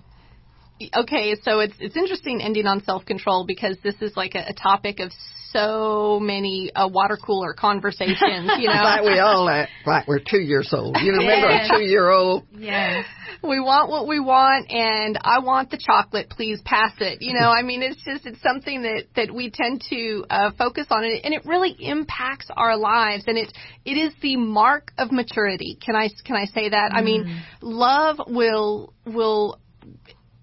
okay, 0.96 1.34
so 1.42 1.62
it's 1.62 1.74
it's 1.80 1.98
interesting 1.98 2.44
ending 2.44 2.68
on 2.68 2.84
self 2.84 3.06
control 3.06 3.44
because 3.48 3.76
this 3.84 3.96
is 4.02 4.16
like 4.16 4.36
a, 4.36 4.50
a 4.50 4.54
topic 4.54 5.00
of 5.00 5.12
so 5.52 6.20
many 6.20 6.72
uh, 6.74 6.88
water 6.88 7.18
cooler 7.18 7.54
conversations. 7.54 8.20
You 8.60 8.68
know, 8.68 8.82
like 8.82 9.04
we 9.04 9.20
all 9.20 9.50
act 9.50 9.72
like 9.86 10.08
we're 10.08 10.20
two 10.20 10.40
years 10.40 10.70
old. 10.74 10.98
You 11.02 11.12
remember 11.12 11.50
yes. 11.50 11.70
a 11.72 11.78
two 11.78 11.84
year 11.84 12.10
old? 12.10 12.46
Yes. 12.58 13.06
We 13.42 13.60
want 13.60 13.90
what 13.90 14.08
we 14.08 14.20
want, 14.20 14.70
and 14.70 15.18
I 15.22 15.40
want 15.40 15.72
the 15.72 15.78
chocolate. 15.78 16.30
Please 16.30 16.62
pass 16.66 16.92
it. 17.00 17.22
You 17.22 17.34
know, 17.34 17.50
I 17.50 17.62
mean, 17.62 17.82
it's 17.82 18.04
just 18.04 18.26
it's 18.26 18.42
something 18.42 18.82
that 18.82 19.06
that 19.16 19.34
we 19.34 19.50
tend 19.50 19.84
to 19.90 20.26
uh, 20.30 20.52
focus 20.58 20.88
on, 20.90 21.04
and 21.04 21.14
it, 21.14 21.22
and 21.24 21.34
it 21.34 21.46
really 21.46 21.76
impacts 21.80 22.48
our 22.56 22.76
lives, 22.78 23.24
and 23.28 23.38
it 23.38 23.54
it 23.86 23.94
is 23.94 24.14
the 24.22 24.36
mark 24.36 24.92
of 24.98 25.12
maturity. 25.12 25.78
Can 25.84 25.96
I 25.96 26.10
can 26.26 26.36
I 26.36 26.46
say 26.46 26.70
that? 26.70 26.92
Mm. 26.92 26.96
I 26.96 27.02
mean, 27.02 27.26
mm. 27.26 27.40
love 27.62 28.18
will 28.28 28.94
will 29.06 29.60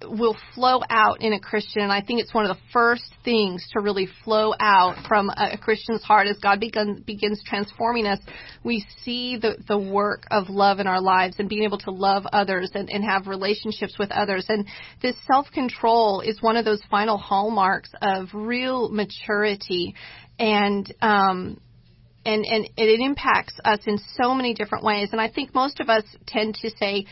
will 0.05 0.36
flow 0.55 0.80
out 0.90 1.22
in 1.22 1.32
a 1.32 1.40
Christian. 1.40 1.90
I 1.90 2.03
think 2.03 2.20
it's 2.20 2.34
one 2.34 2.44
of 2.44 2.55
the 2.55 2.62
first 2.72 3.14
things 3.24 3.66
to 3.72 3.80
really 3.80 4.09
flow 4.24 4.53
out 4.61 5.07
from 5.09 5.30
a, 5.30 5.53
a 5.55 5.59
Christian's 5.59 6.03
heart 6.03 6.26
as 6.26 6.36
God 6.38 6.61
begun, 6.61 7.03
begins 7.07 7.42
transforming 7.47 8.07
us. 8.07 8.18
We 8.62 8.84
see 9.05 9.38
the, 9.38 9.57
the 9.66 9.78
work 9.78 10.24
of 10.30 10.51
love 10.51 10.80
in 10.80 10.86
our 10.86 11.01
lives 11.01 11.36
and 11.38 11.49
being 11.49 11.62
able 11.62 11.78
to 11.78 11.90
love 11.90 12.26
others 12.32 12.72
and, 12.74 12.90
and 12.90 13.05
have 13.05 13.26
relationships 13.26 13.97
with 13.99 14.11
others. 14.11 14.47
And 14.49 14.66
this 15.01 15.16
self 15.26 15.51
control 15.53 16.20
is 16.20 16.42
one 16.42 16.57
of 16.57 16.66
those 16.66 16.82
final 16.90 17.16
hallmarks 17.16 17.90
of 18.03 18.28
real 18.34 18.90
maturity. 18.90 19.94
And, 20.38 20.92
um, 21.01 21.59
and, 22.26 22.44
and 22.44 22.68
it 22.76 23.01
impacts 23.01 23.55
us 23.64 23.78
in 23.86 23.99
so 24.14 24.34
many 24.34 24.53
different 24.53 24.84
ways. 24.84 25.11
And 25.12 25.20
I 25.20 25.30
think 25.30 25.55
most 25.55 25.80
of 25.80 25.88
us 25.88 26.05
tend 26.26 26.57
to 26.57 26.70
say, 26.78 27.07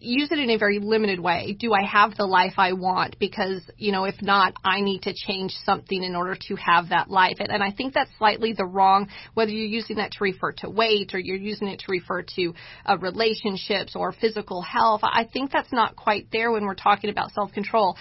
use 0.00 0.30
it 0.32 0.38
in 0.38 0.50
a 0.50 0.56
very 0.56 0.78
limited 0.78 1.20
way. 1.20 1.56
Do 1.58 1.74
I 1.74 1.84
have 1.84 2.16
the 2.16 2.24
life 2.24 2.54
I 2.56 2.72
want? 2.72 3.18
Because, 3.18 3.60
you 3.76 3.92
know, 3.92 4.04
if 4.04 4.20
not, 4.22 4.54
I 4.64 4.80
need 4.80 5.02
to 5.02 5.12
change 5.14 5.52
something 5.64 6.02
in 6.02 6.16
order 6.16 6.36
to 6.48 6.56
have 6.56 6.88
that 6.90 7.10
life. 7.10 7.36
And, 7.40 7.50
and 7.50 7.62
I 7.62 7.70
think 7.72 7.92
that's 7.92 8.10
slightly 8.18 8.54
the 8.54 8.64
wrong, 8.64 9.08
whether 9.34 9.50
you're 9.50 9.66
using 9.66 9.96
that 9.96 10.12
to 10.12 10.18
refer 10.20 10.52
to 10.58 10.70
weight 10.70 11.14
or 11.14 11.18
you're 11.18 11.36
using 11.36 11.68
it 11.68 11.80
to 11.80 11.86
refer 11.88 12.22
to 12.36 12.54
uh, 12.86 12.96
relationships 12.98 13.94
or 13.94 14.12
physical 14.12 14.62
health. 14.62 15.00
I 15.02 15.28
think 15.30 15.52
that's 15.52 15.72
not 15.72 15.94
quite 15.96 16.28
there 16.32 16.50
when 16.50 16.64
we're 16.64 16.74
talking 16.74 17.10
about 17.10 17.32
self-control 17.32 17.96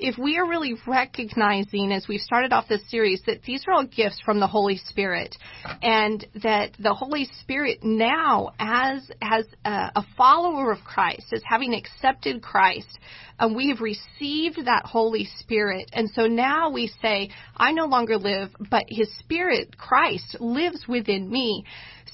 if 0.00 0.16
we 0.16 0.38
are 0.38 0.48
really 0.48 0.74
recognizing, 0.86 1.92
as 1.92 2.08
we've 2.08 2.20
started 2.20 2.52
off 2.52 2.68
this 2.68 2.88
series, 2.90 3.22
that 3.26 3.42
these 3.42 3.64
are 3.68 3.74
all 3.74 3.84
gifts 3.84 4.18
from 4.24 4.40
the 4.40 4.46
Holy 4.46 4.78
Spirit, 4.78 5.36
and 5.82 6.26
that 6.42 6.72
the 6.78 6.94
Holy 6.94 7.28
Spirit 7.42 7.84
now, 7.84 8.50
as 8.58 9.10
as 9.20 9.44
a, 9.64 9.92
a 9.96 10.04
follower 10.16 10.72
of 10.72 10.78
Christ, 10.84 11.32
as 11.32 11.42
having 11.44 11.74
accepted 11.74 12.42
Christ, 12.42 12.98
and 13.38 13.54
we 13.54 13.68
have 13.68 13.80
received 13.80 14.64
that 14.64 14.86
Holy 14.86 15.28
Spirit, 15.38 15.90
and 15.92 16.08
so 16.10 16.26
now 16.26 16.70
we 16.70 16.92
say, 17.02 17.30
I 17.56 17.72
no 17.72 17.84
longer 17.84 18.16
live, 18.16 18.50
but 18.70 18.84
His 18.88 19.14
Spirit, 19.18 19.76
Christ, 19.76 20.36
lives 20.40 20.86
within 20.88 21.30
me. 21.30 21.64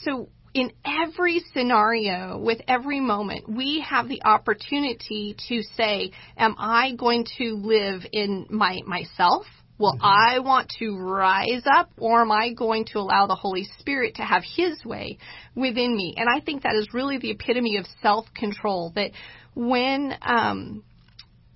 So 0.03 0.28
in 0.57 0.72
every 0.86 1.42
scenario, 1.52 2.38
with 2.38 2.62
every 2.66 2.98
moment, 2.98 3.46
we 3.46 3.84
have 3.86 4.09
the 4.09 4.22
opportunity 4.24 5.36
to 5.50 5.62
say, 5.76 6.12
am 6.34 6.54
I 6.59 6.94
going 6.96 7.26
to 7.36 7.61
live 7.62 8.07
in 8.11 8.46
my, 8.48 8.80
myself? 8.86 9.44
Will 9.78 9.92
mm-hmm. 9.92 10.02
I 10.02 10.38
want 10.38 10.72
to 10.78 10.96
rise 10.96 11.64
up 11.70 11.90
or 11.98 12.22
am 12.22 12.32
I 12.32 12.54
going 12.54 12.86
to 12.92 12.98
allow 13.00 13.26
the 13.26 13.34
Holy 13.34 13.68
Spirit 13.80 14.14
to 14.14 14.22
have 14.22 14.44
His 14.57 14.82
way 14.82 15.18
within 15.54 15.94
me? 15.94 16.14
And 16.16 16.26
I 16.26 16.40
think 16.40 16.62
that 16.62 16.74
is 16.74 16.88
really 16.94 17.18
the 17.18 17.32
epitome 17.32 17.76
of 17.76 17.84
self-control 18.00 18.92
that 18.94 19.11
when, 19.54 20.14
um, 20.22 20.84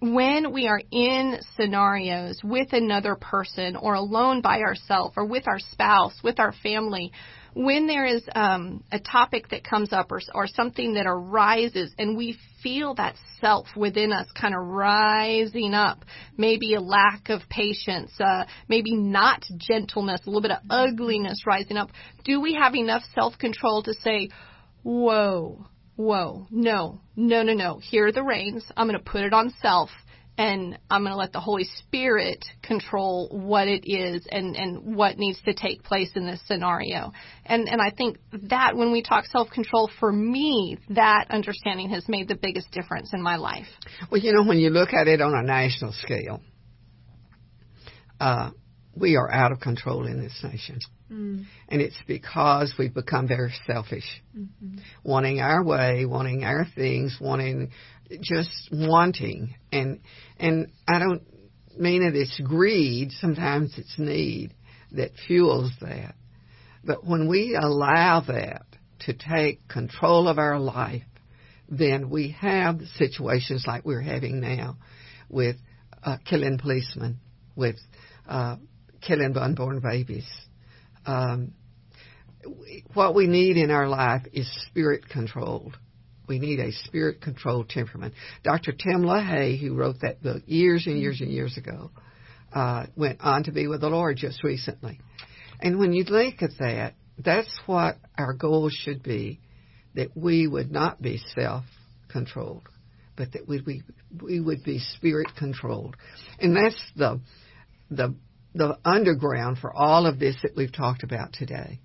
when 0.01 0.53
we 0.53 0.68
are 0.68 0.82
in 0.90 1.38
scenarios 1.57 2.38
with 2.44 2.74
another 2.74 3.14
person 3.14 3.76
or 3.76 3.94
alone 3.94 4.42
by 4.42 4.59
ourselves 4.59 5.14
or 5.16 5.24
with 5.24 5.48
our 5.48 5.59
spouse, 5.59 6.12
with 6.22 6.38
our 6.38 6.53
family, 6.62 7.12
when 7.55 7.86
there 7.86 8.07
is 8.07 8.22
um, 8.34 8.84
a 8.92 8.98
topic 8.98 9.48
that 9.51 9.64
comes 9.64 9.92
up 9.92 10.12
or, 10.12 10.20
or 10.34 10.46
something 10.46 10.94
that 10.94 11.07
arises 11.07 11.92
and 11.98 12.16
we 12.16 12.38
feel 12.62 12.94
that 12.94 13.14
self 13.40 13.66
within 13.76 14.12
us 14.12 14.26
kind 14.38 14.55
of 14.55 14.66
rising 14.66 15.74
up, 15.74 16.05
maybe 16.36 16.74
a 16.74 16.80
lack 16.80 17.28
of 17.28 17.40
patience, 17.48 18.12
uh, 18.20 18.44
maybe 18.68 18.94
not 18.94 19.44
gentleness, 19.57 20.20
a 20.26 20.28
little 20.28 20.42
bit 20.42 20.51
of 20.51 20.59
ugliness 20.68 21.44
rising 21.46 21.76
up, 21.76 21.90
do 22.24 22.40
we 22.40 22.55
have 22.55 22.74
enough 22.74 23.03
self 23.14 23.38
control 23.38 23.82
to 23.82 23.94
say, 23.94 24.28
whoa, 24.82 25.66
whoa, 25.96 26.46
no, 26.51 27.01
no, 27.16 27.42
no, 27.42 27.55
no, 27.55 27.78
here 27.78 28.07
are 28.07 28.12
the 28.12 28.22
reins. 28.22 28.64
I'm 28.76 28.86
going 28.86 28.98
to 28.98 29.05
put 29.05 29.22
it 29.22 29.32
on 29.32 29.53
self 29.61 29.90
and 30.39 30.78
I'm 30.89 31.03
going 31.03 31.12
to 31.12 31.18
let 31.18 31.33
the 31.33 31.41
Holy 31.41 31.64
Spirit 31.78 32.45
control 32.62 33.28
what 33.31 33.68
it 33.68 33.85
is 33.85 34.26
and, 34.31 34.57
and 34.57 34.97
what 34.97 35.18
needs 35.18 35.41
to 35.43 35.53
take 35.53 35.83
place 35.83 36.11
in 36.14 36.26
this 36.26 36.41
scenario. 36.47 37.12
And, 37.45 37.68
and 37.68 37.81
I 37.81 37.91
think 37.91 38.18
that 38.49 38.76
when 38.76 38.91
we 38.91 39.03
talk 39.03 39.26
self-control, 39.26 39.91
for 40.01 40.11
me, 40.11 40.78
that 40.91 41.26
understanding 41.31 41.91
has 41.91 42.09
made 42.09 42.28
the 42.28 42.37
biggest 42.37 42.70
difference 42.70 43.11
in 43.12 43.20
my 43.22 43.37
life. 43.37 43.66
Well, 44.11 44.20
you 44.20 44.33
know, 44.33 44.45
when 44.45 44.59
you 44.59 44.70
look 44.70 44.95
at 44.95 45.09
it 45.09 45.20
on 45.20 45.35
a 45.35 45.43
national 45.43 45.93
scale, 45.93 46.41
uh, 48.18 48.51
we 48.95 49.16
are 49.16 49.31
out 49.31 49.53
of 49.53 49.61
control 49.61 50.07
in 50.07 50.20
this 50.20 50.39
nation. 50.43 50.78
Mm. 51.11 51.45
And 51.68 51.81
it's 51.81 51.97
because 52.07 52.72
we've 52.78 52.95
become 52.95 53.26
very 53.26 53.53
selfish, 53.66 54.05
mm-hmm. 54.37 54.78
wanting 55.03 55.41
our 55.41 55.64
way, 55.64 56.05
wanting 56.07 56.45
our 56.45 56.66
things, 56.74 57.18
wanting 57.20 57.72
just 58.20 58.68
wanting 58.72 59.54
and 59.72 60.00
and 60.38 60.68
I 60.88 60.98
don't 60.98 61.22
mean 61.78 62.02
that 62.04 62.18
it's 62.18 62.40
greed, 62.40 63.12
sometimes 63.12 63.74
it's 63.76 63.98
need 63.98 64.54
that 64.92 65.11
fuels 65.26 65.70
that. 65.80 66.14
But 66.84 67.04
when 67.04 67.28
we 67.28 67.56
allow 67.61 68.20
that 68.26 68.62
to 69.00 69.12
take 69.12 69.68
control 69.68 70.28
of 70.28 70.38
our 70.38 70.58
life, 70.58 71.04
then 71.68 72.11
we 72.11 72.36
have 72.40 72.80
situations 72.96 73.64
like 73.66 73.84
we're 73.84 74.00
having 74.00 74.40
now 74.40 74.76
with 75.28 75.56
uh, 76.02 76.16
killing 76.28 76.58
policemen, 76.58 77.18
with 77.54 77.76
uh, 78.28 78.56
killing 79.00 79.36
unborn 79.36 79.80
babies. 79.80 80.26
Um, 81.06 81.52
what 82.94 83.14
we 83.14 83.26
need 83.26 83.56
in 83.56 83.70
our 83.70 83.86
life 83.86 84.22
is 84.32 84.50
spirit 84.66 85.08
controlled. 85.08 85.76
We 86.31 86.39
need 86.39 86.61
a 86.61 86.70
spirit 86.70 87.20
controlled 87.20 87.70
temperament. 87.70 88.14
Dr. 88.45 88.70
Tim 88.70 89.03
LaHaye, 89.03 89.59
who 89.59 89.74
wrote 89.74 89.97
that 90.03 90.22
book 90.22 90.45
years 90.47 90.87
and 90.87 90.97
years 90.97 91.20
and 91.20 91.28
years 91.28 91.59
ago, 91.59 91.91
uh, 92.53 92.87
went 92.95 93.20
on 93.20 93.43
to 93.43 93.51
be 93.51 93.66
with 93.66 93.81
the 93.81 93.89
Lord 93.89 94.16
just 94.16 94.45
recently. 94.45 95.01
And 95.59 95.81
when 95.81 95.93
you 95.93 96.05
think 96.05 96.41
of 96.43 96.57
that, 96.61 96.95
that's 97.18 97.53
what 97.66 97.97
our 98.16 98.33
goal 98.33 98.70
should 98.70 99.03
be 99.03 99.41
that 99.97 100.16
we 100.16 100.47
would 100.47 100.70
not 100.70 101.03
be 101.03 101.20
self 101.35 101.64
controlled, 102.07 102.68
but 103.16 103.33
that 103.33 103.49
we, 103.49 103.61
we, 103.62 103.83
we 104.22 104.39
would 104.39 104.62
be 104.62 104.78
spirit 104.78 105.26
controlled. 105.37 105.97
And 106.39 106.55
that's 106.55 106.81
the, 106.95 107.20
the, 107.91 108.14
the 108.55 108.78
underground 108.85 109.59
for 109.59 109.74
all 109.74 110.07
of 110.07 110.20
this 110.20 110.37
that 110.45 110.53
we've 110.57 110.72
talked 110.72 111.03
about 111.03 111.33
today. 111.33 111.81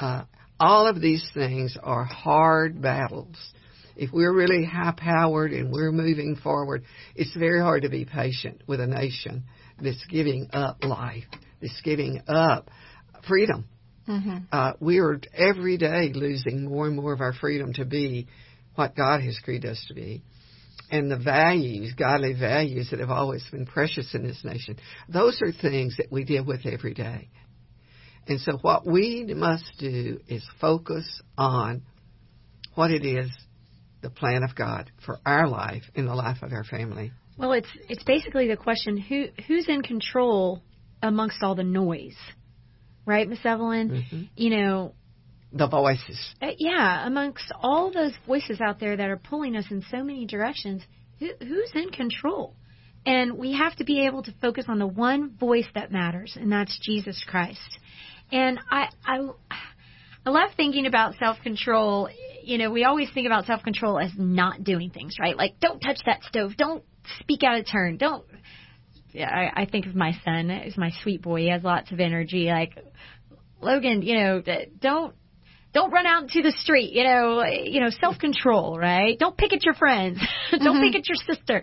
Uh, 0.00 0.24
all 0.58 0.88
of 0.88 1.00
these 1.00 1.24
things 1.32 1.76
are 1.80 2.02
hard 2.04 2.82
battles 2.82 3.36
if 4.00 4.10
we're 4.14 4.32
really 4.32 4.64
high 4.64 4.94
powered 4.96 5.52
and 5.52 5.70
we're 5.70 5.92
moving 5.92 6.34
forward, 6.34 6.84
it's 7.14 7.36
very 7.36 7.60
hard 7.60 7.82
to 7.82 7.90
be 7.90 8.06
patient 8.06 8.62
with 8.66 8.80
a 8.80 8.86
nation 8.86 9.44
that's 9.78 10.02
giving 10.08 10.48
up 10.54 10.82
life, 10.82 11.26
that's 11.60 11.78
giving 11.82 12.22
up 12.26 12.70
freedom. 13.28 13.66
Mm-hmm. 14.08 14.38
Uh, 14.50 14.72
we 14.80 15.00
are 15.00 15.20
every 15.34 15.76
day 15.76 16.12
losing 16.14 16.64
more 16.64 16.86
and 16.86 16.96
more 16.96 17.12
of 17.12 17.20
our 17.20 17.34
freedom 17.34 17.74
to 17.74 17.84
be 17.84 18.26
what 18.74 18.96
God 18.96 19.20
has 19.20 19.38
created 19.44 19.70
us 19.70 19.84
to 19.88 19.94
be. 19.94 20.22
And 20.90 21.10
the 21.10 21.18
values, 21.18 21.92
godly 21.92 22.32
values 22.32 22.88
that 22.92 23.00
have 23.00 23.10
always 23.10 23.44
been 23.52 23.66
precious 23.66 24.14
in 24.14 24.26
this 24.26 24.40
nation, 24.42 24.78
those 25.10 25.42
are 25.42 25.52
things 25.52 25.98
that 25.98 26.10
we 26.10 26.24
deal 26.24 26.46
with 26.46 26.64
every 26.64 26.94
day. 26.94 27.28
And 28.26 28.40
so 28.40 28.52
what 28.62 28.86
we 28.86 29.26
must 29.36 29.70
do 29.78 30.20
is 30.26 30.42
focus 30.58 31.20
on 31.36 31.82
what 32.74 32.90
it 32.90 33.04
is 33.04 33.30
the 34.02 34.10
plan 34.10 34.42
of 34.42 34.54
God 34.54 34.90
for 35.04 35.18
our 35.26 35.48
life 35.48 35.84
and 35.94 36.08
the 36.08 36.14
life 36.14 36.42
of 36.42 36.52
our 36.52 36.64
family. 36.64 37.12
Well, 37.36 37.52
it's 37.52 37.68
it's 37.88 38.04
basically 38.04 38.48
the 38.48 38.56
question 38.56 38.96
who 38.96 39.26
who's 39.46 39.68
in 39.68 39.82
control 39.82 40.62
amongst 41.02 41.42
all 41.42 41.54
the 41.54 41.64
noise, 41.64 42.16
right, 43.06 43.28
Miss 43.28 43.44
Evelyn? 43.44 43.90
Mm-hmm. 43.90 44.22
You 44.36 44.50
know, 44.50 44.94
the 45.52 45.66
voices. 45.66 46.34
Uh, 46.40 46.50
yeah, 46.58 47.06
amongst 47.06 47.52
all 47.60 47.90
those 47.92 48.12
voices 48.26 48.60
out 48.60 48.78
there 48.78 48.96
that 48.96 49.08
are 49.08 49.16
pulling 49.16 49.56
us 49.56 49.66
in 49.70 49.82
so 49.90 50.04
many 50.04 50.26
directions, 50.26 50.82
who, 51.18 51.30
who's 51.40 51.72
in 51.74 51.90
control? 51.90 52.54
And 53.06 53.38
we 53.38 53.54
have 53.54 53.74
to 53.76 53.84
be 53.84 54.06
able 54.06 54.22
to 54.24 54.34
focus 54.42 54.66
on 54.68 54.78
the 54.78 54.86
one 54.86 55.34
voice 55.38 55.66
that 55.74 55.90
matters, 55.90 56.36
and 56.38 56.52
that's 56.52 56.78
Jesus 56.82 57.24
Christ. 57.26 57.78
And 58.30 58.58
I 58.70 58.90
I 59.04 59.28
I 60.26 60.30
love 60.30 60.50
thinking 60.56 60.86
about 60.86 61.14
self 61.18 61.38
control 61.42 62.08
you 62.42 62.58
know, 62.58 62.70
we 62.70 62.84
always 62.84 63.08
think 63.12 63.26
about 63.26 63.46
self 63.46 63.62
control 63.62 63.98
as 63.98 64.10
not 64.16 64.64
doing 64.64 64.90
things, 64.90 65.16
right? 65.20 65.36
Like, 65.36 65.60
don't 65.60 65.80
touch 65.80 65.98
that 66.06 66.22
stove, 66.24 66.56
don't 66.56 66.84
speak 67.20 67.42
out 67.42 67.58
of 67.58 67.66
turn. 67.70 67.96
Don't. 67.96 68.24
Yeah, 69.12 69.28
I, 69.28 69.62
I 69.62 69.66
think 69.66 69.86
of 69.86 69.94
my 69.96 70.12
son 70.24 70.50
as 70.50 70.76
my 70.76 70.92
sweet 71.02 71.20
boy. 71.22 71.40
He 71.40 71.50
has 71.50 71.64
lots 71.64 71.90
of 71.90 71.98
energy. 71.98 72.46
Like 72.46 72.78
Logan, 73.60 74.02
you 74.02 74.14
know, 74.14 74.42
don't 74.80 75.14
don't 75.72 75.90
run 75.92 76.06
out 76.06 76.22
into 76.22 76.42
the 76.42 76.52
street. 76.52 76.92
You 76.92 77.04
know, 77.04 77.44
you 77.44 77.80
know, 77.80 77.90
self 77.90 78.18
control, 78.18 78.78
right? 78.78 79.18
Don't 79.18 79.36
pick 79.36 79.52
at 79.52 79.64
your 79.64 79.74
friends. 79.74 80.18
don't 80.50 80.60
mm-hmm. 80.60 80.82
pick 80.82 80.96
at 80.96 81.08
your 81.08 81.16
sister. 81.16 81.62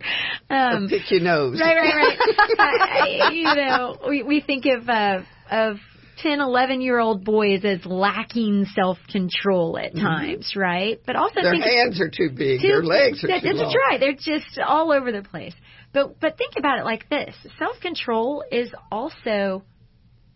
Um, 0.50 0.86
or 0.86 0.90
pick 0.90 1.12
your 1.12 1.22
nose. 1.22 1.60
Right, 1.60 1.76
right, 1.76 1.96
right. 1.96 2.20
I, 2.60 3.30
you 3.34 3.44
know, 3.44 3.98
we 4.08 4.24
we 4.24 4.42
think 4.42 4.66
of 4.66 4.88
uh, 4.90 5.20
of 5.50 5.78
10, 6.18 6.40
11 6.42 6.82
year 6.82 7.00
old 7.00 7.24
boys 7.24 7.64
as 7.64 7.86
lacking 7.86 8.66
self 8.74 8.98
control 9.12 9.78
at 9.78 9.94
mm-hmm. 9.94 10.06
times, 10.06 10.52
mm-hmm. 10.52 10.60
right? 10.60 11.02
But 11.06 11.16
also 11.16 11.42
their 11.42 11.54
hands 11.54 12.02
are 12.02 12.10
too 12.10 12.30
big, 12.36 12.62
too, 12.62 12.68
their 12.68 12.84
legs 12.84 13.24
are 13.24 13.28
that, 13.28 13.42
too 13.42 13.48
That's 13.48 13.60
long. 13.60 13.76
right. 13.90 14.00
They're 14.00 14.14
just 14.14 14.60
all 14.66 14.92
over 14.92 15.12
the 15.12 15.24
place. 15.24 15.54
But 15.94 16.20
but 16.20 16.38
think 16.38 16.54
about 16.58 16.80
it 16.80 16.86
like 16.86 17.10
this: 17.10 17.36
self 17.58 17.80
control 17.82 18.44
is 18.52 18.72
also 18.92 19.64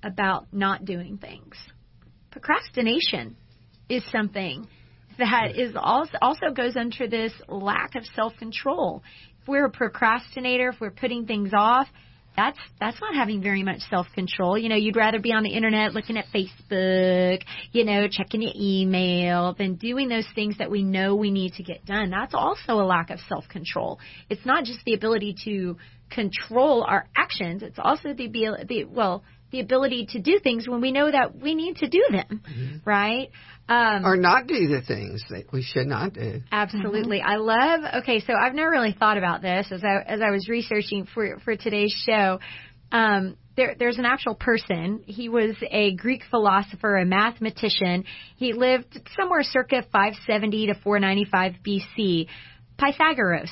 about 0.03 0.47
not 0.51 0.85
doing 0.85 1.17
things. 1.17 1.55
Procrastination 2.31 3.35
is 3.89 4.03
something 4.11 4.67
that 5.17 5.57
is 5.57 5.75
also 5.75 6.17
also 6.21 6.51
goes 6.55 6.75
under 6.75 7.07
this 7.07 7.33
lack 7.47 7.95
of 7.95 8.05
self 8.15 8.33
control. 8.37 9.03
If 9.41 9.47
we're 9.47 9.65
a 9.65 9.71
procrastinator, 9.71 10.69
if 10.69 10.79
we're 10.79 10.91
putting 10.91 11.25
things 11.25 11.51
off, 11.53 11.87
that's 12.35 12.57
that's 12.79 12.99
not 13.01 13.13
having 13.13 13.41
very 13.41 13.63
much 13.63 13.79
self 13.89 14.07
control. 14.13 14.57
You 14.57 14.69
know, 14.69 14.75
you'd 14.75 14.95
rather 14.95 15.19
be 15.19 15.33
on 15.33 15.43
the 15.43 15.49
internet 15.49 15.93
looking 15.93 16.17
at 16.17 16.25
Facebook, 16.33 17.41
you 17.71 17.83
know, 17.83 18.07
checking 18.09 18.41
your 18.41 18.53
email 18.55 19.53
than 19.53 19.75
doing 19.75 20.07
those 20.09 20.27
things 20.33 20.57
that 20.57 20.71
we 20.71 20.83
know 20.83 21.15
we 21.15 21.31
need 21.31 21.53
to 21.53 21.63
get 21.63 21.85
done. 21.85 22.09
That's 22.09 22.33
also 22.33 22.73
a 22.73 22.85
lack 22.85 23.09
of 23.09 23.19
self 23.27 23.47
control. 23.49 23.99
It's 24.29 24.45
not 24.45 24.63
just 24.63 24.79
the 24.85 24.93
ability 24.93 25.35
to 25.45 25.77
control 26.09 26.83
our 26.83 27.07
actions, 27.15 27.63
it's 27.63 27.79
also 27.79 28.13
the 28.13 28.25
ability 28.25 28.85
well, 28.85 29.23
the 29.51 29.59
ability 29.59 30.07
to 30.11 30.19
do 30.19 30.39
things 30.39 30.67
when 30.67 30.81
we 30.81 30.91
know 30.91 31.11
that 31.11 31.35
we 31.35 31.55
need 31.55 31.77
to 31.77 31.87
do 31.87 32.03
them, 32.09 32.41
mm-hmm. 32.43 32.77
right? 32.85 33.29
Um, 33.69 34.05
or 34.05 34.17
not 34.17 34.47
do 34.47 34.67
the 34.67 34.81
things 34.81 35.23
that 35.29 35.45
we 35.53 35.61
should 35.63 35.87
not 35.87 36.13
do. 36.13 36.41
Absolutely, 36.51 37.19
mm-hmm. 37.19 37.29
I 37.29 37.35
love. 37.37 38.01
Okay, 38.01 38.19
so 38.19 38.33
I've 38.33 38.53
never 38.53 38.71
really 38.71 38.95
thought 38.97 39.17
about 39.17 39.41
this 39.41 39.67
as 39.71 39.83
I 39.83 40.01
as 40.05 40.21
I 40.21 40.31
was 40.31 40.47
researching 40.49 41.05
for 41.05 41.39
for 41.39 41.55
today's 41.55 41.93
show. 42.05 42.39
Um, 42.91 43.37
there, 43.55 43.75
there's 43.77 43.97
an 43.97 44.05
actual 44.05 44.35
person. 44.35 45.03
He 45.05 45.29
was 45.29 45.55
a 45.69 45.93
Greek 45.95 46.23
philosopher, 46.29 46.97
a 46.97 47.05
mathematician. 47.05 48.05
He 48.37 48.53
lived 48.53 48.99
somewhere 49.17 49.43
circa 49.43 49.83
570 49.91 50.67
to 50.67 50.73
495 50.75 51.53
BC. 51.65 52.27
Pythagoras. 52.77 53.51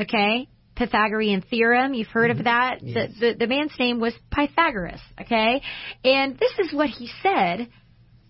Okay, 0.00 0.48
Pythagorean 0.78 1.42
theorem. 1.42 1.92
You've 1.92 2.08
heard 2.08 2.30
mm-hmm. 2.30 2.38
of 2.38 2.44
that. 2.44 2.78
Yes. 2.82 3.10
The, 3.18 3.32
the, 3.32 3.34
the 3.40 3.46
man's 3.48 3.72
name 3.78 3.98
was 3.98 4.14
Pythagoras. 4.30 5.00
Okay, 5.20 5.60
and 6.04 6.38
this 6.38 6.52
is 6.60 6.72
what 6.72 6.88
he 6.88 7.10
said: 7.22 7.68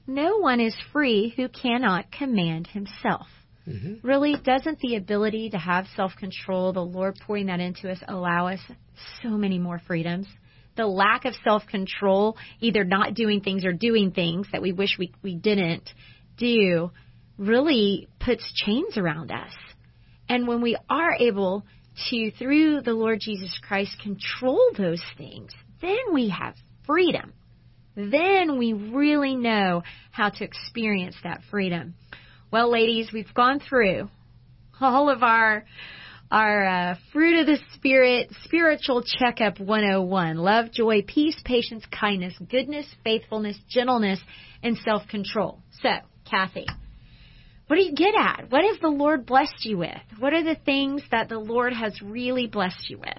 No 0.06 0.38
one 0.38 0.58
is 0.58 0.74
free 0.92 1.32
who 1.36 1.48
cannot 1.48 2.10
command 2.10 2.66
himself. 2.66 3.26
Mm-hmm. 3.68 4.06
Really, 4.06 4.34
doesn't 4.42 4.78
the 4.78 4.96
ability 4.96 5.50
to 5.50 5.58
have 5.58 5.86
self 5.94 6.12
control, 6.18 6.72
the 6.72 6.80
Lord 6.80 7.16
pouring 7.26 7.46
that 7.46 7.60
into 7.60 7.90
us, 7.90 7.98
allow 8.08 8.48
us 8.48 8.60
so 9.22 9.28
many 9.28 9.58
more 9.58 9.80
freedoms? 9.86 10.26
The 10.76 10.86
lack 10.86 11.26
of 11.26 11.34
self 11.44 11.66
control, 11.66 12.38
either 12.60 12.82
not 12.82 13.12
doing 13.12 13.42
things 13.42 13.66
or 13.66 13.72
doing 13.74 14.12
things 14.12 14.46
that 14.52 14.62
we 14.62 14.72
wish 14.72 14.96
we, 14.98 15.12
we 15.22 15.34
didn't 15.34 15.90
do, 16.38 16.92
really 17.36 18.08
puts 18.18 18.50
chains 18.64 18.96
around 18.96 19.30
us. 19.30 19.52
And 20.30 20.46
when 20.46 20.62
we 20.62 20.76
are 20.88 21.14
able 21.18 21.64
to, 22.10 22.30
through 22.32 22.82
the 22.82 22.92
Lord 22.92 23.20
Jesus 23.20 23.58
Christ, 23.66 23.96
control 24.02 24.70
those 24.76 25.02
things, 25.16 25.52
then 25.80 26.12
we 26.12 26.28
have 26.30 26.54
freedom. 26.86 27.32
Then 27.96 28.58
we 28.58 28.72
really 28.72 29.36
know 29.36 29.82
how 30.12 30.30
to 30.30 30.44
experience 30.44 31.16
that 31.24 31.42
freedom. 31.50 31.94
Well, 32.50 32.70
ladies, 32.70 33.10
we've 33.12 33.34
gone 33.34 33.60
through 33.60 34.08
all 34.80 35.10
of 35.10 35.22
our 35.22 35.64
our 36.30 36.66
uh, 36.66 36.94
fruit 37.12 37.40
of 37.40 37.46
the 37.46 37.58
spirit 37.74 38.30
spiritual 38.44 39.02
checkup 39.02 39.58
101 39.58 40.36
love 40.36 40.70
joy 40.70 41.02
peace 41.06 41.40
patience 41.42 41.82
kindness 41.90 42.34
goodness 42.50 42.86
faithfulness 43.02 43.56
gentleness 43.70 44.20
and 44.62 44.76
self-control 44.76 45.58
so 45.80 45.88
kathy 46.30 46.66
what 47.68 47.76
do 47.76 47.82
you 47.82 47.94
get 47.94 48.14
at? 48.14 48.50
What 48.50 48.64
has 48.64 48.80
the 48.80 48.88
Lord 48.88 49.26
blessed 49.26 49.64
you 49.64 49.78
with? 49.78 50.00
What 50.18 50.32
are 50.32 50.42
the 50.42 50.56
things 50.64 51.02
that 51.10 51.28
the 51.28 51.38
Lord 51.38 51.74
has 51.74 52.00
really 52.02 52.46
blessed 52.46 52.88
you 52.88 52.98
with? 52.98 53.18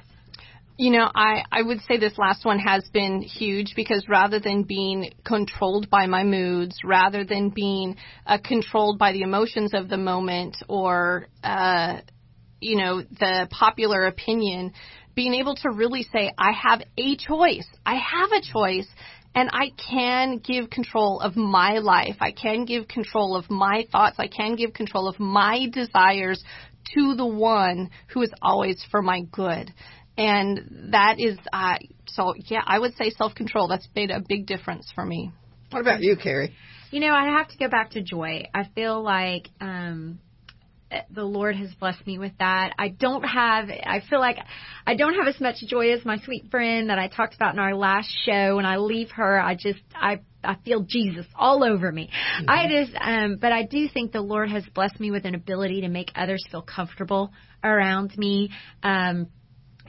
You 0.75 0.91
know, 0.91 1.11
I, 1.13 1.43
I 1.51 1.61
would 1.61 1.81
say 1.81 1.97
this 1.97 2.17
last 2.17 2.45
one 2.45 2.57
has 2.57 2.87
been 2.91 3.21
huge 3.21 3.73
because 3.75 4.07
rather 4.07 4.39
than 4.39 4.63
being 4.63 5.11
controlled 5.25 5.89
by 5.89 6.07
my 6.07 6.23
moods, 6.23 6.79
rather 6.83 7.23
than 7.23 7.49
being 7.49 7.97
uh, 8.25 8.37
controlled 8.43 8.97
by 8.97 9.11
the 9.11 9.21
emotions 9.21 9.73
of 9.73 9.89
the 9.89 9.97
moment 9.97 10.55
or, 10.67 11.27
uh, 11.43 11.97
you 12.61 12.77
know, 12.77 13.01
the 13.01 13.47
popular 13.51 14.05
opinion, 14.05 14.73
being 15.15 15.33
able 15.33 15.55
to 15.55 15.69
really 15.69 16.03
say, 16.03 16.31
I 16.37 16.51
have 16.51 16.81
a 16.97 17.15
choice. 17.17 17.67
I 17.85 17.95
have 17.95 18.31
a 18.31 18.41
choice 18.41 18.87
and 19.35 19.49
I 19.51 19.71
can 19.77 20.37
give 20.37 20.69
control 20.69 21.19
of 21.19 21.35
my 21.35 21.79
life. 21.79 22.17
I 22.19 22.31
can 22.31 22.65
give 22.65 22.87
control 22.87 23.35
of 23.35 23.49
my 23.49 23.85
thoughts. 23.91 24.15
I 24.17 24.27
can 24.27 24.55
give 24.55 24.73
control 24.73 25.07
of 25.07 25.19
my 25.19 25.67
desires 25.71 26.43
to 26.95 27.15
the 27.15 27.25
one 27.25 27.89
who 28.13 28.21
is 28.21 28.31
always 28.41 28.83
for 28.89 29.01
my 29.01 29.21
good. 29.31 29.71
And 30.17 30.91
that 30.91 31.19
is, 31.19 31.37
uh, 31.53 31.77
so 32.07 32.33
yeah, 32.37 32.63
I 32.65 32.79
would 32.79 32.95
say 32.95 33.09
self 33.11 33.35
control. 33.35 33.67
That's 33.67 33.87
made 33.95 34.11
a 34.11 34.21
big 34.27 34.47
difference 34.47 34.91
for 34.93 35.05
me. 35.05 35.31
What 35.69 35.81
about 35.81 36.01
you, 36.01 36.17
Carrie? 36.17 36.55
You 36.91 36.99
know, 36.99 37.13
I 37.13 37.37
have 37.37 37.47
to 37.49 37.57
go 37.57 37.69
back 37.69 37.91
to 37.91 38.01
joy. 38.01 38.45
I 38.53 38.63
feel 38.73 39.01
like, 39.01 39.49
um, 39.61 40.19
the 41.11 41.23
Lord 41.23 41.55
has 41.55 41.71
blessed 41.75 42.05
me 42.07 42.17
with 42.17 42.31
that. 42.39 42.73
I 42.79 42.89
don't 42.89 43.23
have, 43.23 43.69
I 43.69 44.01
feel 44.09 44.19
like 44.19 44.37
I 44.87 44.95
don't 44.95 45.13
have 45.13 45.27
as 45.27 45.39
much 45.39 45.57
joy 45.67 45.91
as 45.91 46.03
my 46.03 46.17
sweet 46.19 46.49
friend 46.49 46.89
that 46.89 46.97
I 46.97 47.07
talked 47.07 47.35
about 47.35 47.53
in 47.53 47.59
our 47.59 47.75
last 47.75 48.09
show. 48.25 48.55
When 48.55 48.65
I 48.65 48.77
leave 48.77 49.11
her, 49.11 49.39
I 49.39 49.55
just, 49.55 49.79
I, 49.93 50.21
I 50.43 50.55
feel 50.65 50.81
Jesus 50.81 51.25
all 51.35 51.63
over 51.63 51.91
me. 51.91 52.09
Mm-hmm. 52.09 52.49
I 52.49 52.67
just, 52.67 52.97
um, 52.99 53.37
but 53.39 53.51
I 53.51 53.63
do 53.63 53.87
think 53.87 54.11
the 54.11 54.21
Lord 54.21 54.49
has 54.49 54.65
blessed 54.73 54.99
me 54.99 55.11
with 55.11 55.25
an 55.25 55.35
ability 55.35 55.81
to 55.81 55.89
make 55.89 56.11
others 56.15 56.43
feel 56.49 56.63
comfortable 56.63 57.31
around 57.63 58.17
me. 58.17 58.49
Um, 58.81 59.27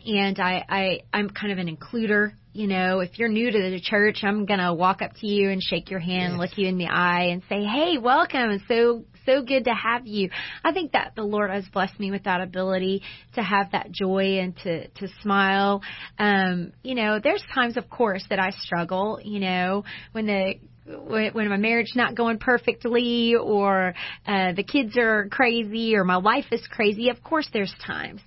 and 0.04 0.38
I, 0.38 0.64
I, 0.68 1.00
I'm 1.12 1.30
kind 1.30 1.52
of 1.52 1.58
an 1.58 1.74
includer. 1.74 2.32
You 2.52 2.66
know, 2.66 2.98
if 3.00 3.18
you're 3.18 3.28
new 3.28 3.50
to 3.50 3.70
the 3.70 3.80
church, 3.80 4.20
I'm 4.24 4.44
gonna 4.44 4.74
walk 4.74 5.02
up 5.02 5.12
to 5.20 5.26
you 5.26 5.50
and 5.50 5.62
shake 5.62 5.88
your 5.88 6.00
hand, 6.00 6.32
yes. 6.32 6.40
look 6.40 6.58
you 6.58 6.66
in 6.66 6.78
the 6.78 6.88
eye, 6.88 7.28
and 7.30 7.42
say, 7.48 7.62
"Hey, 7.62 7.96
welcome! 7.96 8.60
So 8.66 9.04
so 9.26 9.42
good 9.42 9.64
to 9.64 9.74
have 9.74 10.06
you. 10.06 10.30
I 10.64 10.72
think 10.72 10.92
that 10.92 11.12
the 11.16 11.22
Lord 11.22 11.50
has 11.50 11.64
blessed 11.72 11.98
me 11.98 12.10
with 12.10 12.24
that 12.24 12.40
ability 12.40 13.02
to 13.34 13.42
have 13.42 13.72
that 13.72 13.90
joy 13.90 14.38
and 14.40 14.56
to 14.58 14.88
to 14.88 15.08
smile. 15.22 15.82
Um, 16.18 16.72
you 16.82 16.94
know, 16.94 17.20
there's 17.22 17.42
times, 17.54 17.76
of 17.76 17.88
course, 17.88 18.24
that 18.30 18.38
I 18.38 18.50
struggle. 18.50 19.20
You 19.22 19.40
know, 19.40 19.84
when 20.12 20.26
the 20.26 20.54
when 20.86 21.48
my 21.48 21.56
marriage 21.56 21.92
not 21.94 22.16
going 22.16 22.38
perfectly 22.38 23.34
or 23.36 23.94
uh 24.26 24.52
the 24.52 24.64
kids 24.64 24.96
are 24.96 25.28
crazy 25.28 25.94
or 25.94 26.02
my 26.02 26.16
life 26.16 26.46
is 26.50 26.66
crazy 26.68 27.10
of 27.10 27.22
course 27.22 27.48
there's 27.52 27.72
times 27.86 28.20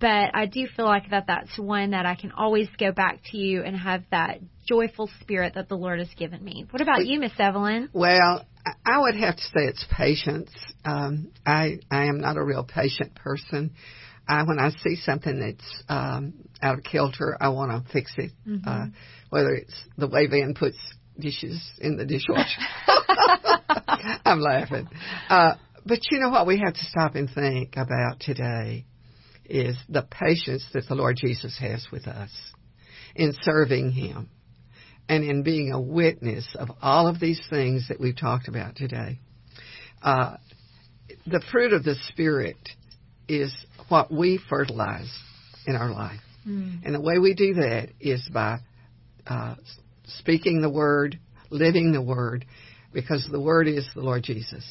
but 0.00 0.30
I 0.34 0.46
do 0.46 0.66
feel 0.76 0.86
like 0.86 1.10
that 1.10 1.24
that's 1.26 1.58
one 1.58 1.90
that 1.90 2.06
I 2.06 2.14
can 2.14 2.32
always 2.32 2.68
go 2.78 2.92
back 2.92 3.20
to 3.32 3.36
you 3.36 3.62
and 3.62 3.76
have 3.76 4.04
that 4.10 4.38
joyful 4.66 5.10
spirit 5.20 5.54
that 5.54 5.68
the 5.68 5.76
Lord 5.76 5.98
has 5.98 6.08
given 6.16 6.44
me. 6.44 6.66
What 6.70 6.82
about 6.82 7.06
you, 7.06 7.18
Miss 7.18 7.32
Evelyn? 7.38 7.88
Well, 7.92 8.44
I 8.84 8.98
would 8.98 9.16
have 9.16 9.36
to 9.36 9.42
say 9.42 9.64
it's 9.64 9.84
patience. 9.90 10.50
Um, 10.84 11.32
I 11.46 11.78
I 11.90 12.06
am 12.06 12.20
not 12.20 12.36
a 12.36 12.44
real 12.44 12.64
patient 12.64 13.14
person. 13.14 13.72
I 14.28 14.42
when 14.44 14.58
I 14.58 14.70
see 14.70 14.96
something 14.96 15.40
that's 15.40 15.82
um, 15.88 16.34
out 16.62 16.78
of 16.78 16.84
kilter, 16.84 17.36
I 17.40 17.48
want 17.48 17.70
to 17.70 17.92
fix 17.92 18.12
it. 18.16 18.32
Mm-hmm. 18.46 18.68
Uh, 18.68 18.86
whether 19.30 19.54
it's 19.54 19.74
the 19.96 20.08
way 20.08 20.26
Van 20.26 20.54
puts 20.54 20.76
dishes 21.18 21.60
in 21.80 21.96
the 21.96 22.04
dishwasher. 22.04 22.60
I'm 24.24 24.40
laughing. 24.40 24.88
Uh, 25.28 25.54
but 25.84 26.00
you 26.10 26.20
know 26.20 26.30
what 26.30 26.46
we 26.46 26.58
have 26.58 26.74
to 26.74 26.84
stop 26.84 27.14
and 27.14 27.28
think 27.30 27.74
about 27.76 28.20
today 28.20 28.84
is 29.44 29.76
the 29.88 30.02
patience 30.02 30.64
that 30.74 30.86
the 30.88 30.94
Lord 30.94 31.16
Jesus 31.18 31.58
has 31.58 31.86
with 31.90 32.06
us 32.06 32.30
in 33.14 33.34
serving 33.42 33.92
Him 33.92 34.28
and 35.08 35.24
in 35.24 35.42
being 35.42 35.72
a 35.72 35.80
witness 35.80 36.46
of 36.58 36.68
all 36.82 37.06
of 37.06 37.18
these 37.18 37.40
things 37.48 37.88
that 37.88 38.00
we've 38.00 38.18
talked 38.18 38.48
about 38.48 38.76
today. 38.76 39.18
Uh, 40.02 40.36
the 41.26 41.42
fruit 41.50 41.72
of 41.72 41.84
the 41.84 41.94
Spirit 42.08 42.56
is 43.28 43.54
what 43.88 44.12
we 44.12 44.38
fertilize 44.48 45.10
in 45.66 45.76
our 45.76 45.90
life. 45.90 46.20
Mm. 46.46 46.84
And 46.84 46.94
the 46.94 47.00
way 47.00 47.18
we 47.18 47.34
do 47.34 47.54
that 47.54 47.90
is 48.00 48.28
by 48.32 48.58
uh, 49.26 49.56
speaking 50.06 50.60
the 50.60 50.70
Word, 50.70 51.18
living 51.50 51.92
the 51.92 52.02
Word, 52.02 52.44
because 52.92 53.26
the 53.30 53.40
Word 53.40 53.68
is 53.68 53.86
the 53.94 54.00
Lord 54.00 54.22
Jesus. 54.22 54.64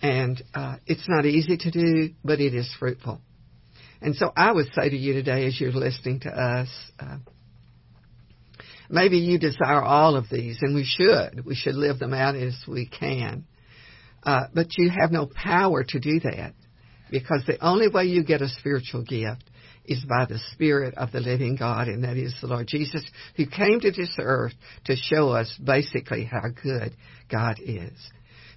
And 0.00 0.42
uh, 0.54 0.76
it's 0.86 1.08
not 1.08 1.24
easy 1.26 1.56
to 1.56 1.70
do, 1.70 2.10
but 2.24 2.40
it 2.40 2.54
is 2.54 2.74
fruitful. 2.78 3.20
And 4.00 4.16
so 4.16 4.32
I 4.36 4.50
would 4.50 4.66
say 4.74 4.88
to 4.88 4.96
you 4.96 5.12
today, 5.12 5.46
as 5.46 5.60
you're 5.60 5.72
listening 5.72 6.20
to 6.20 6.28
us, 6.28 6.68
uh, 6.98 7.18
maybe 8.92 9.18
you 9.18 9.38
desire 9.38 9.82
all 9.82 10.14
of 10.14 10.26
these, 10.30 10.58
and 10.60 10.74
we 10.74 10.84
should. 10.84 11.44
We 11.44 11.56
should 11.56 11.74
live 11.74 11.98
them 11.98 12.14
out 12.14 12.36
as 12.36 12.54
we 12.68 12.86
can. 12.86 13.44
Uh, 14.22 14.44
but 14.54 14.68
you 14.76 14.90
have 14.90 15.10
no 15.10 15.26
power 15.26 15.82
to 15.82 15.98
do 15.98 16.20
that 16.20 16.52
because 17.10 17.42
the 17.46 17.58
only 17.64 17.88
way 17.88 18.04
you 18.04 18.22
get 18.22 18.42
a 18.42 18.48
spiritual 18.48 19.02
gift 19.02 19.42
is 19.84 20.04
by 20.08 20.26
the 20.26 20.38
Spirit 20.52 20.94
of 20.94 21.10
the 21.10 21.20
living 21.20 21.56
God, 21.56 21.88
and 21.88 22.04
that 22.04 22.16
is 22.16 22.34
the 22.40 22.46
Lord 22.46 22.68
Jesus, 22.68 23.04
who 23.36 23.46
came 23.46 23.80
to 23.80 23.90
this 23.90 24.14
earth 24.18 24.52
to 24.84 24.94
show 24.94 25.30
us 25.30 25.52
basically 25.62 26.24
how 26.24 26.48
good 26.62 26.94
God 27.28 27.58
is. 27.60 27.92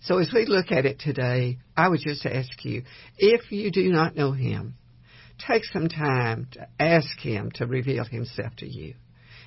So 0.02 0.20
as 0.20 0.30
we 0.32 0.46
look 0.46 0.72
at 0.72 0.86
it 0.86 1.00
today, 1.00 1.58
I 1.76 1.90
would 1.90 2.02
just 2.02 2.26
ask 2.28 2.64
you, 2.64 2.84
if 3.18 3.52
you 3.52 3.72
do 3.72 3.92
not 3.92 4.16
know 4.16 4.34
Him, 4.34 4.76
take 5.48 5.64
some 5.66 5.90
time 5.90 6.48
to 6.52 6.68
ask 6.80 7.18
Him 7.20 7.52
to 7.56 7.66
reveal 7.66 8.06
Himself 8.06 8.56
to 8.58 8.68
you. 8.68 8.94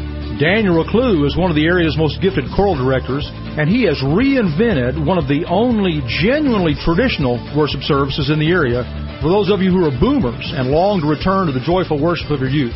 Daniel 0.41 0.81
Reclue 0.81 1.21
is 1.29 1.37
one 1.37 1.53
of 1.53 1.55
the 1.55 1.69
area's 1.69 1.93
most 1.93 2.17
gifted 2.17 2.49
choral 2.57 2.73
directors, 2.73 3.29
and 3.61 3.69
he 3.69 3.85
has 3.85 4.01
reinvented 4.01 4.97
one 4.97 5.21
of 5.21 5.29
the 5.29 5.45
only 5.45 6.01
genuinely 6.17 6.73
traditional 6.81 7.37
worship 7.53 7.85
services 7.85 8.33
in 8.33 8.41
the 8.41 8.49
area 8.49 8.81
for 9.21 9.29
those 9.29 9.53
of 9.53 9.61
you 9.61 9.69
who 9.69 9.85
are 9.85 9.93
boomers 10.01 10.49
and 10.57 10.73
long 10.73 10.97
to 10.97 11.05
return 11.05 11.45
to 11.45 11.53
the 11.53 11.61
joyful 11.61 12.01
worship 12.01 12.33
of 12.33 12.41
your 12.41 12.49
youth. 12.49 12.73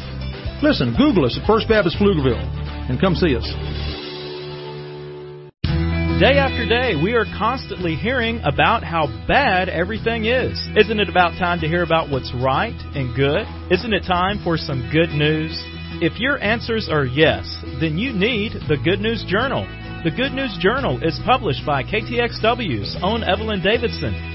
Listen, 0.62 0.94
Google 0.94 1.26
us 1.26 1.42
at 1.42 1.48
First 1.50 1.66
Baptist 1.66 1.98
Pflugerville 1.98 2.38
and 2.86 3.02
come 3.02 3.18
see 3.18 3.34
us. 3.34 3.50
Day 6.22 6.38
after 6.38 6.70
day, 6.70 6.94
we 7.02 7.18
are 7.18 7.26
constantly 7.34 7.98
hearing 7.98 8.46
about 8.46 8.86
how 8.86 9.10
bad 9.26 9.74
everything 9.74 10.30
is. 10.30 10.54
Isn't 10.78 11.02
it 11.02 11.10
about 11.10 11.34
time 11.42 11.66
to 11.66 11.68
hear 11.68 11.82
about 11.82 12.14
what's 12.14 12.30
right 12.38 12.78
and 12.94 13.18
good? 13.18 13.42
Isn't 13.74 13.92
it 13.92 14.06
time 14.06 14.38
for 14.46 14.54
some 14.54 14.86
good 14.94 15.10
news? 15.10 15.58
If 16.02 16.20
your 16.20 16.44
answers 16.44 16.90
are 16.92 17.06
yes, 17.06 17.48
then 17.80 17.98
you 17.98 18.12
need 18.12 18.52
the 18.68 18.76
Good 18.84 19.00
News 19.00 19.24
Journal. 19.28 19.66
The 20.04 20.12
Good 20.12 20.34
News 20.34 20.58
Journal 20.60 21.00
is 21.02 21.18
published 21.26 21.66
by 21.66 21.84
KTXW's 21.84 22.98
own 23.02 23.24
Evelyn 23.24 23.64
Davison 23.64 24.35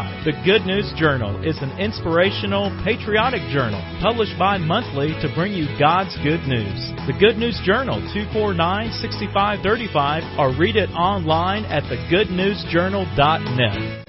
The 0.25 0.33
Good 0.45 0.65
News 0.65 0.91
Journal 0.97 1.41
is 1.43 1.57
an 1.61 1.71
inspirational, 1.79 2.69
patriotic 2.83 3.41
journal 3.51 3.81
published 4.01 4.37
bi 4.37 4.57
monthly 4.57 5.13
to 5.21 5.31
bring 5.33 5.53
you 5.53 5.67
God's 5.79 6.15
good 6.23 6.41
news. 6.47 6.91
The 7.07 7.13
Good 7.19 7.37
News 7.37 7.59
Journal, 7.65 8.01
249 8.13 8.91
6535, 9.01 10.39
or 10.39 10.53
read 10.57 10.75
it 10.75 10.89
online 10.91 11.63
at 11.65 11.83
thegoodnewsjournal.net. 11.83 14.05